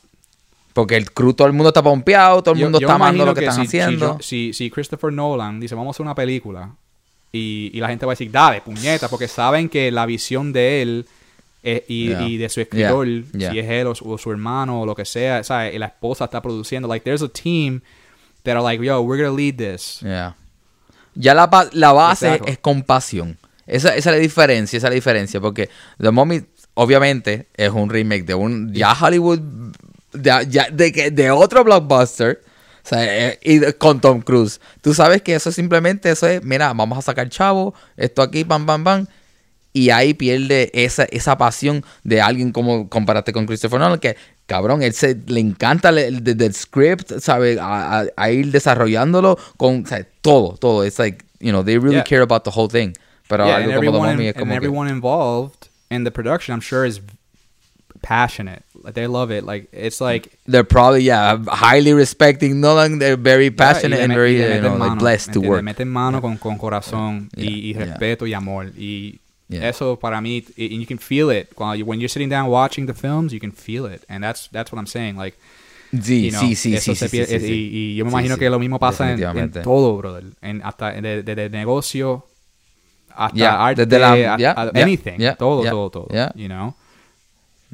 porque 0.73 0.95
el 0.97 1.11
crew, 1.11 1.33
todo 1.33 1.47
el 1.47 1.53
mundo 1.53 1.69
está 1.69 1.81
pompeado, 1.81 2.43
todo 2.43 2.53
el 2.53 2.59
yo- 2.59 2.65
mundo 2.67 2.79
yo 2.79 2.85
está 2.87 2.93
amando 2.95 3.25
lo 3.25 3.33
que, 3.33 3.45
están 3.45 3.65
si, 3.65 3.71
si 3.71 3.79
haciendo. 3.79 4.19
Si, 4.21 4.53
si 4.53 4.69
Christopher 4.69 5.11
Nolan 5.11 5.59
dice, 5.59 5.73
vamos 5.73 5.87
a 5.87 5.91
hacer 5.95 6.05
una 6.05 6.13
película 6.15 6.69
y, 7.31 7.71
y 7.73 7.79
la 7.79 7.87
gente 7.89 8.05
va 8.05 8.13
a 8.13 8.15
decir, 8.15 8.31
dale, 8.31 8.61
puñeta, 8.61 9.07
porque 9.07 9.27
saben 9.27 9.69
que 9.69 9.91
la 9.91 10.05
visión 10.05 10.51
de 10.53 10.81
él 10.81 11.05
eh, 11.63 11.83
y, 11.87 12.07
Yeah. 12.09 12.27
y 12.27 12.37
de 12.37 12.49
su 12.49 12.61
escritor, 12.61 13.07
Yeah. 13.33 13.51
Si 13.51 13.59
es 13.59 13.69
él 13.69 13.87
o 13.87 13.95
su, 13.95 14.09
o 14.09 14.17
su 14.17 14.31
hermano 14.31 14.81
o 14.81 14.85
lo 14.85 14.95
que 14.95 15.05
sea, 15.05 15.43
¿sabes? 15.43 15.77
La 15.79 15.87
esposa 15.87 16.25
está 16.25 16.41
produciendo. 16.41 16.87
Like, 16.87 17.03
there's 17.03 17.21
a 17.21 17.27
team 17.29 17.81
that 18.43 18.53
are 18.55 18.63
like, 18.63 18.83
yo, 18.83 19.01
we're 19.01 19.21
gonna 19.21 19.35
lead 19.35 19.55
this. 19.57 19.99
Yeah. 20.01 20.35
Ya 21.15 21.33
la, 21.33 21.49
la 21.73 21.91
base 21.91 22.27
Exacto. 22.27 22.51
es 22.51 22.57
compasión. 22.59 23.37
Esa, 23.67 23.89
esa 23.95 24.09
es 24.11 24.15
la 24.15 24.21
diferencia, 24.21 24.77
esa 24.77 24.87
es 24.87 24.91
la 24.91 24.95
diferencia. 24.95 25.39
Porque 25.41 25.69
The 25.99 26.11
Mummy, 26.11 26.41
obviamente, 26.75 27.47
es 27.57 27.69
un 27.71 27.89
remake 27.89 28.23
de 28.23 28.33
un 28.35 28.73
ya 28.73 28.93
Hollywood, 28.99 29.39
de, 30.13 30.47
ya- 30.49 30.69
de, 30.71 31.11
de 31.11 31.29
otro 31.31 31.63
blockbuster. 31.63 32.41
O 32.91 32.95
sea, 32.95 33.29
eh, 33.29 33.39
y 33.43 33.59
con 33.73 34.01
Tom 34.01 34.21
Cruise. 34.21 34.59
Tú 34.81 34.95
sabes 34.95 35.21
que 35.21 35.35
eso 35.35 35.51
simplemente, 35.51 36.09
eso 36.09 36.25
es, 36.27 36.43
mira, 36.43 36.73
vamos 36.73 36.97
a 36.97 37.01
sacar 37.03 37.29
chavo, 37.29 37.75
esto 37.97 38.23
aquí, 38.23 38.43
pam, 38.43 38.65
pam, 38.65 38.83
pam. 38.83 39.05
Y 39.73 39.91
ahí 39.91 40.15
pierde 40.15 40.71
esa, 40.73 41.03
esa 41.05 41.37
pasión 41.37 41.85
de 42.03 42.19
alguien 42.21 42.51
como 42.51 42.89
comparaste 42.89 43.31
con 43.31 43.45
Christopher 43.45 43.79
Nolan, 43.79 43.99
que 43.99 44.17
cabrón, 44.47 44.81
él 44.81 44.93
se, 44.93 45.15
le 45.27 45.39
encanta 45.39 45.89
el, 45.89 45.99
el- 45.99 46.23
del 46.23 46.53
script, 46.55 47.11
¿sabe? 47.19 47.59
A, 47.59 47.99
a- 47.99 48.05
a 48.17 48.31
ir 48.31 48.51
desarrollándolo 48.51 49.37
con 49.57 49.85
todo, 50.21 50.57
todo. 50.57 50.83
It's 50.83 50.97
like, 50.97 51.23
you 51.39 51.51
know, 51.51 51.63
they 51.63 51.77
really 51.77 51.97
Yeah. 51.97 52.03
care 52.03 52.21
about 52.23 52.43
the 52.43 52.49
whole 52.51 52.67
thing. 52.67 52.93
Pero 53.27 53.45
yeah, 53.45 53.57
algo 53.57 53.73
and 53.73 53.85
como 53.85 53.91
The 54.01 54.11
Mummy 54.13 54.27
es 54.29 54.35
and 54.35 54.39
como 54.39 54.49
que- 54.53 54.57
everyone 54.57 54.89
involved 54.89 55.67
in 55.91 56.03
the 56.03 56.09
production, 56.11 56.55
I'm 56.55 56.61
sure, 56.63 56.87
is 56.87 56.99
passionate. 58.01 58.63
They 58.93 59.07
love 59.07 59.31
it. 59.31 59.43
Like 59.43 59.67
it's 59.71 59.99
like 60.01 60.29
they're 60.47 60.63
probably, 60.63 61.03
yeah, 61.03 61.37
highly 61.47 61.93
respecting 61.93 62.59
Nolan. 62.61 62.99
They're 62.99 63.17
very 63.17 63.51
passionate 63.51 63.97
Yeah, 63.99 64.05
and 64.05 64.13
very, 64.13 64.39
y 64.39 64.55
you 64.55 64.61
know, 64.61 64.77
meten 64.77 64.79
like, 64.79 64.99
blessed 64.99 65.33
to 65.33 65.41
work. 65.41 65.63
Meten 65.63 65.87
mano 65.89 66.21
con, 66.21 66.37
con 66.37 66.57
corazón 66.57 67.29
Yeah, 67.35 67.49
y, 67.49 67.53
y 67.69 67.73
yeah. 67.73 67.85
respeto 67.85 68.25
y 68.27 68.33
amor. 68.33 68.71
Y 68.77 69.19
Yeah. 69.51 69.67
eso 69.67 69.97
para 69.97 70.21
mí, 70.21 70.45
y- 70.57 70.69
and 70.73 70.79
you 70.81 70.85
can 70.85 70.99
feel 70.99 71.31
it. 71.31 71.49
You, 71.75 71.83
when 71.83 71.99
you're 71.99 72.07
sitting 72.07 72.29
down 72.29 72.49
watching 72.51 72.85
the 72.85 72.93
films, 72.93 73.33
you 73.33 73.39
can 73.39 73.51
feel 73.51 73.87
it. 73.87 74.03
And 74.07 74.23
that's 74.23 74.47
that's 74.51 74.71
what 74.71 74.77
I'm 74.79 74.85
saying. 74.85 75.17
Like, 75.17 75.35
Sí, 75.91 76.25
you 76.25 76.31
know, 76.31 76.41
sí, 76.41 76.53
sí, 76.55 76.75
eso 76.75 76.91
sí, 76.93 77.07
se 77.09 77.25
sí, 77.25 77.39
sí. 77.39 77.51
Y, 77.51 77.77
y 77.93 77.95
yo 77.95 78.05
me 78.05 78.11
imagino 78.11 78.37
que 78.37 78.47
lo 78.47 78.59
mismo 78.59 78.77
pasa 78.77 79.11
en, 79.11 79.23
en 79.23 79.51
todo, 79.63 79.97
brother. 79.97 80.23
En, 80.43 80.61
hasta 80.63 80.91
de, 80.91 81.23
de- 81.23 81.33
de 81.35 81.49
negocio 81.49 82.27
hasta 83.15 83.35
Yeah, 83.35 83.65
arte, 83.65 83.87
desde 83.87 83.99
la- 83.99 84.15
yeah, 84.15 84.33
a- 84.35 84.37
yeah, 84.71 84.83
anything. 84.83 85.17
yeah, 85.17 85.35
todo, 85.35 85.63
yeah, 85.63 85.71
todo, 85.71 85.89
todo. 85.89 86.07
yeah. 86.11 86.31
You 86.35 86.47
know? 86.47 86.75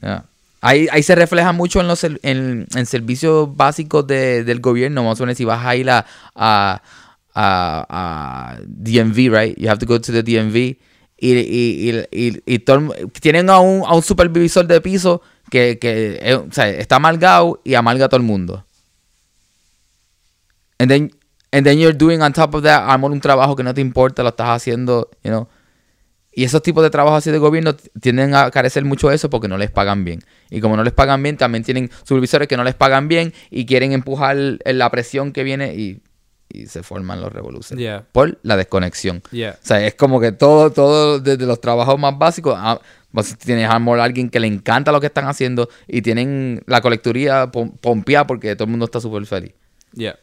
Ya. 0.01 0.23
Ahí, 0.67 0.87
ahí 0.91 1.03
se 1.03 1.13
refleja 1.13 1.51
mucho 1.51 1.79
en 1.79 1.87
los 1.87 2.03
en, 2.03 2.17
en 2.23 2.85
servicios 2.87 3.55
básicos 3.55 4.07
de- 4.07 4.43
del 4.43 4.61
gobierno. 4.61 5.03
Vamos 5.03 5.19
a 5.19 5.21
poner 5.21 5.35
si 5.35 5.45
vas 5.45 5.63
a 5.63 5.75
ir 5.75 5.87
a, 5.91 6.03
a, 6.33 6.81
a, 7.35 8.57
DMV, 8.65 9.29
right? 9.31 9.55
You 9.59 9.69
have 9.69 9.77
to 9.77 9.85
go 9.85 10.01
to 10.01 10.11
the 10.11 10.23
DMV. 10.23 10.55
Y, 10.55 10.77
y, 11.19 12.07
y, 12.11 12.41
y- 12.45 12.59
tienen 13.21 13.49
a 13.51 13.59
un, 13.59 13.83
a 13.85 13.93
un 13.93 14.01
supervisor 14.01 14.65
de 14.65 14.81
piso 14.81 15.21
que, 15.51 15.77
que 15.77 16.17
eh, 16.19 16.41
está 16.79 16.95
amargado 16.95 17.61
y 17.63 17.75
amarga 17.75 18.05
a 18.05 18.09
todo 18.09 18.17
el 18.17 18.25
mundo. 18.25 18.65
And 20.79 20.89
then, 20.89 21.11
and 21.51 21.63
then 21.63 21.77
you're 21.77 21.93
doing 21.95 22.21
on 22.23 22.33
top 22.33 22.55
of 22.55 22.63
that, 22.63 22.89
un 23.03 23.21
trabajo 23.21 23.55
que 23.55 23.63
no 23.63 23.73
te 23.73 23.81
importa, 23.81 24.23
lo 24.23 24.29
estás 24.29 24.49
haciendo, 24.49 25.09
you 25.23 25.29
know. 25.29 25.47
Y 26.37 26.43
esos 26.43 26.61
tipos 26.61 26.83
de 26.83 26.89
trabajos 26.89 27.19
así 27.19 27.31
de 27.31 27.37
gobierno 27.37 27.75
tienden 28.01 28.35
a 28.35 28.51
carecer 28.51 28.83
mucho 28.83 29.07
de 29.07 29.15
eso 29.15 29.29
porque 29.29 29.47
no 29.47 29.57
les 29.57 29.71
pagan 29.71 30.03
bien. 30.03 30.19
Y 30.49 30.59
como 30.59 30.75
no 30.75 30.83
les 30.83 30.91
pagan 30.91 31.23
bien, 31.23 31.37
también 31.37 31.63
tienen 31.63 31.89
supervisores 32.03 32.49
que 32.49 32.57
no 32.57 32.65
les 32.65 32.75
pagan 32.75 33.07
bien 33.07 33.33
y 33.49 33.65
quieren 33.65 33.93
empujar 33.93 34.35
la 34.37 34.89
presión 34.91 35.31
que 35.31 35.43
viene 35.43 35.73
y, 35.75 36.01
y 36.49 36.67
se 36.67 36.83
forman 36.83 37.21
los 37.21 37.31
revoluciones. 37.31 37.81
Yeah. 37.81 38.05
Por 38.11 38.37
la 38.43 38.57
desconexión. 38.57 39.23
Yeah. 39.31 39.51
O 39.51 39.65
sea, 39.65 39.85
es 39.87 39.95
como 39.95 40.19
que 40.19 40.33
todo, 40.33 40.71
todo, 40.71 41.19
desde 41.19 41.45
los 41.45 41.61
trabajos 41.61 41.97
más 41.97 42.17
básicos, 42.17 42.53
a, 42.57 42.81
pues, 43.13 43.37
tienes 43.37 43.69
a 43.69 43.75
amor 43.75 44.01
a 44.01 44.03
alguien 44.03 44.29
que 44.29 44.41
le 44.41 44.47
encanta 44.47 44.91
lo 44.91 44.99
que 44.99 45.07
están 45.07 45.29
haciendo 45.29 45.69
y 45.87 46.01
tienen 46.01 46.63
la 46.67 46.81
colecturía 46.81 47.49
pom- 47.49 47.77
pompeada 47.79 48.27
porque 48.27 48.57
todo 48.57 48.65
el 48.65 48.71
mundo 48.71 48.85
está 48.85 48.99
súper 48.99 49.25
feliz. 49.25 49.53
Yeah. 49.93 50.17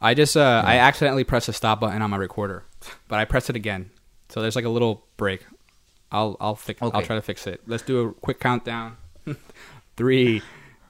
I 0.00 0.14
just 0.14 0.36
uh, 0.36 0.62
I 0.64 0.76
accidentally 0.78 1.24
pressed 1.24 1.46
the 1.46 1.52
stop 1.52 1.80
button 1.80 2.02
on 2.02 2.10
my 2.10 2.18
recorder, 2.18 2.62
but 3.08 3.18
I 3.18 3.24
pressed 3.24 3.48
it 3.48 3.56
again. 3.56 3.90
So 4.34 4.42
there's 4.42 4.56
like 4.56 4.64
a 4.64 4.68
little 4.68 5.06
break. 5.16 5.46
I'll 6.10 6.36
I'll 6.40 6.56
fix 6.56 6.82
I'll 6.82 6.90
try 6.90 7.14
to 7.14 7.22
fix 7.22 7.46
it. 7.46 7.60
Let's 7.68 7.84
do 7.84 8.00
a 8.08 8.12
quick 8.14 8.40
countdown. 8.40 8.96
Three, 9.96 10.42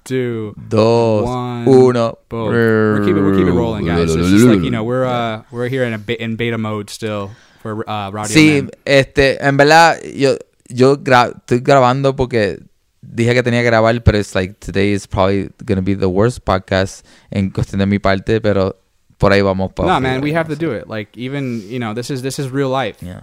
two, 0.04 0.54
Dos, 0.68 1.26
one. 1.26 1.68
uno. 1.68 2.16
Boom. 2.30 2.48
We're 2.48 3.04
keeping 3.04 3.22
we're 3.22 3.36
keeping 3.36 3.54
rolling, 3.54 3.84
guys. 3.84 4.14
It's 4.14 4.30
just 4.30 4.46
like 4.46 4.62
you 4.62 4.70
know 4.70 4.82
we're 4.82 5.04
uh 5.04 5.42
we're 5.50 5.68
here 5.68 5.84
in 5.84 5.92
a 5.92 6.12
in 6.14 6.36
beta 6.36 6.56
mode 6.56 6.88
still 6.88 7.32
for 7.60 7.84
uh 7.88 8.10
Radio 8.10 8.34
Sí, 8.34 8.62
Man. 8.62 8.70
este, 8.86 9.36
en 9.46 9.58
verdad, 9.58 10.00
yo, 10.04 10.36
yo 10.68 10.96
gra- 10.96 11.34
estoy 11.36 11.60
grabando 11.60 12.16
porque 12.16 12.60
dije 13.02 13.34
que 13.34 13.42
tenía 13.42 13.60
que 13.60 13.66
grabar, 13.66 14.02
pero 14.02 14.16
es 14.16 14.34
like 14.34 14.54
today 14.58 14.92
is 14.92 15.06
probably 15.06 15.50
gonna 15.66 15.82
be 15.82 15.94
the 15.94 16.08
worst 16.08 16.40
podcast 16.46 17.04
en 17.30 17.50
cuestión 17.50 17.78
de 17.80 17.86
mi 17.86 17.98
parte, 17.98 18.40
pero 18.40 18.76
por 19.18 19.32
ahí 19.32 19.42
vamos. 19.42 19.70
No, 19.78 20.00
man, 20.00 20.20
we 20.20 20.32
have 20.32 20.48
to 20.48 20.56
do 20.56 20.72
it. 20.72 20.88
Like 20.88 21.16
even 21.16 21.62
you 21.68 21.78
know 21.78 21.94
this 21.94 22.10
is 22.10 22.22
this 22.22 22.38
is 22.38 22.50
real 22.50 22.68
life. 22.70 23.02
Yeah. 23.02 23.22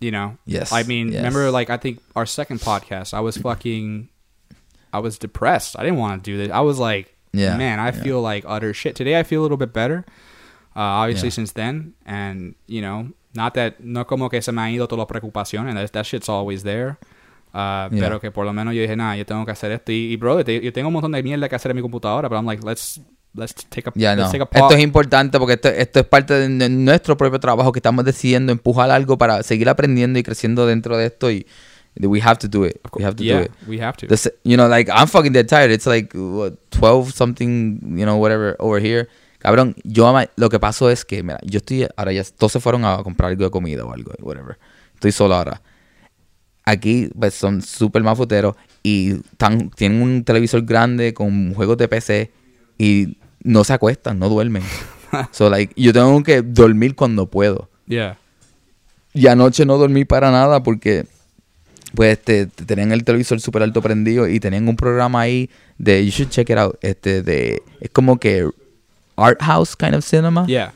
You 0.00 0.10
know. 0.10 0.36
Yes, 0.46 0.72
I 0.72 0.82
mean, 0.82 1.08
yes. 1.12 1.18
remember 1.22 1.50
like 1.50 1.70
I 1.70 1.76
think 1.76 2.00
our 2.16 2.26
second 2.26 2.60
podcast, 2.60 3.14
I 3.14 3.20
was 3.20 3.36
fucking, 3.36 4.08
I 4.92 4.98
was 4.98 5.16
depressed. 5.18 5.76
I 5.78 5.84
didn't 5.84 5.98
want 5.98 6.24
to 6.24 6.30
do 6.30 6.36
this. 6.36 6.50
I 6.50 6.60
was 6.60 6.78
like, 6.80 7.14
Yeah, 7.32 7.56
man, 7.56 7.78
I 7.78 7.86
yeah. 7.92 8.02
feel 8.02 8.20
like 8.20 8.44
utter 8.46 8.74
shit. 8.74 8.96
Today 8.96 9.18
I 9.18 9.22
feel 9.22 9.40
a 9.40 9.44
little 9.44 9.56
bit 9.56 9.72
better. 9.72 10.04
Uh, 10.74 10.80
obviously 11.06 11.28
Yeah. 11.28 11.34
since 11.34 11.52
then, 11.52 11.94
and 12.04 12.54
you 12.66 12.80
know, 12.82 13.08
not 13.34 13.54
that 13.54 13.78
no 13.80 14.04
como 14.04 14.28
que 14.28 14.42
se 14.42 14.50
me 14.52 14.60
han 14.62 14.70
ido 14.72 14.86
todas 14.88 14.98
las 14.98 15.06
preocupaciones. 15.08 15.74
That, 15.74 15.92
that 15.92 16.06
shit's 16.06 16.28
always 16.28 16.62
there. 16.64 16.98
Uh, 17.54 17.88
Yeah. 17.92 18.00
Pero 18.00 18.18
que 18.20 18.30
por 18.32 18.44
lo 18.44 18.52
menos 18.52 18.74
yo 18.74 18.80
dije, 18.82 18.96
nada, 18.96 19.16
yo 19.16 19.24
tengo 19.24 19.44
que 19.44 19.52
hacer 19.52 19.70
esto. 19.70 19.92
Y, 19.92 20.12
y 20.12 20.16
bro, 20.16 20.42
te- 20.44 20.60
yo 20.60 20.72
tengo 20.72 20.88
un 20.88 20.94
montón 20.94 21.12
de 21.12 21.22
mierda 21.22 21.48
que 21.48 21.54
hacer 21.54 21.70
en 21.70 21.76
mi 21.76 21.82
computadora, 21.82 22.28
pero 22.28 22.38
I'm 22.40 22.46
like, 22.46 22.64
let's 22.64 23.00
let's 23.34 23.54
take 23.68 23.88
a 23.88 23.92
Ya 23.94 24.14
let's 24.14 24.26
no. 24.32 24.38
take 24.38 24.42
a 24.42 24.60
Esto 24.60 24.74
es 24.74 24.82
importante 24.82 25.38
porque 25.38 25.54
esto, 25.54 25.68
esto 25.68 26.00
es 26.00 26.06
parte 26.06 26.34
de 26.34 26.44
n- 26.46 26.68
nuestro 26.68 27.16
propio 27.16 27.40
trabajo 27.40 27.72
que 27.72 27.78
estamos 27.78 28.04
decidiendo 28.04 28.52
empujar 28.52 28.90
algo 28.90 29.16
para 29.18 29.42
seguir 29.42 29.68
aprendiendo 29.68 30.18
y 30.18 30.22
creciendo 30.22 30.66
dentro 30.66 30.96
de 30.96 31.06
esto 31.06 31.30
y 31.30 31.46
we 32.00 32.20
have 32.22 32.36
to 32.38 32.48
do 32.48 32.66
it. 32.66 32.76
We 32.96 33.04
have 33.04 33.16
to 33.16 33.22
yeah, 33.22 33.38
do 33.38 33.42
it. 33.44 33.50
we 33.66 33.78
have 33.80 33.96
to. 33.98 34.06
The 34.06 34.16
se- 34.16 34.34
you 34.44 34.56
know, 34.56 34.68
like 34.68 34.90
I'm 34.90 35.06
fucking 35.08 35.32
dead 35.32 35.46
tired. 35.46 35.70
It's 35.70 35.86
like 35.86 36.16
what, 36.16 36.54
12 36.70 37.12
something, 37.12 37.80
you 37.98 38.04
know, 38.06 38.16
whatever 38.16 38.56
over 38.58 38.80
here. 38.82 39.08
Cabrón, 39.38 39.74
yo 39.84 40.14
lo 40.36 40.48
que 40.48 40.60
pasó 40.60 40.88
es 40.88 41.04
que, 41.04 41.22
mira, 41.22 41.38
yo 41.44 41.58
estoy 41.58 41.86
ahora 41.96 42.12
ya 42.12 42.22
todos 42.24 42.52
se 42.52 42.60
fueron 42.60 42.84
a 42.84 43.02
comprar 43.02 43.30
algo 43.30 43.44
de 43.44 43.50
comida 43.50 43.84
o 43.84 43.92
algo, 43.92 44.12
whatever. 44.20 44.56
Estoy 44.94 45.10
solo 45.12 45.34
ahora. 45.34 45.60
Aquí 46.64 47.10
pues, 47.18 47.34
son 47.34 47.60
súper 47.60 48.02
mafuteros 48.04 48.54
y 48.84 49.14
tan, 49.36 49.68
tienen 49.70 50.00
un 50.00 50.22
televisor 50.22 50.62
grande 50.64 51.12
con 51.12 51.54
juegos 51.54 51.76
de 51.76 51.88
PC 51.88 52.30
y 52.78 53.18
no 53.42 53.64
se 53.64 53.72
acuestan, 53.72 54.18
no 54.18 54.28
duermen. 54.28 54.62
so 55.32 55.48
like, 55.50 55.72
yo 55.76 55.92
tengo 55.92 56.22
que 56.22 56.42
dormir 56.42 56.94
cuando 56.94 57.26
puedo. 57.26 57.68
yeah. 57.86 58.18
Y 59.14 59.26
anoche 59.26 59.66
no 59.66 59.76
dormí 59.76 60.06
para 60.06 60.30
nada 60.30 60.62
porque 60.62 61.04
pues 61.94 62.12
este, 62.16 62.46
tenían 62.46 62.92
el 62.92 63.04
televisor 63.04 63.38
súper 63.42 63.62
alto 63.62 63.82
prendido 63.82 64.26
y 64.26 64.40
tenían 64.40 64.66
un 64.68 64.76
programa 64.76 65.20
ahí 65.20 65.50
de, 65.76 66.02
you 66.02 66.10
should 66.10 66.30
check 66.30 66.48
it 66.48 66.56
out, 66.56 66.76
este 66.80 67.22
de, 67.22 67.62
es 67.80 67.90
como 67.90 68.18
que 68.18 68.48
art 69.16 69.38
house 69.42 69.76
kind 69.76 69.94
of 69.94 70.02
cinema, 70.02 70.46
Yeah. 70.46 70.72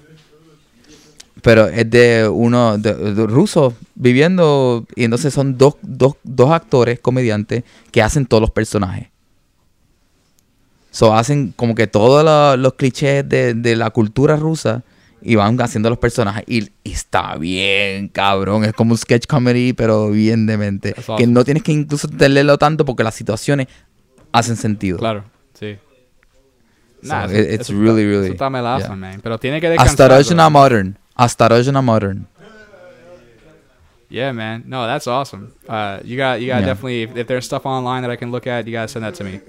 pero 1.42 1.66
es 1.68 1.88
de 1.88 2.28
uno 2.28 2.76
de, 2.76 2.92
de 3.14 3.26
rusos 3.26 3.72
viviendo 3.94 4.86
y 4.94 5.04
entonces 5.04 5.32
son 5.32 5.56
dos, 5.56 5.76
dos, 5.80 6.16
dos 6.22 6.50
actores 6.50 7.00
comediantes 7.00 7.64
que 7.90 8.02
hacen 8.02 8.26
todos 8.26 8.42
los 8.42 8.50
personajes. 8.50 9.08
So 10.96 11.12
hacen 11.14 11.52
como 11.54 11.74
que 11.74 11.86
todos 11.86 12.24
lo- 12.24 12.56
los 12.56 12.72
clichés 12.72 13.28
de, 13.28 13.52
de 13.52 13.76
la 13.76 13.90
cultura 13.90 14.36
rusa 14.36 14.82
y 15.20 15.34
van 15.34 15.60
haciendo 15.60 15.90
los 15.90 15.98
personajes. 15.98 16.42
Y, 16.46 16.70
y 16.84 16.92
está 16.92 17.36
bien, 17.36 18.08
cabrón. 18.08 18.64
Es 18.64 18.72
como 18.72 18.92
un 18.92 18.98
sketch 18.98 19.26
comedy, 19.26 19.74
pero 19.74 20.08
bien 20.10 20.46
demente. 20.46 20.92
That's 20.92 21.04
Que 21.04 21.12
awesome. 21.12 21.26
no 21.34 21.44
tienes 21.44 21.62
que 21.64 21.72
incluso 21.72 22.08
tenerlo 22.08 22.56
tanto 22.56 22.86
porque 22.86 23.04
las 23.04 23.14
situaciones 23.14 23.66
hacen 24.32 24.56
sentido. 24.56 24.96
Claro, 24.96 25.24
sí. 25.52 25.76
So, 27.02 27.08
Nah, 27.08 27.26
it- 27.26 27.52
it's 27.60 27.68
really, 27.68 28.06
really- 28.06 28.24
Eso 28.28 28.32
está 28.32 28.48
melaza, 28.48 28.86
yeah. 28.86 28.96
man. 28.96 29.20
Pero 29.20 29.36
tiene 29.38 29.60
que 29.60 29.68
descansar. 29.68 30.08
Bro. 30.34 30.50
Modern. 30.50 30.98
Astarojna 31.14 31.82
Modern. 31.82 32.26
Yeah, 34.08 34.32
man. 34.32 34.62
No, 34.66 34.86
that's 34.86 35.06
awesome. 35.06 35.48
Uh, 35.68 35.98
you 36.04 36.16
got, 36.16 36.40
you 36.40 36.46
got 36.46 36.60
Yeah. 36.60 36.66
definitely. 36.66 37.02
If, 37.02 37.16
if 37.16 37.26
there's 37.26 37.44
stuff 37.44 37.66
online 37.66 38.00
that 38.02 38.10
I 38.10 38.16
can 38.16 38.30
look 38.30 38.46
at, 38.46 38.64
you 38.66 38.72
gotta 38.72 38.88
send 38.88 39.04
that 39.04 39.14
to 39.16 39.24
me. 39.24 39.40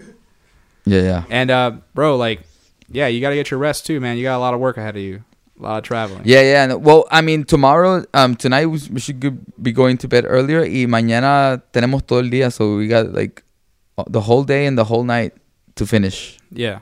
Yeah, 0.87 1.01
yeah. 1.01 1.23
And 1.29 1.51
uh, 1.51 1.71
bro, 1.93 2.15
like, 2.17 2.41
yeah, 2.89 3.07
you 3.07 3.19
gotta 3.21 3.35
get 3.35 3.51
your 3.51 3.59
rest 3.59 3.85
too, 3.85 3.99
man. 3.99 4.17
You 4.17 4.23
got 4.23 4.37
a 4.37 4.39
lot 4.39 4.53
of 4.53 4.59
work 4.59 4.77
ahead 4.77 4.95
of 4.95 5.01
you, 5.01 5.23
a 5.59 5.61
lot 5.63 5.77
of 5.77 5.83
traveling. 5.83 6.21
Yeah, 6.25 6.41
yeah. 6.41 6.73
Well, 6.75 7.05
I 7.11 7.21
mean, 7.21 7.43
tomorrow, 7.43 8.05
um, 8.13 8.35
tonight 8.35 8.67
we 8.67 8.79
we 8.91 8.99
should 8.99 9.19
be 9.61 9.71
going 9.71 9.97
to 9.97 10.07
bed 10.07 10.25
earlier. 10.25 10.63
Y 10.65 10.85
mañana 10.87 11.61
tenemos 11.73 12.05
todo 12.05 12.19
el 12.19 12.29
día, 12.29 12.51
so 12.51 12.77
we 12.77 12.87
got 12.87 13.13
like 13.13 13.43
uh, 13.97 14.03
the 14.07 14.21
whole 14.21 14.43
day 14.45 14.65
and 14.65 14.77
the 14.77 14.85
whole 14.85 15.03
night 15.03 15.33
to 15.75 15.85
finish. 15.85 16.37
Yeah, 16.51 16.79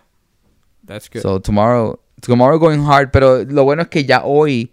that's 0.86 1.10
good. 1.10 1.22
So 1.24 1.40
tomorrow, 1.40 1.98
tomorrow 2.22 2.60
going 2.60 2.84
hard. 2.84 3.12
Pero 3.12 3.44
lo 3.44 3.64
bueno 3.64 3.82
es 3.82 3.88
que 3.90 4.04
ya 4.04 4.22
hoy, 4.24 4.72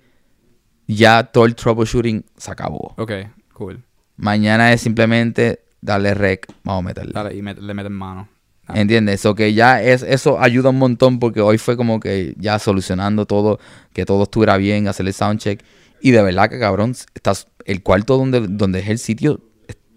ya 0.87 1.23
todo 1.23 1.45
el 1.47 1.55
troubleshooting 1.55 2.25
se 2.37 2.51
acabó. 2.53 2.95
okay, 2.99 3.29
cool. 3.55 3.83
Mañana 4.19 4.73
es 4.73 4.83
simplemente 4.83 5.61
darle 5.81 6.13
rec, 6.15 6.47
vamos 6.65 6.85
a 6.85 6.89
meterle. 6.89 7.13
Dale, 7.13 7.35
y 7.35 7.41
met- 7.43 7.59
le 7.59 7.73
meten 7.75 7.93
mano. 7.93 8.29
¿Entiendes? 8.75 9.21
So 9.21 9.35
que 9.35 9.55
ya 9.55 9.83
es, 9.83 10.03
eso 10.03 10.41
ayuda 10.41 10.71
un 10.71 10.79
montón 10.79 11.19
porque 11.19 11.41
hoy 11.41 11.59
fue 11.59 11.77
como 11.77 12.01
que 12.01 12.35
ya 12.39 12.59
solucionando 12.59 13.27
todo, 13.27 13.59
que 13.93 14.05
todo 14.05 14.25
estuviera 14.25 14.57
bien, 14.57 14.89
hacer 14.89 15.07
el 15.07 15.15
soundcheck. 15.15 15.63
Y 16.01 16.11
de 16.11 16.23
verdad 16.23 16.51
que 16.51 16.59
cabrón, 16.59 16.95
estás, 17.15 17.47
el 17.65 17.83
cuarto 17.83 18.17
donde, 18.17 18.41
donde 18.49 18.81
es 18.81 18.89
el 18.89 18.99
sitio 18.99 19.41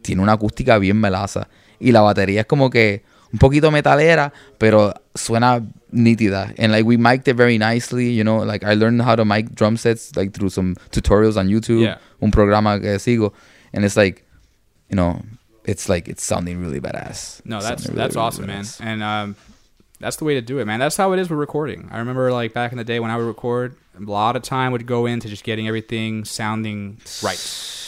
tiene 0.01 0.21
una 0.21 0.33
acústica 0.33 0.77
bien 0.77 0.97
melaza. 0.99 1.47
Y 1.79 1.91
la 1.91 2.01
batería 2.01 2.41
es 2.41 2.45
como 2.47 2.69
que 2.69 3.03
un 3.33 3.39
poquito 3.39 3.71
metalera, 3.71 4.31
pero 4.57 4.93
suena 5.13 5.61
nítida. 5.91 6.53
And 6.57 6.71
like 6.71 6.83
we 6.83 6.97
mic'd 6.97 7.27
it 7.27 7.35
very 7.35 7.57
nicely, 7.57 8.15
you 8.15 8.23
know, 8.23 8.45
like 8.45 8.63
I 8.65 8.75
learned 8.75 9.01
how 9.01 9.15
to 9.15 9.25
mic 9.25 9.55
drum 9.55 9.77
sets 9.77 10.15
like 10.15 10.31
through 10.31 10.51
some 10.51 10.75
tutorials 10.91 11.37
on 11.37 11.47
YouTube, 11.47 11.81
Yeah. 11.81 11.97
un 12.21 12.31
programa 12.31 12.79
que 12.79 12.97
sigo. 12.99 13.33
And 13.73 13.83
it's 13.83 13.97
like, 13.97 14.23
you 14.89 14.95
know, 14.95 15.21
it's 15.67 15.89
like 15.89 16.07
it's 16.07 16.23
sounding 16.23 16.59
really 16.61 16.79
badass. 16.79 17.41
No, 17.45 17.57
It's 17.57 17.67
that's 17.67 17.85
really, 17.87 17.97
that's 17.97 18.15
really 18.15 18.25
awesome, 18.27 18.45
man. 18.47 18.65
And 18.79 19.03
um, 19.03 19.35
that's 19.99 20.17
the 20.17 20.25
way 20.25 20.33
to 20.35 20.41
do 20.41 20.59
it, 20.59 20.65
man. 20.65 20.79
That's 20.79 20.97
how 20.97 21.13
it 21.13 21.19
is 21.19 21.29
with 21.29 21.39
recording. 21.39 21.89
I 21.91 21.99
remember 21.99 22.31
like 22.31 22.53
back 22.53 22.71
in 22.71 22.77
the 22.77 22.83
day 22.83 22.99
when 22.99 23.11
I 23.11 23.17
would 23.17 23.25
record, 23.25 23.75
a 23.97 24.01
lot 24.03 24.35
of 24.35 24.43
time 24.43 24.71
would 24.73 24.85
go 24.85 25.05
into 25.05 25.27
just 25.29 25.43
getting 25.43 25.67
everything 25.67 26.25
sounding 26.25 26.97
right. 27.23 27.39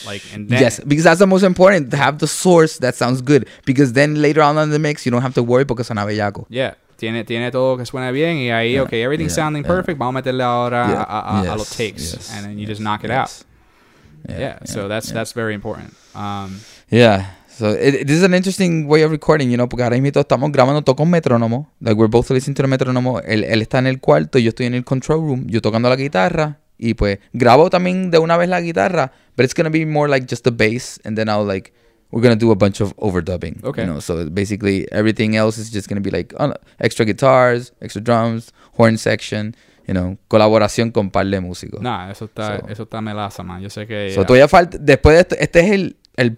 Like 0.06 0.24
and 0.34 0.48
then 0.48 0.62
yes, 0.62 0.80
because 0.80 1.04
that's 1.04 1.20
the 1.20 1.28
most 1.28 1.44
important 1.44 1.92
to 1.92 1.98
have 1.98 2.20
the 2.20 2.28
source 2.28 2.78
that 2.80 2.96
sounds 2.96 3.22
good. 3.22 3.48
Because 3.66 3.94
then 3.94 4.22
later 4.22 4.42
on 4.42 4.58
in 4.58 4.70
the 4.70 4.80
mix, 4.80 5.06
you 5.06 5.12
don't 5.12 5.24
have 5.24 5.34
to 5.34 5.44
worry 5.44 5.66
porque 5.66 5.80
suena 5.84 6.06
bellaco. 6.06 6.46
Yeah, 6.50 6.76
tiene, 6.98 7.24
tiene 7.26 7.52
todo 7.52 7.76
que 7.78 7.84
suena 7.86 8.12
bien 8.14 8.38
y 8.38 8.50
ahí, 8.52 8.74
Yeah, 8.74 8.84
okay, 8.84 9.04
everything's 9.04 9.32
yeah, 9.36 9.44
sounding 9.44 9.64
yeah. 9.64 9.68
perfect. 9.70 9.98
Vamos 10.00 10.16
a 10.16 10.22
meterle 10.22 10.44
ahora 10.44 10.88
Yeah, 10.88 11.02
a, 11.02 11.20
a, 11.20 11.42
a 11.42 11.44
yes, 11.46 11.58
los 11.58 11.70
takes, 11.76 12.14
yes, 12.14 12.32
and 12.34 12.46
then 12.46 12.54
you 12.54 12.62
yes, 12.62 12.70
just 12.70 12.82
knock 12.82 13.04
it 13.04 13.12
out. 13.12 13.32
Yeah, 14.30 14.60
so 14.66 14.88
that's 14.88 15.12
that's 15.12 15.32
very 15.34 15.54
important. 15.54 15.94
Um, 16.16 16.60
Yeah. 16.90 17.26
So 17.58 17.72
it, 17.72 18.06
this 18.06 18.18
is 18.18 18.24
an 18.24 18.36
interesting 18.36 18.88
way 18.88 19.02
of 19.02 19.10
recording, 19.12 19.50
you 19.50 19.58
know, 19.58 19.68
porque 19.68 19.84
ahora 19.84 19.98
mismo 19.98 20.22
estamos 20.22 20.52
grabando 20.52 20.84
todo 20.84 20.96
con 20.96 21.10
metrónomo. 21.10 21.72
Like 21.82 21.98
we're 21.98 22.08
both 22.10 22.30
listening 22.30 22.54
to 22.56 22.62
the 22.62 22.68
metrónomo. 22.68 23.20
Él, 23.22 23.44
él 23.44 23.62
está 23.64 23.80
en 23.80 23.88
el 23.88 24.00
cuarto, 24.00 24.38
yo 24.38 24.50
estoy 24.50 24.68
en 24.68 24.76
el 24.76 24.84
control 24.84 25.22
room, 25.22 25.48
yo 25.48 25.60
tocando 25.62 25.90
la 25.90 25.96
guitarra 25.96 26.60
y 26.78 26.94
pues 26.94 27.18
grabo 27.34 27.72
también 27.72 28.12
de 28.12 28.20
una 28.20 28.38
vez 28.38 28.48
la 28.50 28.62
guitarra, 28.62 29.12
but 29.36 29.44
it's 29.44 29.56
gonna 29.56 29.72
be 29.72 29.86
more 29.88 30.08
like 30.08 30.28
just 30.30 30.44
the 30.44 30.52
bass 30.52 31.00
and 31.04 31.18
then 31.18 31.28
I'll 31.28 31.44
like 31.46 31.74
we're 32.12 32.22
gonna 32.22 32.36
do 32.36 32.52
a 32.52 32.56
bunch 32.56 32.80
of 32.80 32.94
overdubbing. 32.98 33.64
Okay. 33.64 33.82
You 33.82 33.88
know, 33.88 34.00
so 34.02 34.30
basically 34.30 34.86
everything 34.92 35.36
else 35.36 35.58
is 35.58 35.72
just 35.72 35.90
gonna 35.90 36.00
be 36.02 36.12
like 36.12 36.36
uh, 36.38 36.54
extra 36.80 37.06
guitars, 37.06 37.74
extra 37.82 38.02
drums, 38.02 38.54
horn 38.78 38.98
section, 39.00 39.56
you 39.88 39.96
know, 39.96 40.18
colaboración 40.30 40.92
con 40.92 41.10
par 41.10 41.26
de 41.26 41.40
músicos. 41.42 41.82
Nah, 41.82 42.12
eso 42.12 42.26
está, 42.26 42.60
So- 42.60 42.68
eso 42.70 42.84
está 42.84 43.02
melaza, 43.02 43.42
man. 43.44 43.62
Yo 43.64 43.70
sé 43.70 43.88
que. 43.88 44.12
So, 44.12 44.22
yeah. 44.22 44.28
todavía 44.28 44.48
falta, 44.48 44.78
después 44.80 45.16
de 45.16 45.22
esto, 45.22 45.36
este 45.40 45.60
es 45.62 45.72
el, 45.72 45.98
el 46.18 46.38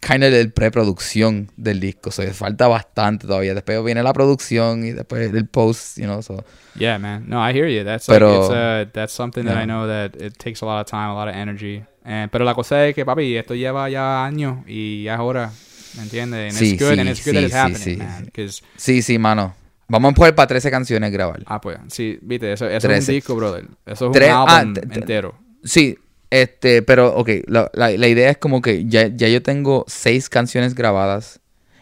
kind 0.00 0.22
of 0.24 0.32
el 0.32 0.52
preproducción 0.52 1.50
del 1.56 1.80
disco, 1.80 2.10
so, 2.10 2.22
falta 2.32 2.68
bastante 2.68 3.26
todavía. 3.26 3.54
Después 3.54 3.82
viene 3.84 4.02
la 4.02 4.12
producción 4.12 4.84
y 4.84 4.92
después 4.92 5.32
el 5.32 5.46
post, 5.46 5.98
you 5.98 6.04
know, 6.04 6.22
so. 6.22 6.44
Yeah, 6.78 6.98
man. 6.98 7.24
No, 7.28 7.38
I 7.48 7.52
hear 7.52 7.68
you. 7.68 7.84
That's 7.84 8.06
Pero- 8.06 8.28
like, 8.28 8.44
it's, 8.44 8.88
uh, 8.88 8.90
that's 8.92 9.12
something 9.12 9.44
that 9.44 9.54
Yeah. 9.54 9.62
I 9.62 9.66
know 9.66 9.86
that 9.86 10.20
it 10.20 10.36
takes 10.38 10.62
a 10.62 10.66
lot 10.66 10.80
of 10.80 10.90
time, 10.90 11.10
a 11.10 11.14
lot 11.14 11.28
of 11.28 11.34
energy. 11.34 11.82
And, 12.04 12.30
pero 12.30 12.44
la 12.44 12.54
cosa 12.54 12.86
es 12.86 12.94
que, 12.94 13.04
papi, 13.04 13.36
esto 13.36 13.54
lleva 13.54 13.88
ya 13.90 14.24
años 14.24 14.58
y 14.68 15.04
ya 15.04 15.14
es 15.14 15.20
hora, 15.20 15.50
¿me 15.96 16.02
entiendes? 16.04 16.52
And 16.52 16.58
Sí, 16.58 16.72
it's 16.74 16.82
good, 16.82 16.92
sí, 16.94 17.00
and 17.00 17.08
it's 17.10 17.24
good 17.24 17.32
that 17.34 17.40
sí, 17.40 17.44
it's 17.46 17.52
sí, 17.52 17.58
happening, 17.58 17.78
sí, 17.82 17.96
man. 17.96 18.62
sí. 18.76 19.02
Sí, 19.02 19.18
mano. 19.18 19.54
Vamos 19.88 20.12
a 20.12 20.14
poner 20.14 20.34
para 20.34 20.46
13 20.48 20.70
canciones 20.70 21.10
grabar. 21.12 21.42
ah, 21.46 21.60
pues, 21.60 21.78
sí, 21.88 22.18
viste, 22.22 22.52
eso, 22.52 22.68
eso 22.68 22.90
es 22.90 23.08
un 23.08 23.14
disco, 23.14 23.34
brother. 23.36 23.66
Eso 23.86 24.06
es 24.06 24.12
Tres- 24.12 24.30
un 24.30 24.34
ah, 24.36 24.58
álbum 24.58 24.74
t- 24.74 24.80
entero. 24.98 25.34
Sí, 25.64 25.96
este, 26.30 26.82
pero, 26.82 27.14
ok, 27.16 27.30
la, 27.46 27.70
la, 27.74 27.90
la 27.90 28.08
idea 28.08 28.30
es 28.30 28.38
como 28.38 28.60
que 28.60 28.86
ya, 28.86 29.06
ya 29.08 29.28
yo 29.28 29.42
tengo 29.42 29.84
seis 29.86 30.28
canciones 30.28 30.74
grabadas. 30.74 31.40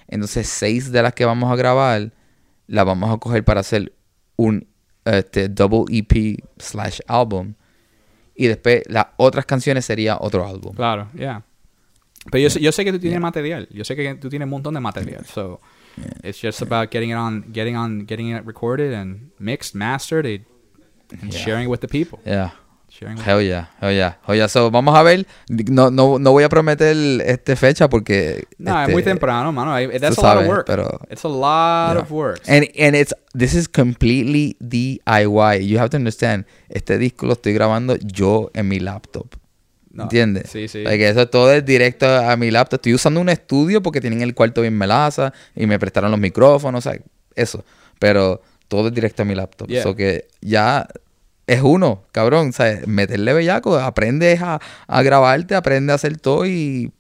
Entonces, 0.09 0.49
seis 0.49 0.92
de 0.92 1.03
las 1.03 1.14
que 1.14 1.24
vamos 1.24 1.51
a 1.53 1.57
grabar, 1.57 2.12
las 2.66 2.84
vamos 2.84 3.11
a 3.14 3.18
coger 3.18 3.45
para 3.45 3.61
hacer 3.61 3.92
un 4.36 4.66
este, 5.05 5.49
double 5.49 5.84
EP 5.97 6.38
slash 6.59 7.01
album. 7.07 7.55
Y 8.34 8.47
después 8.49 8.82
las 8.88 9.07
otras 9.16 9.47
canciones 9.47 9.84
sería 9.84 10.18
otro 10.20 10.47
álbum. 10.47 10.74
Claro, 10.74 11.09
yeah. 11.14 11.45
Pero 12.30 12.42
yo, 12.42 12.51
sé- 12.51 12.61
yo 12.61 12.72
sé 12.72 12.84
que 12.84 12.92
tú 12.92 12.99
tienes 12.99 13.20
material. 13.20 13.68
Yo 13.70 13.84
sé 13.84 13.95
que 13.95 14.14
tú 14.16 14.28
tienes 14.28 14.47
un 14.47 14.51
montón 14.51 14.74
de 14.74 14.80
material. 14.80 15.24
So, 15.26 15.61
it's 16.22 16.40
just 16.40 16.62
about 16.62 16.90
getting 16.90 17.11
it 17.11 17.16
on, 17.16 17.45
getting 17.53 17.76
on, 17.76 18.07
getting 18.07 18.34
it 18.34 18.45
recorded 18.45 18.92
and 18.95 19.30
mixed, 19.38 19.74
mastered, 19.74 20.26
and, 20.26 21.32
sharing 21.32 21.64
it 21.64 21.70
with 21.70 21.80
the 21.80 21.88
people. 21.88 22.18
Yeah. 22.24 22.51
Sharing 22.97 23.18
Hell 23.18 23.42
yeah, 23.42 23.70
hell 23.80 23.92
yeah, 23.92 24.18
hell 24.24 24.36
yeah. 24.36 24.47
So, 24.47 24.70
vamos 24.70 24.95
a 24.97 25.03
ver. 25.03 25.26
No, 25.49 25.90
no, 25.90 26.20
no 26.20 26.30
voy 26.30 26.45
a 26.45 26.49
prometer 26.49 26.97
este 27.26 27.57
fecha 27.57 27.88
porque. 27.88 28.45
No, 28.59 28.70
es 28.76 28.82
este, 28.82 28.92
muy 28.92 29.03
temprano, 29.03 29.51
mano. 29.53 29.74
That's 29.99 30.16
a 30.16 30.22
lot 30.22 30.34
sabes, 30.34 30.42
of 30.42 30.49
work. 30.49 30.66
pero- 30.66 31.01
It's 31.11 31.24
a 31.24 31.28
lot 31.28 31.95
Yeah. 31.95 32.03
of 32.03 32.11
work. 32.12 32.40
And, 32.47 32.68
and 32.78 32.95
it's, 32.95 33.12
this 33.36 33.55
is 33.55 33.68
completely 33.68 34.57
DIY. 34.61 35.66
You 35.66 35.78
have 35.80 35.90
to 35.90 35.97
understand, 35.97 36.47
este 36.68 36.97
disco 36.99 37.26
lo 37.26 37.32
estoy 37.32 37.53
grabando 37.53 37.97
yo 37.97 38.51
en 38.55 38.68
mi 38.68 38.78
laptop. 38.78 39.26
No, 39.90 40.05
¿Entiendes? 40.05 40.51
Sí, 40.51 40.68
sí. 40.68 40.82
Like, 40.84 41.09
eso 41.09 41.28
todo 41.28 41.53
es 41.53 41.64
directo 41.64 42.07
a 42.07 42.36
mi 42.36 42.51
laptop. 42.53 42.78
Estoy 42.78 42.95
usando 42.95 43.20
un 43.20 43.28
estudio 43.28 43.82
porque 43.82 44.01
tienen 44.01 44.22
el 44.22 44.34
cuarto 44.34 44.61
bien 44.61 44.76
melaza 44.78 45.32
y 45.55 45.66
me 45.66 45.78
prestaron 45.80 46.11
los 46.12 46.20
micrófonos, 46.20 46.86
o 46.86 46.90
sea, 46.90 47.01
eso. 47.34 47.64
Pero 47.99 48.40
todo 48.68 48.88
es 48.88 48.95
directo 48.95 49.22
a 49.22 49.24
mi 49.24 49.34
laptop. 49.34 49.68
Yeah. 49.68 49.82
So 49.82 49.95
que 49.97 50.26
ya 50.40 50.88
es 51.47 51.62
uno, 51.62 52.05
cabrón. 52.12 52.49
O 52.49 52.53
sea, 52.53 52.80
meterle 52.86 53.32
bellaco, 53.32 53.76
aprendes 53.78 54.40
a, 54.42 54.61
a 54.86 55.03
grabarte, 55.03 55.55
aprende 55.55 55.92
a 55.92 55.97
hacer 55.97 56.16
todo 56.18 56.47
y 56.47 56.92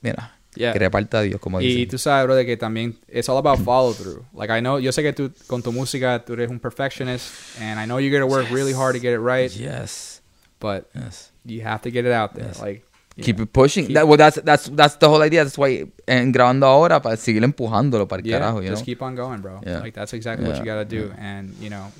mira, 0.00 0.30
Yeah. 0.56 0.72
que 0.72 0.78
reparta 0.78 1.18
a 1.18 1.22
Dios, 1.22 1.40
como 1.40 1.60
Y 1.60 1.66
dicen. 1.66 1.88
tú 1.88 1.98
sabes, 1.98 2.26
bro, 2.26 2.36
de 2.36 2.46
que 2.46 2.56
también 2.56 2.96
it's 3.08 3.28
all 3.28 3.38
about 3.38 3.58
follow 3.64 3.92
through. 3.92 4.24
Like 4.32 4.56
I 4.56 4.60
know, 4.60 4.78
yo 4.78 4.92
sé 4.92 5.02
que 5.02 5.12
tú 5.12 5.32
con 5.48 5.64
tu 5.64 5.72
música 5.72 6.24
tú 6.24 6.34
eres 6.34 6.48
un 6.48 6.60
perfectionist, 6.60 7.58
and 7.60 7.80
I 7.80 7.86
know 7.86 7.98
you're 7.98 8.16
gonna 8.16 8.32
work 8.32 8.48
really 8.52 8.72
hard 8.72 8.94
to 8.94 9.00
get 9.00 9.12
it 9.14 9.18
right, 9.20 9.50
Yes. 9.50 10.22
but 10.60 10.86
Yes. 10.94 11.32
you 11.44 11.64
have 11.66 11.80
to 11.82 11.90
get 11.90 12.04
it 12.06 12.12
out 12.12 12.34
there. 12.34 12.46
Yes. 12.46 12.60
Like 12.60 12.84
Keep 13.22 13.40
it 13.40 13.52
pushing. 13.52 13.86
Keep- 13.86 13.94
That, 13.94 14.08
well, 14.08 14.16
that's, 14.16 14.40
that's, 14.42 14.68
that's 14.74 14.96
the 14.96 15.08
whole 15.08 15.22
idea. 15.22 15.44
That's 15.44 15.56
why 15.56 15.86
en 16.08 16.32
grabando 16.32 16.66
ahora 16.66 17.00
para 17.00 17.16
seguir 17.16 17.44
empujándolo 17.44 18.08
para 18.08 18.20
el 18.20 18.26
yeah, 18.26 18.38
carajo, 18.40 18.60
you 18.60 18.68
just 18.70 18.82
know? 18.82 18.84
keep 18.86 19.02
on 19.02 19.14
going, 19.14 19.40
bro. 19.40 19.60
Yeah. 19.64 19.78
Like 19.80 19.94
that's 19.94 20.12
exactly 20.14 20.48
what 20.48 20.58
you 20.58 20.64
gotta 20.64 20.84
do, 20.84 21.12
and 21.16 21.54
you 21.60 21.70
know, 21.70 21.92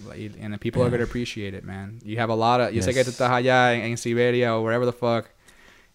and 0.42 0.52
the 0.52 0.58
people 0.58 0.82
are 0.82 0.90
gonna 0.90 1.04
appreciate 1.04 1.54
it, 1.54 1.62
man. 1.64 2.00
You 2.04 2.18
have 2.18 2.30
a 2.30 2.34
lot 2.36 2.60
of. 2.60 2.72
Yo 2.72 2.82
sé 2.82 2.92
que 2.92 3.04
tú 3.04 3.10
estás 3.10 3.30
allá 3.30 3.74
en, 3.74 3.82
en 3.92 3.96
Siberia 3.96 4.56
o 4.56 4.62
wherever 4.62 4.84
the 4.84 4.92
fuck, 4.92 5.26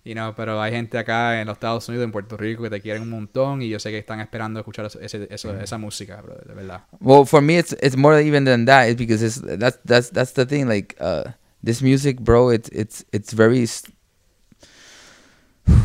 you 0.06 0.14
know, 0.14 0.34
pero 0.36 0.62
hay 0.62 0.72
gente 0.72 0.98
acá 0.98 1.42
en 1.42 1.48
los 1.48 1.56
Estados 1.58 1.90
Unidos, 1.90 2.06
en 2.06 2.14
Puerto 2.14 2.38
Rico, 2.38 2.64
que 2.64 2.70
te 2.70 2.80
quieren 2.80 3.02
un 3.04 3.10
montón 3.10 3.62
y 3.62 3.68
yo 3.68 3.78
sé 3.80 3.92
que 3.92 3.98
están 3.98 4.22
esperando 4.22 4.60
escuchar 4.62 4.86
ese, 5.02 5.28
eso- 5.30 5.54
esa 5.60 5.78
música, 5.78 6.22
bro, 6.22 6.36
de 6.46 6.54
verdad. 6.54 6.84
Well, 7.02 7.26
for 7.26 7.42
me, 7.42 7.58
it's 7.58 7.76
it's 7.84 7.98
more 7.98 8.18
even 8.22 8.46
than 8.46 8.64
that. 8.68 8.88
It's 8.88 8.98
because 8.98 9.22
it's 9.22 9.42
that's 9.60 9.78
that's 9.84 10.12
that's 10.12 10.32
the 10.34 10.46
thing. 10.46 10.70
Like 10.70 10.96
uh, 11.02 11.32
this 11.62 11.82
music, 11.82 12.22
bro. 12.22 12.52
It's 12.52 12.70
it's 12.72 13.04
it's 13.12 13.34
very. 13.34 13.68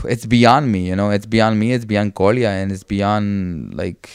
It's 0.04 0.26
beyond 0.26 0.70
me, 0.70 0.88
you 0.88 0.96
know. 0.96 1.10
It's 1.10 1.26
beyond 1.26 1.58
me. 1.58 1.72
It's 1.72 1.84
beyond 1.84 2.14
Kolia, 2.14 2.48
and 2.62 2.70
it's 2.72 2.84
beyond 2.84 3.74
like 3.74 4.10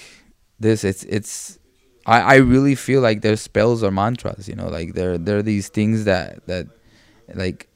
this. 0.59 0.84
It's 0.84 1.03
it's. 1.03 1.59
I 2.05 2.22
I 2.22 2.36
really 2.36 2.76
feel 2.76 3.01
like 3.01 3.22
there's 3.22 3.41
spells 3.41 3.84
or 3.84 3.91
mantras, 3.91 4.47
you 4.47 4.55
know. 4.55 4.67
Like 4.67 4.93
there 4.93 5.17
there 5.17 5.38
are 5.38 5.43
these 5.43 5.70
things 5.70 6.05
that 6.05 6.45
that, 6.47 6.67
like. 7.34 7.67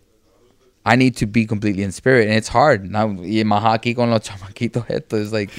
I 0.86 0.98
need 0.98 1.16
to 1.18 1.26
be 1.26 1.46
completely 1.46 1.84
in 1.84 1.94
spirit, 1.94 2.28
and 2.28 2.36
it's 2.36 2.50
hard 2.50 2.91
now. 2.91 3.08
Aquí 3.08 3.96
con 3.96 4.12
los 4.12 4.20
chamaquitos, 4.28 4.86
esto 4.89 5.16
is 5.16 5.32
like, 5.32 5.50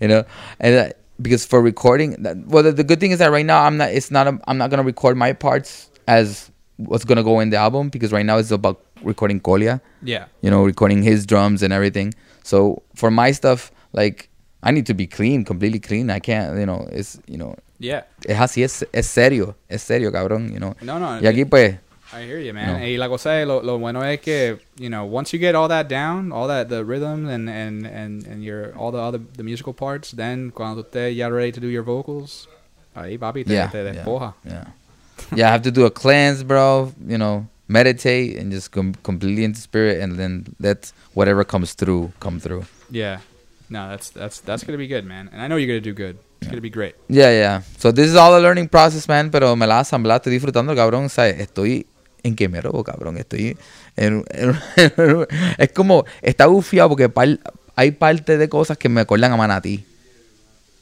you 0.00 0.08
know, 0.08 0.24
and 0.58 0.74
uh, 0.74 0.92
because 1.20 1.46
for 1.46 1.62
recording, 1.62 2.20
that, 2.24 2.36
well, 2.46 2.64
the, 2.64 2.72
the 2.72 2.82
good 2.82 2.98
thing 2.98 3.12
is 3.12 3.20
that 3.20 3.30
right 3.30 3.46
now 3.46 3.62
I'm 3.62 3.76
not. 3.76 3.90
It's 3.90 4.10
not. 4.10 4.26
I'm 4.26 4.58
not 4.58 4.70
gonna 4.70 4.82
record 4.82 5.16
my 5.16 5.32
parts 5.32 5.88
as 6.08 6.50
what's 6.86 7.04
gonna 7.04 7.22
go 7.22 7.40
in 7.40 7.50
the 7.50 7.56
album 7.56 7.88
because 7.88 8.12
right 8.12 8.24
now 8.26 8.38
it's 8.38 8.50
about 8.50 8.80
recording 9.02 9.40
Kolia, 9.40 9.80
Yeah. 10.02 10.26
you 10.42 10.50
know, 10.50 10.64
recording 10.64 11.02
his 11.02 11.26
drums 11.26 11.62
and 11.62 11.72
everything. 11.72 12.14
So 12.44 12.82
for 12.94 13.10
my 13.10 13.32
stuff, 13.32 13.70
like 13.92 14.28
I 14.62 14.70
need 14.72 14.86
to 14.86 14.94
be 14.94 15.06
clean, 15.06 15.44
completely 15.44 15.80
clean. 15.80 16.10
I 16.10 16.20
can't, 16.20 16.56
you 16.58 16.66
know, 16.66 16.86
it's 16.92 17.18
you 17.26 17.36
know, 17.38 17.54
Yeah. 17.78 18.02
es 18.28 18.38
así, 18.38 18.62
es, 18.62 18.84
es 18.92 19.06
serio, 19.06 19.56
es 19.68 19.82
serio, 19.82 20.12
cabrón, 20.12 20.52
you 20.52 20.58
know. 20.58 20.74
No, 20.82 20.98
no. 20.98 21.18
Y 21.20 21.26
aquí 21.26 21.40
eh, 21.42 21.46
pues, 21.46 21.74
I 22.14 22.26
hear 22.26 22.38
you, 22.40 22.52
man. 22.52 22.78
No. 22.78 22.86
Y 22.86 22.96
la 22.98 23.08
cosa 23.08 23.40
es, 23.40 23.46
lo, 23.46 23.62
lo 23.62 23.78
bueno 23.78 24.02
es 24.04 24.20
que, 24.20 24.58
you 24.76 24.88
know, 24.88 25.04
once 25.04 25.32
you 25.32 25.40
get 25.40 25.54
all 25.54 25.66
that 25.68 25.88
down, 25.88 26.30
all 26.30 26.46
that, 26.46 26.68
the 26.68 26.84
rhythm 26.84 27.26
and, 27.28 27.48
and, 27.48 27.86
and, 27.86 28.26
and 28.26 28.44
your, 28.44 28.72
all 28.76 28.92
the 28.92 28.98
other, 29.00 29.18
the 29.36 29.42
musical 29.42 29.72
parts, 29.72 30.12
then 30.12 30.50
cuando 30.50 30.82
estés 30.84 31.16
ya 31.16 31.28
ready 31.28 31.50
to 31.50 31.58
do 31.58 31.68
your 31.68 31.82
vocals, 31.82 32.48
ahí, 32.94 33.18
papi, 33.18 33.44
te, 33.44 33.54
yeah, 33.54 33.68
te 33.70 33.78
despoja. 33.82 34.34
yeah, 34.44 34.52
yeah. 34.52 34.64
I 35.32 35.38
have 35.50 35.62
to 35.62 35.70
do 35.70 35.84
a 35.86 35.90
cleanse, 35.90 36.42
bro. 36.44 36.92
You 37.06 37.18
know, 37.18 37.46
meditate 37.68 38.36
and 38.38 38.52
just 38.52 38.70
com- 38.70 38.94
completely 39.02 39.44
into 39.44 39.60
spirit, 39.60 40.00
and 40.00 40.18
then 40.18 40.44
let 40.60 40.92
whatever 41.14 41.44
comes 41.44 41.74
through 41.74 42.12
come 42.20 42.38
through. 42.40 42.64
Yeah. 42.90 43.20
No, 43.70 43.88
that's, 43.88 44.10
that's, 44.10 44.40
that's 44.40 44.64
to 44.64 44.76
be 44.76 44.86
good, 44.86 45.06
man. 45.06 45.30
And 45.32 45.40
I 45.40 45.48
know 45.48 45.56
you're 45.56 45.80
to 45.80 45.80
do 45.80 45.94
good. 45.94 46.18
It's 46.42 46.48
going 46.48 46.58
to 46.58 46.60
be 46.60 46.68
great. 46.68 46.94
Yeah, 47.08 47.30
yeah. 47.30 47.62
So 47.78 47.90
this 47.90 48.06
is 48.06 48.16
all 48.16 48.36
a 48.36 48.40
learning 48.40 48.68
process, 48.68 49.08
man. 49.08 49.30
Pero 49.30 49.56
me 49.56 49.66
la 49.66 49.80
asamblea, 49.80 50.16
estoy 50.16 50.32
disfrutando, 50.32 50.74
cabrón. 50.74 51.04
O 51.06 51.08
sea, 51.08 51.28
estoy 51.28 51.86
en 52.22 52.36
que 52.36 52.48
me 52.50 52.60
robo, 52.60 52.84
cabrón. 52.84 53.16
Estoy 53.16 53.56
en, 53.96 54.24
en- 54.30 54.58
es 55.58 55.72
como, 55.72 56.04
está 56.20 56.46
bufiado 56.48 56.90
porque 56.90 57.08
par- 57.08 57.38
hay 57.74 57.92
parte 57.92 58.36
de 58.36 58.48
cosas 58.50 58.76
que 58.76 58.90
me 58.90 59.00
acuerdan 59.00 59.32
a 59.32 59.36
Manatí. 59.36 59.84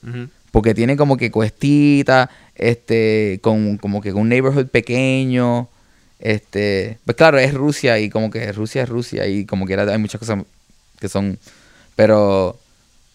Mhm. 0.03 0.28
Porque 0.51 0.74
tiene 0.74 0.97
como 0.97 1.16
que 1.16 1.31
cuestita, 1.31 2.28
este, 2.61 3.39
con 3.43 3.79
como 3.79 4.01
que 4.03 4.13
un 4.13 4.29
neighborhood 4.29 4.67
pequeño. 4.69 5.69
Este, 6.19 6.99
pues 7.07 7.17
claro, 7.17 7.39
es 7.39 7.55
Rusia 7.55 7.99
y 7.99 8.11
como 8.11 8.31
que 8.31 8.53
Rusia 8.53 8.83
es 8.83 8.89
Rusia 8.91 9.27
y 9.27 9.47
como 9.47 9.67
que 9.67 9.73
era- 9.73 9.91
hay 9.91 9.97
muchas 9.99 10.19
cosas 10.19 10.45
que 11.01 11.09
son, 11.09 11.39
pero, 11.97 12.59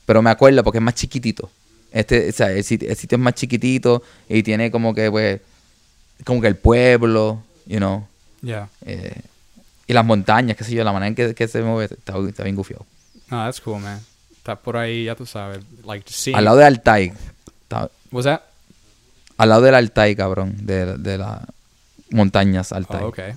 pero 0.07 0.23
me 0.23 0.31
acuerdo 0.31 0.63
porque 0.63 0.79
es 0.79 0.83
más 0.83 0.95
chiquitito. 0.95 1.51
Este, 1.91 2.29
o 2.29 2.31
sea, 2.33 2.51
el 2.51 2.63
sitio, 2.63 2.89
el 2.89 2.95
sitio 2.95 3.17
es 3.17 3.21
más 3.21 3.35
chiquitito 3.35 4.01
y 4.27 4.41
tiene 4.41 4.71
como 4.71 4.95
que, 4.95 5.11
pues, 5.11 5.39
como 6.25 6.41
que 6.41 6.47
el 6.47 6.55
pueblo, 6.55 7.43
you 7.67 7.77
know, 7.77 8.07
Yeah. 8.41 8.69
eh, 8.85 9.21
y 9.87 9.93
las 9.93 10.03
montañas, 10.05 10.57
qué 10.57 10.63
sé 10.63 10.73
yo, 10.73 10.83
la 10.83 10.91
manera 10.91 11.07
en 11.09 11.15
que, 11.15 11.35
que 11.35 11.47
se 11.47 11.61
mueve 11.61 11.93
está, 11.95 12.17
está 12.27 12.43
bien 12.43 12.55
gufiado. 12.55 12.85
No, 13.29 13.37
that's 13.45 13.61
cool, 13.61 13.79
man. 13.79 13.99
Está 14.35 14.55
por 14.55 14.77
ahí, 14.77 15.05
ya 15.05 15.15
tú 15.15 15.25
sabes. 15.27 15.59
Like, 15.85 16.11
seeing... 16.11 16.35
Al 16.37 16.45
lado 16.45 16.57
de 16.57 16.65
Altai, 16.65 17.13
está- 17.63 17.89
Was 18.11 18.25
that? 18.25 18.41
Al 19.37 19.49
lado 19.49 19.61
del 19.61 19.75
Altai, 19.75 20.15
cabrón, 20.15 20.55
de, 20.61 20.97
de 20.97 21.17
las 21.17 21.39
montañas 22.11 22.71
Altai. 22.71 23.03
Oh, 23.03 23.07
okay. 23.07 23.33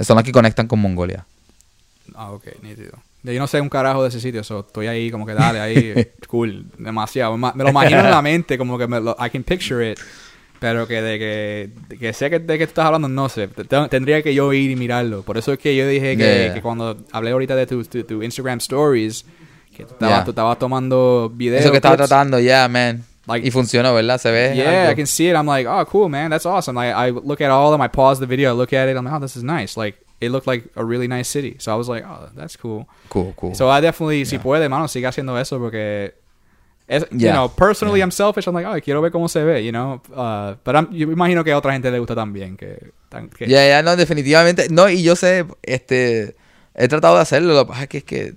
Son 0.00 0.16
las 0.16 0.24
que 0.24 0.32
conectan 0.32 0.66
con 0.66 0.78
Mongolia. 0.80 1.24
Ah, 2.14 2.30
ok, 2.32 2.44
nítido. 2.62 2.92
Yo 3.22 3.40
no 3.40 3.46
sé 3.48 3.60
un 3.60 3.68
carajo 3.68 4.02
de 4.02 4.10
ese 4.10 4.20
sitio, 4.20 4.44
so 4.44 4.60
estoy 4.60 4.86
ahí 4.86 5.10
como 5.10 5.26
que 5.26 5.34
dale, 5.34 5.58
ahí, 5.60 6.06
cool, 6.28 6.64
demasiado. 6.78 7.36
Ma- 7.36 7.52
Me 7.56 7.64
lo 7.64 7.70
imagino 7.70 7.98
en 8.00 8.10
la 8.10 8.22
mente, 8.22 8.56
como 8.56 8.78
que 8.78 8.86
me 8.86 9.00
lo, 9.00 9.16
I 9.18 9.30
can 9.30 9.42
picture 9.42 9.90
it, 9.90 9.98
pero 10.60 10.86
que 10.86 11.02
de 11.02 11.18
que, 11.18 11.70
de 11.88 11.98
que 11.98 12.12
sé 12.12 12.30
que 12.30 12.38
de 12.38 12.56
qué 12.58 12.64
estás 12.64 12.84
hablando, 12.86 13.08
no 13.08 13.28
sé. 13.28 13.48
Te- 13.48 13.64
te- 13.64 13.88
Tendría 13.88 14.22
que 14.22 14.32
yo 14.32 14.52
ir 14.52 14.70
y 14.70 14.76
mirarlo. 14.76 15.22
Por 15.22 15.38
eso 15.38 15.52
es 15.52 15.58
que 15.58 15.74
yo 15.74 15.88
dije 15.88 16.16
que, 16.16 16.22
Yeah. 16.44 16.54
que 16.54 16.62
cuando 16.62 16.96
hablé 17.10 17.32
ahorita 17.32 17.56
de 17.56 17.66
tu, 17.66 17.82
tu, 17.84 18.04
tu 18.04 18.22
Instagram 18.22 18.58
stories, 18.58 19.24
que 19.76 19.84
tú 19.84 19.94
estabas, 19.94 20.14
Yeah. 20.18 20.24
tú 20.24 20.30
estabas 20.30 20.58
tomando 20.60 21.32
videos. 21.34 21.62
Eso 21.62 21.70
que 21.72 21.78
estaba 21.78 21.96
tratando, 21.96 22.38
yeah, 22.38 22.68
man. 22.68 23.02
Like- 23.26 23.46
y 23.46 23.50
funcionó, 23.50 23.92
¿verdad? 23.94 24.18
Se 24.20 24.30
ve. 24.30 24.54
Yeah. 24.54 24.90
I 24.90 24.94
can 24.94 25.06
see 25.06 25.28
it. 25.28 25.34
I'm 25.36 25.46
like, 25.46 25.66
oh, 25.68 25.84
cool, 25.86 26.08
man. 26.08 26.30
That's 26.30 26.46
awesome. 26.46 26.76
Like, 26.76 26.94
I 26.94 27.10
look 27.10 27.40
at 27.40 27.50
all 27.50 27.66
of 27.66 27.72
them. 27.72 27.82
I 27.82 27.88
pause 27.88 28.20
the 28.20 28.26
video. 28.26 28.50
I 28.50 28.54
look 28.56 28.72
at 28.72 28.88
it. 28.88 28.96
I'm 28.96 29.04
like, 29.04 29.14
oh, 29.14 29.20
this 29.20 29.36
is 29.36 29.42
nice. 29.42 29.76
Like, 29.76 29.98
it 30.20 30.30
looked 30.30 30.46
like 30.46 30.64
a 30.76 30.84
really 30.84 31.08
nice 31.08 31.28
city. 31.28 31.56
So 31.58 31.72
I 31.72 31.76
was 31.76 31.88
like, 31.88 32.04
oh, 32.06 32.28
that's 32.36 32.56
cool. 32.56 32.86
Cool, 33.10 33.34
cool. 33.36 33.54
So 33.54 33.68
I 33.68 33.80
definitely, 33.80 34.24
si 34.24 34.38
puede, 34.38 34.68
mano, 34.68 34.86
siga 34.88 35.08
haciendo 35.10 35.36
eso 35.38 35.58
porque, 35.58 36.14
es, 36.88 37.02
you 37.10 37.18
Yeah. 37.26 37.32
know, 37.32 37.48
personally 37.48 37.98
Yeah. 37.98 38.04
I'm 38.06 38.12
selfish. 38.12 38.46
I'm 38.46 38.54
like, 38.54 38.64
oh, 38.66 38.80
quiero 38.80 39.02
ver 39.02 39.10
cómo 39.10 39.28
se 39.28 39.42
ve, 39.42 39.64
you 39.64 39.72
know. 39.72 40.00
Uh, 40.14 40.54
but 40.64 40.76
I'm, 40.76 40.92
yo 40.92 41.10
imagino 41.10 41.42
que 41.44 41.50
a 41.52 41.58
otra 41.58 41.72
gente 41.72 41.90
le 41.90 41.98
gusta 41.98 42.14
también. 42.14 42.56
Que, 42.56 42.92
que- 43.36 43.46
Ya, 43.48 43.66
ya, 43.68 43.82
no, 43.82 43.96
definitivamente. 43.96 44.68
No, 44.70 44.88
y 44.88 45.02
yo 45.02 45.16
sé, 45.16 45.44
este, 45.62 46.36
he 46.74 46.86
tratado 46.88 47.16
de 47.16 47.22
hacerlo, 47.22 47.52
lo 47.54 47.64
que 47.66 47.68
pasa 47.72 47.82
es 47.82 47.88
que 47.88 47.98
es 47.98 48.04
que, 48.04 48.34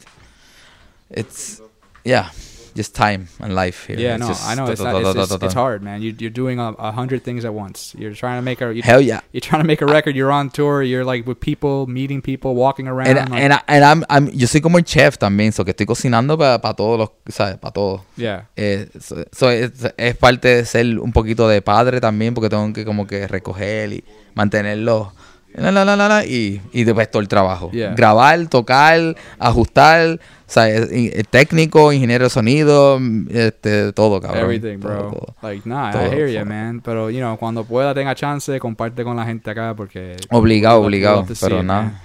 it's, 1.16 1.62
yeah, 2.04 2.32
just 2.76 2.96
time 2.96 3.28
and 3.40 3.54
life 3.56 3.86
here. 3.88 3.98
Yeah, 4.00 4.16
It's 4.16 4.20
no, 4.20 4.34
I 4.50 4.56
know 4.56 4.66
it's, 4.72 4.82
not, 4.82 5.54
hard, 5.54 5.82
man. 5.84 6.02
You, 6.02 6.16
you're 6.18 6.30
doing 6.30 6.60
a, 6.60 6.70
a 6.78 6.92
hundred 6.92 7.24
things 7.24 7.46
at 7.46 7.54
once. 7.54 7.96
You're 7.98 8.14
trying 8.14 8.38
to 8.38 8.42
make 8.42 8.62
a 8.62 8.74
you, 8.74 8.82
Hell 8.82 9.02
yeah. 9.02 9.22
You're 9.32 9.42
trying 9.42 9.62
to 9.62 9.68
make 9.68 9.82
a 9.82 9.86
record. 9.86 10.16
You're 10.16 10.32
on 10.32 10.50
tour. 10.50 10.84
You're 10.84 11.06
like 11.06 11.26
with 11.28 11.40
people, 11.40 11.88
meeting 11.88 12.22
people, 12.22 12.56
walking 12.56 12.88
around. 12.88 13.08
And, 13.18 13.30
like- 13.30 13.42
and, 13.44 13.54
and 13.68 13.84
I'm, 13.86 14.04
I'm- 14.10 14.30
yo 14.34 14.48
soy 14.48 14.62
como 14.62 14.78
el 14.78 14.84
chef 14.86 15.18
también, 15.18 15.52
so 15.54 15.64
que 15.66 15.72
estoy 15.72 15.86
cocinando 15.86 16.38
para 16.38 16.60
todos 16.74 16.98
los, 17.00 17.10
¿sabes? 17.34 17.58
Para 17.58 17.72
todos. 17.74 18.02
yeah, 18.16 18.48
Eh, 18.56 18.88
so- 19.00 19.26
so 19.32 19.50
es, 19.50 19.72
es 19.98 20.16
parte 20.18 20.48
de 20.48 20.66
ser 20.66 21.00
un 21.00 21.12
poquito 21.12 21.48
de 21.48 21.62
padre 21.62 22.00
también, 22.02 22.34
porque 22.34 22.50
tengo 22.50 22.72
que 22.74 22.86
como 22.86 23.06
que 23.08 23.28
recoger 23.28 23.94
y 23.94 24.04
mantenerlo. 24.36 25.14
La, 25.56 25.72
la, 25.72 25.84
la, 25.86 25.96
la, 25.96 26.08
la, 26.08 26.26
y, 26.26 26.62
y 26.72 26.84
después 26.84 27.10
todo 27.10 27.22
el 27.22 27.28
trabajo. 27.28 27.72
Yeah. 27.72 27.94
Grabar, 27.96 28.48
tocar, 28.48 29.16
ajustar, 29.40 30.20
eh, 30.56 31.24
técnico, 31.30 31.92
ingeniero 31.92 32.26
de 32.26 32.30
sonido, 32.30 33.00
este, 33.30 33.92
todo, 33.94 34.20
cabrón. 34.22 34.44
everything, 34.44 34.80
Todo, 34.80 34.92
bro. 34.96 35.10
todo. 35.12 35.36
Like, 35.42 35.68
nah, 35.68 35.90
I 35.90 35.94
Todo, 35.94 36.04
hear 36.12 36.28
you, 36.30 36.46
man. 36.46 36.82
Pero, 36.82 37.10
you 37.10 37.20
know, 37.20 37.38
cuando 37.38 37.64
pueda, 37.64 37.94
tenga 37.94 38.16
chance, 38.16 38.60
comparte 38.60 39.04
con 39.04 39.16
la 39.18 39.26
gente 39.26 39.50
acá 39.52 39.74
porque... 39.76 40.16
Obligado, 40.32 40.82
obligado, 40.82 41.26
pero 41.42 41.62
nada. 41.64 42.02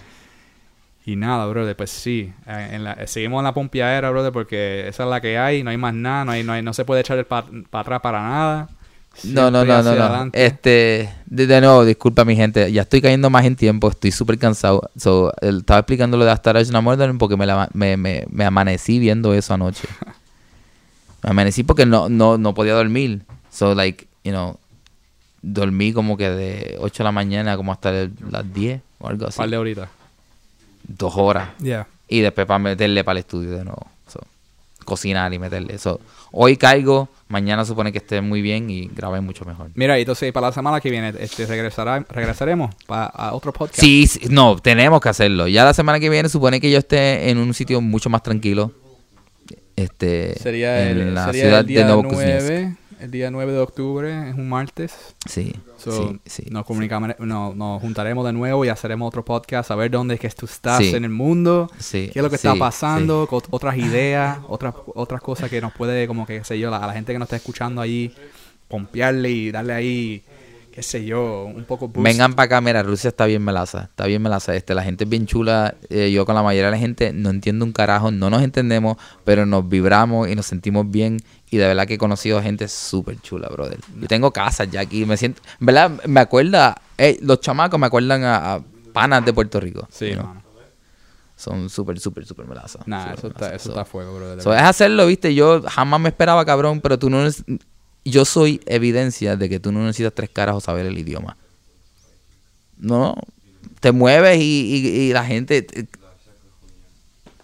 Y 1.07 1.17
nada, 1.17 1.45
brother, 1.47 1.77
pues 1.77 1.91
sí. 1.91 2.33
eh, 2.47 2.69
en 2.73 2.85
la- 2.85 3.07
seguimos 3.07 3.41
en 3.41 3.45
la 3.45 3.53
pompeadera, 3.53 4.09
brother, 4.11 4.33
porque 4.33 4.89
esa 4.89 5.03
es 5.05 5.09
la 5.11 5.21
que 5.21 5.37
hay. 5.37 5.63
No 5.63 5.69
hay 5.69 5.77
más 5.77 5.93
nada. 5.93 6.25
No, 6.25 6.33
hay, 6.33 6.43
no, 6.43 6.55
hay, 6.55 6.63
no 6.63 6.73
se 6.73 6.87
puede 6.87 7.03
echar 7.03 7.23
para 7.27 7.47
atrás 7.73 8.01
para 8.01 8.23
nada. 8.23 8.69
No, 9.23 9.51
no, 9.51 9.65
no, 9.65 9.83
no, 9.83 9.95
no. 10.25 10.31
Este, 10.33 11.09
de, 11.27 11.47
de 11.47 11.61
nuevo, 11.61 11.85
disculpa 11.85 12.25
mi 12.25 12.35
gente, 12.37 12.71
ya 12.73 12.83
estoy 12.83 13.01
cayendo 13.01 13.31
más 13.31 13.45
en 13.45 13.57
tiempo, 13.57 13.89
estoy 13.91 14.11
súper 14.11 14.39
cansado. 14.39 14.91
So, 14.97 15.33
estaba 15.41 15.81
explicando 15.81 16.17
lo 16.17 16.25
de 16.25 16.33
Hasta 16.33 16.53
Rush 16.53 16.71
Modern 16.73 17.19
porque 17.19 17.37
me, 17.37 17.47
la- 17.47 17.69
me, 17.73 17.97
me, 17.97 18.25
me 18.31 18.45
amanecí 18.45 18.99
viendo 18.99 19.33
eso 19.33 19.55
anoche. 19.55 19.87
me 21.23 21.31
amanecí 21.31 21.63
porque 21.63 21.87
no, 21.87 22.09
no, 22.09 22.37
no 22.39 22.55
podía 22.55 22.75
dormir. 22.75 23.23
So, 23.51 23.75
like, 23.75 24.07
you 24.25 24.33
know, 24.33 24.59
dormí 25.43 25.93
como 25.93 26.17
que 26.17 26.29
de 26.31 26.77
8 26.81 27.03
de 27.03 27.05
la 27.05 27.13
mañana 27.13 27.57
como 27.57 27.73
hasta 27.73 27.91
el- 27.91 28.13
las 28.31 28.53
10 28.53 28.81
o 28.99 29.09
algo 29.09 29.27
así. 29.29 29.41
De 29.49 29.57
ahorita. 29.57 29.89
Dos 30.87 31.15
horas. 31.17 31.49
Yeah. 31.61 31.87
Y 32.09 32.21
después 32.21 32.47
para 32.47 32.59
meterle 32.59 33.05
para 33.05 33.19
el 33.19 33.25
estudio 33.25 33.53
de 33.53 33.65
nuevo. 33.65 33.87
So, 34.13 34.21
cocinar 34.85 35.33
y 35.33 35.39
meterle. 35.39 35.79
So, 35.79 36.01
hoy 36.37 36.57
caigo, 36.57 37.09
mañana 37.29 37.65
supone 37.65 37.93
que 37.93 37.99
esté 37.99 38.21
muy 38.21 38.43
bien 38.43 38.69
y 38.69 38.89
grabé 38.89 39.21
mucho 39.21 39.45
mejor. 39.45 39.71
Mira, 39.75 39.97
entonces 39.97 40.33
para 40.33 40.49
la 40.49 40.53
semana 40.53 40.81
que 40.81 40.91
viene 40.91 41.15
este, 41.21 41.47
regresará, 41.47 42.05
regresaremos 42.09 42.75
para 42.87 43.07
a 43.07 43.35
otro 43.35 43.53
podcast. 43.53 43.79
Sí, 43.79 44.07
sí, 44.09 44.21
no, 44.31 44.57
tenemos 44.59 45.01
que 45.01 45.09
hacerlo. 45.09 45.47
Ya 45.47 45.65
la 45.65 45.73
semana 45.73 46.01
que 46.01 46.11
viene 46.11 46.29
supone 46.29 46.61
que 46.61 46.71
yo 46.71 46.79
esté 46.79 47.31
en 47.31 47.39
un 47.39 47.55
sitio 47.55 47.81
mucho 47.81 48.11
más 48.11 48.23
tranquilo. 48.23 48.73
Este, 49.77 50.35
Sería, 50.39 50.91
en 50.91 50.99
el, 50.99 51.15
la 51.15 51.27
sería 51.27 51.43
ciudad 51.43 51.61
el 51.61 51.67
día 51.67 51.81
de 51.81 51.85
Novokuznesk. 51.87 52.49
9, 52.49 52.77
el 53.05 53.11
día 53.11 53.31
9 53.31 53.53
de 53.53 53.59
octubre, 53.59 54.31
es 54.31 54.35
un 54.35 54.49
martes. 54.49 54.95
Sí, 55.29 55.55
So, 55.77 56.09
sí, 56.09 56.21
sí. 56.25 56.45
Nos 56.51 56.65
comunicamos, 56.65 57.11
no, 57.19 57.55
nos 57.55 57.81
juntaremos 57.83 58.25
de 58.25 58.33
nuevo 58.33 58.65
y 58.65 58.69
haremos 58.69 59.07
otro 59.09 59.25
podcast, 59.25 59.71
a 59.71 59.75
ver 59.75 59.91
dónde 59.91 60.15
es 60.15 60.21
que 60.21 60.29
tú 60.31 60.47
estás 60.47 60.79
Sí. 60.79 60.95
en 60.95 61.05
el 61.05 61.11
mundo, 61.11 61.71
Sí, 61.79 62.11
qué 62.13 62.21
es 62.21 62.23
lo 62.23 62.31
que 62.31 62.39
sí, 62.39 62.47
está 62.49 62.59
pasando, 62.59 63.29
otras 63.51 63.77
ideas, 63.77 64.39
otras 64.49 64.75
otras 64.95 65.21
cosas 65.21 65.51
que 65.51 65.61
nos 65.61 65.73
puede, 65.75 66.07
como 66.07 66.27
que, 66.27 66.39
qué 66.39 66.45
sé 66.45 66.59
yo, 66.59 66.75
a 66.75 66.87
la 66.87 66.93
gente 66.95 67.13
que 67.13 67.19
nos 67.19 67.27
está 67.27 67.37
escuchando 67.37 67.81
allí, 67.83 68.13
pompearle 68.69 69.31
y 69.31 69.51
darle 69.51 69.73
ahí, 69.75 70.23
qué 70.73 70.83
sé 70.83 71.05
yo, 71.05 71.45
un 71.45 71.65
poco 71.65 71.89
boost. 71.89 72.03
Vengan 72.05 72.35
para 72.35 72.47
acá, 72.47 72.61
mira, 72.61 72.83
Rusia 72.83 73.09
está 73.09 73.27
bien 73.27 73.43
melaza, 73.45 73.85
está 73.91 74.07
bien 74.07 74.23
melaza. 74.23 74.55
Este, 74.57 74.75
la 74.75 74.83
gente 74.83 75.05
es 75.05 75.11
bien 75.11 75.27
chula. 75.27 75.75
eh, 75.91 76.11
yo 76.13 76.25
con 76.27 76.35
la 76.35 76.43
mayoría 76.43 76.67
de 76.67 76.73
la 76.73 76.79
gente 76.79 77.13
no 77.13 77.31
entiendo 77.31 77.65
un 77.65 77.73
carajo, 77.73 78.11
no 78.11 78.31
nos 78.31 78.43
entendemos, 78.43 78.97
pero 79.25 79.45
nos 79.47 79.69
vibramos 79.69 80.29
y 80.29 80.35
nos 80.35 80.47
sentimos 80.47 80.91
bien. 80.91 81.19
Y 81.55 81.57
de 81.57 81.69
verdad 81.69 81.87
que 81.87 81.95
he 81.95 81.99
conocido 81.99 82.43
gente 82.43 82.67
súper 82.67 83.21
chula, 83.21 83.49
brother. 83.49 83.79
Yo 84.01 84.09
tengo 84.09 84.33
casas 84.33 84.69
ya 84.73 84.81
aquí, 84.81 85.05
me 85.07 85.17
siento, 85.17 85.41
en 85.61 85.67
verdad, 85.67 85.91
me 86.05 86.19
acuerda, 86.19 86.75
eh, 86.99 87.17
los 87.23 87.41
chamacos 87.41 87.79
me 87.79 87.87
acuerdan 87.87 88.25
a, 88.25 88.55
a 88.55 88.61
panas 88.93 89.25
de 89.25 89.33
Puerto 89.33 89.61
Rico. 89.61 89.87
Sí, 89.89 90.11
mano. 90.17 90.43
Son 91.37 91.71
súper, 91.71 92.01
súper, 92.01 92.27
súper 92.27 92.47
melazas. 92.47 92.85
Nah, 92.89 93.13
eso 93.13 93.29
está, 93.29 93.55
eso 93.55 93.67
So- 93.67 93.71
está 93.71 93.85
fuego, 93.85 94.17
bro. 94.17 94.35
de 94.35 94.43
So, 94.43 94.53
es 94.53 94.63
hacerlo, 94.63 95.07
viste. 95.07 95.33
Yo 95.33 95.63
jamás 95.63 96.01
me 96.01 96.09
esperaba, 96.09 96.45
cabrón, 96.45 96.81
pero 96.81 96.99
tú 96.99 97.09
no. 97.09 97.25
Yo 98.05 98.25
soy 98.25 98.61
evidencia 98.67 99.37
de 99.37 99.49
que 99.49 99.61
tú 99.61 99.71
no 99.71 99.81
necesitas 99.85 100.13
tres 100.13 100.31
caras 100.31 100.57
o 100.57 100.61
saber 100.61 100.87
el 100.87 100.99
idioma. 100.99 101.37
No. 102.79 103.15
Te 103.81 103.93
mueves 103.93 104.39
y, 104.41 104.43
y- 104.43 104.87
y 105.09 105.13
la 105.13 105.25
gente. 105.25 105.67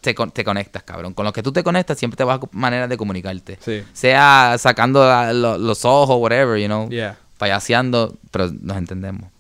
Te, 0.01 0.11
te 0.11 0.15
con- 0.15 0.31
te 0.31 0.45
conectas, 0.45 0.83
cabrón. 0.83 1.15
Con 1.15 1.25
los 1.25 1.33
que 1.35 1.43
tú 1.43 1.53
te 1.53 1.63
conectas 1.63 1.99
siempre 1.99 2.17
te 2.17 2.25
vas 2.25 2.41
a 2.43 2.49
maneras 2.53 2.89
de 2.89 2.97
comunicarte. 2.97 3.59
Sí. 3.61 3.83
Sea 3.93 4.57
sacando 4.59 5.07
la- 5.07 5.33
lo- 5.33 5.59
los 5.59 5.85
ojos, 5.85 6.17
whatever, 6.21 6.59
you 6.61 6.67
know. 6.67 6.89
Yeah. 6.89 7.17
Payaseando, 7.39 8.17
pero 8.31 8.51
nos 8.61 8.77
entendemos. 8.77 9.31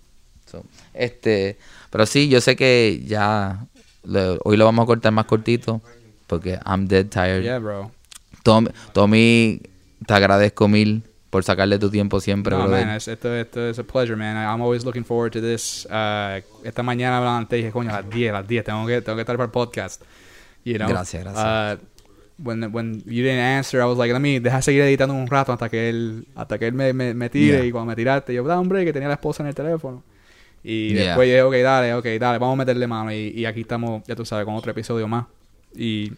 So, 0.51 0.65
este, 0.95 1.59
pero 1.91 2.07
sí, 2.07 2.29
yo 2.29 2.41
sé 2.41 2.57
que 2.57 3.03
ya 3.07 3.65
hoy 4.45 4.57
lo 4.57 4.65
vamos 4.65 4.83
a 4.83 4.87
cortar 4.87 5.13
más 5.13 5.27
cortito 5.27 5.81
porque 6.27 6.59
I'm 6.67 6.87
dead 6.89 7.07
tired. 7.07 7.43
Yeah, 7.43 7.59
bro. 7.59 7.91
Tom- 8.43 8.69
Tommy, 8.93 9.61
te 10.07 10.15
agradezco 10.15 10.67
mil 10.69 11.03
por 11.29 11.45
sacarle 11.45 11.79
tu 11.79 11.91
tiempo 11.91 12.21
siempre, 12.21 12.57
No, 12.57 12.63
brother. 12.65 12.87
man, 12.87 12.97
es- 12.97 13.07
esto, 13.07 13.33
esto 13.37 13.69
es 13.69 13.79
a 13.79 13.85
pleasure, 13.85 14.17
man. 14.17 14.37
I'm 14.37 14.61
always 14.63 14.85
looking 14.85 15.05
forward 15.05 15.31
to 15.33 15.41
this. 15.41 15.87
Uh, 15.91 16.41
esta 16.67 16.83
mañana 16.83 17.47
te 17.49 17.57
dije, 17.57 17.71
coño, 17.71 17.91
a 17.91 18.01
las 18.01 18.11
10, 18.11 18.31
a 18.31 18.33
las 18.41 18.49
10, 18.49 18.65
tengo 18.65 18.85
que, 18.87 19.01
tengo 19.03 19.15
que 19.17 19.21
estar 19.23 19.37
para 19.37 19.45
el 19.45 19.51
podcast. 19.53 20.03
You 20.65 20.79
know? 20.79 20.89
Gracias, 20.89 21.23
gracias. 21.25 21.45
Uh, 21.45 21.77
when, 22.43 22.73
when 22.73 23.03
you 23.07 23.23
didn't 23.23 23.41
answer, 23.41 23.81
I 23.83 23.85
was 23.87 23.99
like, 23.99 24.13
let 24.13 24.21
me, 24.21 24.39
deja 24.41 24.63
seguir 24.63 24.83
editando 24.83 25.15
un 25.15 25.27
rato 25.27 25.53
hasta 25.53 25.69
que 25.69 25.89
él, 25.91 26.27
hasta 26.35 26.59
que 26.59 26.67
él 26.69 26.73
me, 26.75 26.93
me, 26.93 27.13
me 27.15 27.29
tire. 27.29 27.59
Yeah. 27.59 27.65
Y 27.67 27.71
cuando 27.73 27.89
me 27.91 27.97
tiraste, 27.97 28.33
yo, 28.35 28.45
da 28.45 28.59
hombre, 28.59 28.85
que 28.85 28.93
tenía 28.93 29.09
la 29.09 29.15
esposa 29.15 29.43
en 29.43 29.49
el 29.49 29.55
teléfono. 29.55 30.03
Y 30.63 30.93
Yeah. 30.95 31.05
después 31.17 31.27
dije, 31.29 31.43
ok, 31.43 31.55
dale, 31.63 31.95
ok, 31.95 32.05
dale, 32.19 32.39
vamos 32.39 32.55
a 32.55 32.57
meterle 32.57 32.87
mano. 32.87 33.13
Y, 33.13 33.33
y 33.37 33.45
aquí 33.47 33.63
estamos, 33.63 34.03
ya 34.07 34.15
tú 34.17 34.25
sabes, 34.25 34.45
con 34.45 34.55
otro 34.55 34.71
episodio 34.71 35.07
más. 35.09 35.27
Y, 35.75 36.13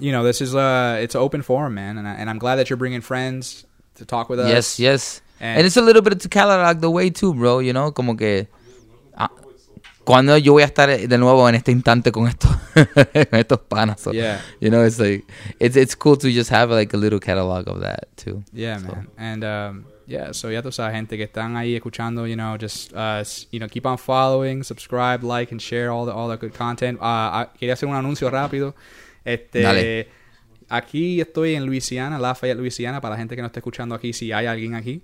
you 0.00 0.10
know, 0.10 0.24
this 0.24 0.40
is 0.40 0.54
a, 0.54 0.98
it's 1.02 1.14
an 1.14 1.20
open 1.22 1.42
forum, 1.42 1.74
man. 1.74 1.98
And, 1.98 2.06
I, 2.08 2.12
and 2.20 2.28
I'm 2.30 2.38
glad 2.38 2.56
that 2.56 2.68
you're 2.68 2.78
bringing 2.78 3.00
friends 3.02 3.66
to 3.96 4.04
talk 4.04 4.28
with 4.28 4.38
us. 4.40 4.48
Yes, 4.48 4.78
yes. 4.78 5.20
And- 5.40 5.58
And 5.58 5.66
it's 5.66 5.76
a 5.76 5.82
little 5.82 6.00
bit 6.02 6.12
of 6.14 6.20
to 6.20 6.28
Cadillac 6.28 6.80
the 6.80 6.90
way 6.90 7.10
too, 7.10 7.34
bro, 7.34 7.58
you 7.60 7.72
know, 7.72 7.92
como 7.92 8.14
que 8.16 8.46
ah, 8.46 8.56
cuando 10.04 10.36
yo 10.38 10.52
voy 10.52 10.62
a 10.62 10.66
estar 10.66 10.88
de 10.88 11.18
nuevo 11.18 11.48
en 11.48 11.54
este 11.54 11.72
instante 11.72 12.12
con 12.12 12.28
estos 12.28 12.50
con 13.30 13.38
estos 13.38 13.58
panas. 13.60 14.00
so, 14.00 14.12
Yeah. 14.12 14.40
You 14.60 14.70
know, 14.70 14.84
it's 14.84 14.98
like 14.98 15.24
it's 15.58 15.76
it's 15.76 15.96
cool 15.96 16.16
to 16.18 16.28
just 16.28 16.50
have 16.50 16.70
like 16.70 16.94
a 16.94 16.98
little 16.98 17.18
catalog 17.20 17.68
of 17.68 17.80
that 17.80 18.08
too. 18.16 18.42
Yeah, 18.52 18.78
So, 18.78 18.88
man. 18.88 19.08
And 19.16 19.44
um, 19.44 19.84
yeah, 20.06 20.32
so 20.32 20.50
ya 20.50 20.60
tú 20.62 20.70
sabes, 20.70 20.94
gente 20.94 21.16
que 21.16 21.24
están 21.24 21.56
ahí 21.56 21.74
escuchando, 21.74 22.26
you 22.26 22.36
know, 22.36 22.56
just 22.58 22.92
uh, 22.94 23.24
you 23.50 23.58
know, 23.58 23.68
keep 23.68 23.86
on 23.86 23.96
following, 23.96 24.62
subscribe, 24.62 25.22
like, 25.24 25.50
and 25.52 25.60
share 25.60 25.90
all 25.90 26.04
the 26.04 26.12
all 26.12 26.28
the 26.28 26.36
good 26.36 26.52
content. 26.54 26.98
Uh, 27.00 27.46
quería 27.58 27.72
hacer 27.74 27.88
un 27.88 27.94
anuncio 27.96 28.28
rápido. 28.30 28.74
Este, 29.24 29.62
Dale. 29.62 30.08
aquí 30.68 31.20
estoy 31.20 31.54
en 31.54 31.64
Luisiana, 31.64 32.18
Lafayette, 32.18 32.58
Luisiana, 32.58 33.00
para 33.00 33.14
la 33.14 33.18
gente 33.18 33.34
que 33.36 33.40
no 33.40 33.46
está 33.46 33.60
escuchando 33.60 33.94
aquí, 33.94 34.12
si 34.12 34.32
hay 34.32 34.44
alguien 34.46 34.74
aquí. 34.74 35.02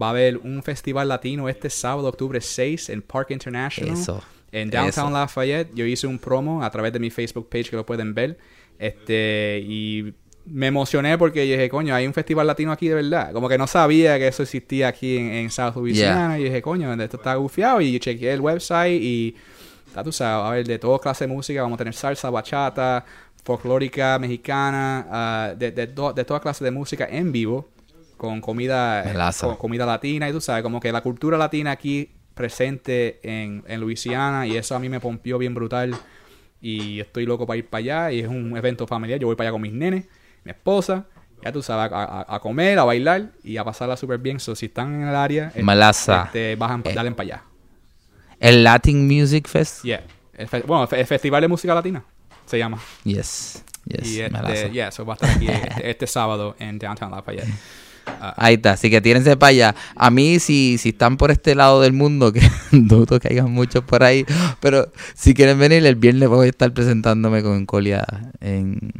Va 0.00 0.06
a 0.06 0.10
haber 0.10 0.38
un 0.38 0.62
festival 0.62 1.08
latino 1.08 1.48
este 1.48 1.68
sábado, 1.70 2.08
octubre 2.08 2.40
6, 2.40 2.88
en 2.90 3.02
Park 3.02 3.30
International. 3.30 3.92
Eso. 3.94 4.22
En 4.52 4.70
Downtown 4.70 5.08
Eso. 5.08 5.10
Lafayette, 5.10 5.70
yo 5.74 5.84
hice 5.86 6.06
un 6.06 6.18
promo 6.18 6.62
a 6.62 6.70
través 6.70 6.92
de 6.92 6.98
mi 7.00 7.10
Facebook 7.10 7.48
page 7.48 7.70
que 7.70 7.76
lo 7.76 7.84
pueden 7.86 8.14
ver. 8.14 8.38
Este, 8.78 9.64
y 9.66 10.12
me 10.44 10.66
emocioné 10.66 11.16
porque 11.16 11.42
dije, 11.42 11.68
coño, 11.68 11.94
hay 11.94 12.06
un 12.06 12.12
festival 12.12 12.46
latino 12.46 12.72
aquí 12.72 12.88
de 12.88 12.94
verdad. 12.96 13.32
Como 13.32 13.48
que 13.48 13.56
no 13.56 13.66
sabía 13.66 14.18
que 14.18 14.28
eso 14.28 14.42
existía 14.42 14.88
aquí 14.88 15.16
en, 15.16 15.26
en 15.32 15.50
South 15.50 15.74
Louisiana. 15.76 16.38
Y 16.38 16.44
dije, 16.44 16.60
coño, 16.62 16.92
esto 17.02 17.16
está 17.16 17.34
gufiado. 17.36 17.80
Y 17.80 17.98
chequeé 17.98 18.32
el 18.32 18.40
website 18.40 19.00
y, 19.00 19.36
ya 19.94 20.02
tú 20.02 20.12
sabes, 20.12 20.46
a 20.46 20.50
ver, 20.50 20.66
de 20.66 20.78
toda 20.78 20.98
clase 20.98 21.26
de 21.26 21.32
música. 21.32 21.62
Vamos 21.62 21.76
a 21.76 21.78
tener 21.78 21.94
salsa, 21.94 22.28
bachata, 22.28 23.04
folclórica, 23.44 24.18
mexicana, 24.18 25.06
ah, 25.10 25.54
de, 25.56 25.70
de, 25.70 25.86
to- 25.86 26.12
de 26.12 26.24
toda 26.24 26.40
clase 26.40 26.64
de 26.64 26.70
música 26.72 27.06
en 27.10 27.32
vivo. 27.32 27.68
Con 28.16 28.40
comida, 28.40 29.02
con 29.48 29.56
comida 29.56 29.84
latina. 29.86 30.28
Y 30.28 30.32
tú 30.32 30.40
sabes, 30.40 30.62
como 30.62 30.78
que 30.80 30.92
la 30.92 31.00
cultura 31.00 31.36
latina 31.38 31.72
aquí 31.72 32.10
presente 32.34 33.20
en, 33.22 33.64
en 33.66 33.80
Luisiana. 33.80 34.46
Y 34.46 34.56
eso 34.56 34.74
a 34.74 34.78
mí 34.78 34.88
me 34.88 35.00
pompió 35.00 35.38
bien 35.38 35.54
brutal. 35.54 35.94
Y 36.60 37.00
estoy 37.00 37.26
loco 37.26 37.46
para 37.46 37.56
ir 37.56 37.66
para 37.66 37.80
allá. 37.80 38.12
Y 38.12 38.20
es 38.20 38.28
un 38.28 38.56
evento 38.56 38.86
familiar. 38.86 39.18
Yo 39.18 39.26
voy 39.26 39.36
para 39.36 39.48
allá 39.48 39.52
con 39.52 39.62
mis 39.62 39.72
nenes, 39.72 40.04
mi 40.44 40.50
esposa. 40.52 41.06
Ya 41.44 41.50
tú 41.50 41.60
sabes, 41.60 41.92
a, 41.92 42.04
a- 42.04 42.36
a 42.36 42.38
comer, 42.38 42.78
a 42.78 42.84
bailar 42.84 43.30
y 43.42 43.56
a 43.56 43.64
pasarla 43.64 43.96
súper 43.96 44.18
bien. 44.18 44.38
So, 44.38 44.54
si 44.54 44.66
están 44.66 44.94
en 45.02 45.08
el 45.08 45.14
área, 45.16 45.50
eh, 45.56 45.62
Malaza. 45.64 46.24
este, 46.26 46.54
bajan, 46.54 46.82
Eh. 46.84 46.94
para 46.94 47.22
allá. 47.22 47.42
El 48.38 48.62
Latin 48.62 49.06
Music 49.08 49.48
Fest. 49.48 49.82
Yeah. 49.82 50.04
El 50.34 50.46
fe- 50.48 50.62
bueno, 50.66 50.88
el 50.90 51.06
Festival 51.06 51.40
de 51.42 51.48
Música 51.48 51.74
Latina 51.74 52.04
se 52.46 52.58
llama. 52.58 52.78
Yes. 53.04 53.64
Yes. 53.84 54.06
y 54.06 54.20
este, 54.20 54.70
yeah, 54.70 54.92
so 54.92 55.04
va 55.04 55.14
a 55.14 55.16
estar 55.16 55.30
aquí 55.30 55.48
este, 55.48 55.90
este 55.90 56.06
sábado 56.06 56.54
en 56.60 56.78
Downtown 56.78 57.10
Lafayette. 57.10 57.48
Ah, 58.06 58.34
Ahí 58.36 58.54
está, 58.54 58.72
así 58.72 58.88
que 58.90 59.00
tírense 59.00 59.36
para 59.36 59.50
allá. 59.50 59.74
A 59.96 60.10
mí, 60.10 60.38
si, 60.38 60.78
si 60.78 60.90
están 60.90 61.16
por 61.16 61.30
este 61.30 61.54
lado 61.54 61.80
del 61.80 61.92
mundo, 61.92 62.32
que 62.32 62.40
dudo 62.72 63.18
que 63.20 63.28
hayan 63.28 63.50
muchos 63.50 63.82
por 63.84 64.02
ahí, 64.04 64.24
pero 64.60 64.92
si 65.14 65.34
quieren 65.34 65.58
venir, 65.58 65.84
el 65.86 65.96
viernes 65.96 66.28
voy 66.28 66.46
a 66.46 66.50
estar 66.50 66.72
presentándome 66.72 67.42
con 67.42 67.66
Colia 67.66 68.04
en 68.40 68.92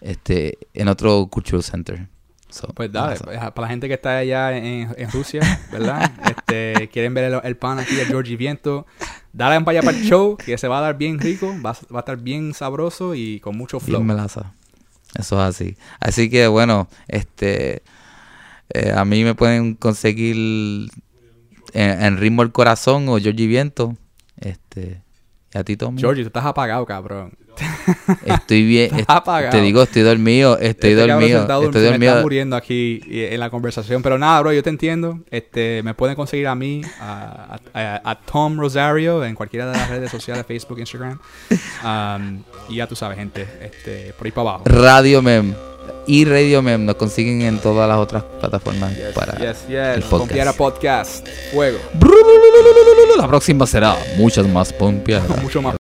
este 0.00 0.58
en 0.74 0.88
otro 0.88 1.26
Cultural 1.28 1.62
Center. 1.62 2.06
So, 2.50 2.68
Pues 2.68 2.92
dale, 2.92 3.16
pues, 3.16 3.36
para 3.38 3.62
la 3.62 3.68
gente 3.68 3.88
que 3.88 3.94
está 3.94 4.18
allá 4.18 4.56
en, 4.56 4.94
en 4.96 5.10
Rusia, 5.10 5.40
¿verdad? 5.72 6.12
este, 6.28 6.88
quieren 6.88 7.12
ver 7.12 7.24
el, 7.32 7.40
el 7.42 7.56
pan 7.56 7.80
aquí 7.80 7.96
de 7.96 8.04
Georgie 8.06 8.36
Viento, 8.36 8.86
dale 9.32 9.60
para 9.64 9.78
allá 9.78 9.84
para 9.86 9.98
el 9.98 10.04
show, 10.04 10.36
que 10.36 10.56
se 10.56 10.68
va 10.68 10.78
a 10.78 10.82
dar 10.82 10.96
bien 10.96 11.18
rico, 11.18 11.52
va, 11.64 11.70
a- 11.70 11.92
va 11.92 11.98
a 11.98 12.00
estar 12.00 12.16
bien 12.18 12.54
sabroso 12.54 13.16
y 13.16 13.40
con 13.40 13.56
mucho 13.56 13.80
flow. 13.80 13.98
Bien 14.00 14.06
melaza. 14.06 14.52
Eso 15.18 15.36
es 15.42 15.48
así. 15.56 15.76
Así 15.98 16.30
que 16.30 16.46
bueno, 16.46 16.86
este 17.08 17.82
eh, 18.70 18.92
a 18.94 19.04
mí 19.04 19.24
me 19.24 19.34
pueden 19.34 19.74
conseguir 19.74 20.36
en, 21.72 22.02
en 22.02 22.16
Ritmo 22.18 22.42
el 22.42 22.52
Corazón 22.52 23.08
o 23.08 23.18
Georgie 23.18 23.46
Viento. 23.46 23.96
Este, 24.40 25.00
y 25.54 25.58
a 25.58 25.64
ti 25.64 25.76
Tommy. 25.76 26.00
Georgie, 26.00 26.22
tú 26.22 26.28
estás 26.28 26.44
apagado, 26.44 26.84
cabrón. 26.86 27.32
Estoy 28.26 28.64
bien. 28.66 28.86
Estás 28.86 29.00
est- 29.00 29.10
apagado. 29.10 29.50
te 29.52 29.60
digo, 29.60 29.82
estoy 29.84 30.02
dormido. 30.02 30.54
Estoy 30.58 30.90
Este 30.92 31.06
dormido. 31.06 31.40
Estoy 31.42 31.66
se 31.72 31.78
me 31.78 31.84
está 31.84 31.88
dormido. 31.90 32.22
muriendo 32.22 32.56
aquí 32.56 33.00
eh, 33.08 33.28
en 33.32 33.38
la 33.38 33.48
conversación. 33.50 34.02
Pero 34.02 34.18
nada, 34.18 34.40
bro, 34.40 34.52
yo 34.52 34.62
te 34.64 34.70
entiendo. 34.70 35.20
Este, 35.30 35.82
me 35.84 35.94
pueden 35.94 36.16
conseguir 36.16 36.48
a 36.48 36.56
mí, 36.56 36.80
a, 37.00 37.58
a- 37.72 37.80
a- 37.80 38.10
a 38.10 38.20
Tom 38.22 38.58
Rosario, 38.58 39.24
en 39.24 39.36
cualquiera 39.36 39.66
de 39.70 39.76
las 39.78 39.88
redes 39.88 40.10
sociales, 40.10 40.44
Facebook, 40.46 40.78
Instagram. 40.80 41.18
Um, 41.84 42.42
y 42.70 42.76
ya 42.76 42.86
tú 42.86 42.96
sabes, 42.96 43.18
gente, 43.18 43.46
este, 43.60 44.14
por 44.14 44.26
ahí 44.26 44.32
para 44.32 44.48
abajo. 44.50 44.64
Radio 44.66 45.20
Mem. 45.20 45.52
Y 46.06 46.24
Radio 46.24 46.60
Mem 46.60 46.84
nos 46.84 46.96
consiguen 46.96 47.42
en 47.42 47.58
todas 47.58 47.88
las 47.88 47.98
otras 47.98 48.22
plataformas 48.40 48.92
para 49.14 49.32
yes, 49.38 49.64
el 49.68 50.00
yes. 50.00 50.04
podcast. 50.04 50.10
Pompiara 50.10 50.52
Podcast. 50.52 51.28
Fuego. 51.52 51.78
La 53.16 53.28
próxima 53.28 53.66
será 53.66 53.96
muchas 54.18 54.46
más 54.46 54.72
pompeadas. 54.72 55.42
Mucho 55.42 55.62
más 55.62 55.72